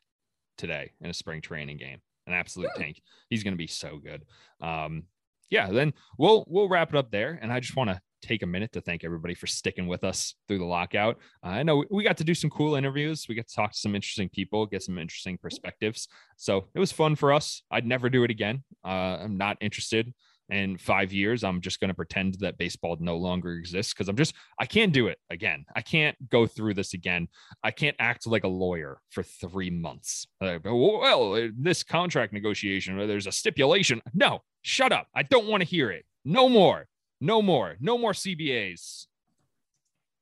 today 0.60 0.92
in 1.02 1.10
a 1.10 1.14
spring 1.14 1.42
training 1.42 1.78
game. 1.78 1.98
An 2.28 2.34
absolute 2.34 2.70
tank. 2.78 3.02
He's 3.32 3.44
going 3.44 3.54
to 3.54 3.58
be 3.58 3.66
so 3.66 3.98
good. 3.98 4.26
Um, 4.62 5.06
yeah, 5.50 5.72
then 5.72 5.94
we'll 6.20 6.46
we'll 6.48 6.70
wrap 6.70 6.90
it 6.90 6.96
up 6.96 7.10
there. 7.10 7.40
And 7.42 7.52
I 7.52 7.60
just 7.60 7.76
want 7.76 7.90
to 7.90 8.00
take 8.22 8.44
a 8.44 8.48
minute 8.48 8.74
to 8.74 8.82
thank 8.82 9.04
everybody 9.04 9.34
for 9.34 9.48
sticking 9.48 9.88
with 9.88 10.04
us 10.04 10.36
through 10.48 10.60
the 10.60 10.66
lockout. 10.66 11.18
I 11.42 11.64
know 11.64 11.84
we 11.90 12.04
got 12.04 12.18
to 12.18 12.24
do 12.24 12.36
some 12.36 12.52
cool 12.52 12.76
interviews. 12.76 13.26
We 13.28 13.34
got 13.34 13.48
to 13.48 13.56
talk 13.56 13.72
to 13.72 13.80
some 13.80 13.96
interesting 13.96 14.30
people, 14.30 14.68
get 14.68 14.84
some 14.84 15.00
interesting 15.00 15.40
perspectives. 15.40 16.08
So 16.38 16.68
it 16.76 16.80
was 16.80 16.92
fun 16.92 17.16
for 17.16 17.34
us. 17.34 17.64
I'd 17.72 17.88
never 17.88 18.08
do 18.08 18.24
it 18.24 18.30
again. 18.30 18.64
Uh, 18.84 19.18
I'm 19.24 19.38
not 19.38 19.58
interested 19.62 20.14
in 20.50 20.78
five 20.78 21.12
years. 21.12 21.44
I'm 21.44 21.62
just 21.62 21.80
going 21.80 21.90
to 21.90 21.96
pretend 21.96 22.36
that 22.40 22.58
baseball 22.58 22.98
no 23.00 23.18
longer 23.18 23.54
exists 23.54 23.94
because 23.94 24.08
I'm 24.08 24.16
just, 24.16 24.34
I 24.60 24.66
can't 24.66 24.94
do 24.94 25.08
it 25.08 25.18
again. 25.30 25.66
I 25.76 25.82
can't 25.82 26.16
go 26.30 26.46
through 26.48 26.76
this 26.76 26.94
again. 26.94 27.28
I 27.64 27.72
can't 27.72 27.96
act 28.00 28.28
like 28.28 28.44
a 28.44 28.50
lawyer 28.50 29.00
for 29.10 29.24
three 29.24 29.70
months. 29.70 30.28
Uh, 30.42 30.60
well, 30.64 31.50
this 31.58 31.84
contract 31.84 32.34
negotiation, 32.34 33.00
uh, 33.00 33.06
there's 33.06 33.28
a 33.28 33.32
stipulation. 33.32 34.02
No, 34.14 34.42
shut 34.62 34.92
up. 34.92 35.08
I 35.16 35.24
don't 35.24 35.48
want 35.48 35.62
to 35.62 35.68
hear 35.68 35.92
it. 35.92 36.06
No 36.24 36.50
more. 36.50 36.88
No 37.22 37.42
more. 37.42 37.76
No 37.80 37.98
more 37.98 38.14
CBAs. 38.14 39.06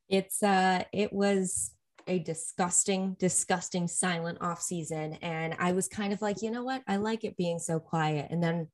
It's 0.10 0.44
uh 0.44 0.84
it 0.92 1.12
was 1.12 1.72
a 2.08 2.20
disgusting, 2.20 3.16
disgusting 3.20 3.88
silent 3.88 4.38
off 4.42 4.62
season. 4.62 5.18
And 5.22 5.56
I 5.60 5.72
was 5.72 5.88
kind 5.88 6.14
of 6.14 6.22
like, 6.22 6.42
you 6.42 6.52
know 6.52 6.64
what? 6.64 6.84
I 6.88 6.98
like 6.98 7.24
it 7.24 7.38
being 7.38 7.60
so 7.60 7.80
quiet. 7.80 8.28
And 8.30 8.44
then 8.44 8.68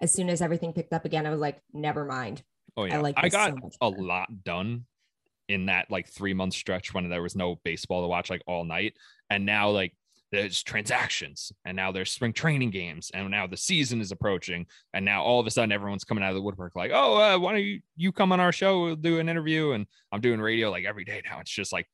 as 0.00 0.12
soon 0.12 0.28
as 0.28 0.42
everything 0.42 0.72
picked 0.72 0.92
up 0.92 1.04
again, 1.04 1.26
I 1.26 1.30
was 1.30 1.40
like, 1.40 1.60
never 1.72 2.04
mind. 2.04 2.42
Oh 2.76 2.84
yeah, 2.84 2.98
I, 2.98 3.00
like 3.00 3.16
so 3.18 3.28
got 3.28 3.62
much 3.62 3.76
a 3.80 3.88
lot 3.88 4.28
done 4.44 4.84
in 5.48 5.66
that 5.66 5.90
like 5.90 6.08
three 6.08 6.34
month 6.34 6.54
stretch 6.54 6.92
when 6.92 7.08
there 7.08 7.22
was 7.22 7.36
no 7.36 7.56
baseball 7.64 8.02
to 8.02 8.08
watch 8.08 8.30
like 8.30 8.42
all 8.46 8.64
night, 8.64 8.94
and 9.30 9.46
now 9.46 9.70
like 9.70 9.94
there's 10.32 10.62
transactions 10.62 11.52
and 11.64 11.76
now 11.76 11.92
there's 11.92 12.10
spring 12.10 12.32
training 12.32 12.70
games 12.70 13.10
and 13.14 13.30
now 13.30 13.46
the 13.46 13.56
season 13.56 14.00
is 14.00 14.10
approaching 14.10 14.66
and 14.92 15.04
now 15.04 15.22
all 15.22 15.38
of 15.38 15.46
a 15.46 15.50
sudden 15.50 15.70
everyone's 15.70 16.04
coming 16.04 16.24
out 16.24 16.30
of 16.30 16.34
the 16.34 16.42
woodwork 16.42 16.74
like 16.74 16.90
oh 16.92 17.16
uh, 17.16 17.38
why 17.38 17.52
don't 17.52 17.62
you, 17.62 17.80
you 17.96 18.10
come 18.10 18.32
on 18.32 18.40
our 18.40 18.50
show 18.50 18.82
we'll 18.82 18.96
do 18.96 19.20
an 19.20 19.28
interview 19.28 19.70
and 19.70 19.86
i'm 20.10 20.20
doing 20.20 20.40
radio 20.40 20.68
like 20.70 20.84
every 20.84 21.04
day 21.04 21.22
now. 21.30 21.38
It's 21.40 21.50
just 21.50 21.72
like 21.72 21.86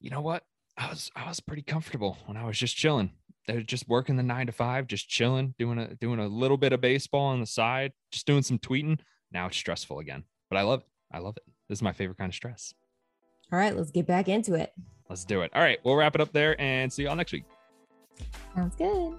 you 0.00 0.10
know 0.10 0.20
what? 0.20 0.42
I 0.76 0.90
was 0.90 1.10
i 1.14 1.28
was 1.28 1.40
pretty 1.40 1.62
comfortable 1.62 2.18
when 2.26 2.36
i 2.36 2.44
was 2.44 2.58
just 2.58 2.76
chilling 2.76 3.12
they're 3.46 3.62
just 3.62 3.88
working 3.88 4.16
the 4.16 4.22
nine 4.22 4.46
to 4.46 4.52
five 4.52 4.86
just 4.86 5.08
chilling 5.08 5.54
doing 5.58 5.78
a 5.78 5.94
doing 5.96 6.18
a 6.18 6.26
little 6.26 6.56
bit 6.56 6.72
of 6.72 6.80
baseball 6.80 7.26
on 7.26 7.40
the 7.40 7.46
side 7.46 7.92
just 8.10 8.26
doing 8.26 8.42
some 8.42 8.58
tweeting. 8.58 8.98
Now 9.32 9.46
it's 9.46 9.56
stressful 9.56 9.98
again 9.98 10.24
but 10.50 10.56
i 10.58 10.62
love 10.62 10.80
it. 10.80 10.86
I 11.12 11.18
love 11.18 11.36
it. 11.36 11.42
This 11.68 11.78
is 11.78 11.82
my 11.82 11.92
favorite 11.92 12.18
kind 12.18 12.30
of 12.30 12.34
stress. 12.34 12.74
All 13.52 13.58
right, 13.58 13.76
let's 13.76 13.90
get 13.90 14.06
back 14.06 14.28
into 14.28 14.54
it. 14.54 14.72
let's 15.08 15.24
do 15.24 15.42
it. 15.42 15.50
All 15.54 15.62
right 15.62 15.78
we'll 15.84 15.96
wrap 15.96 16.14
it 16.14 16.20
up 16.20 16.32
there 16.32 16.60
and 16.60 16.92
see 16.92 17.04
y'all 17.04 17.16
next 17.16 17.32
week. 17.32 17.44
Sounds 18.54 18.74
good. 18.76 19.14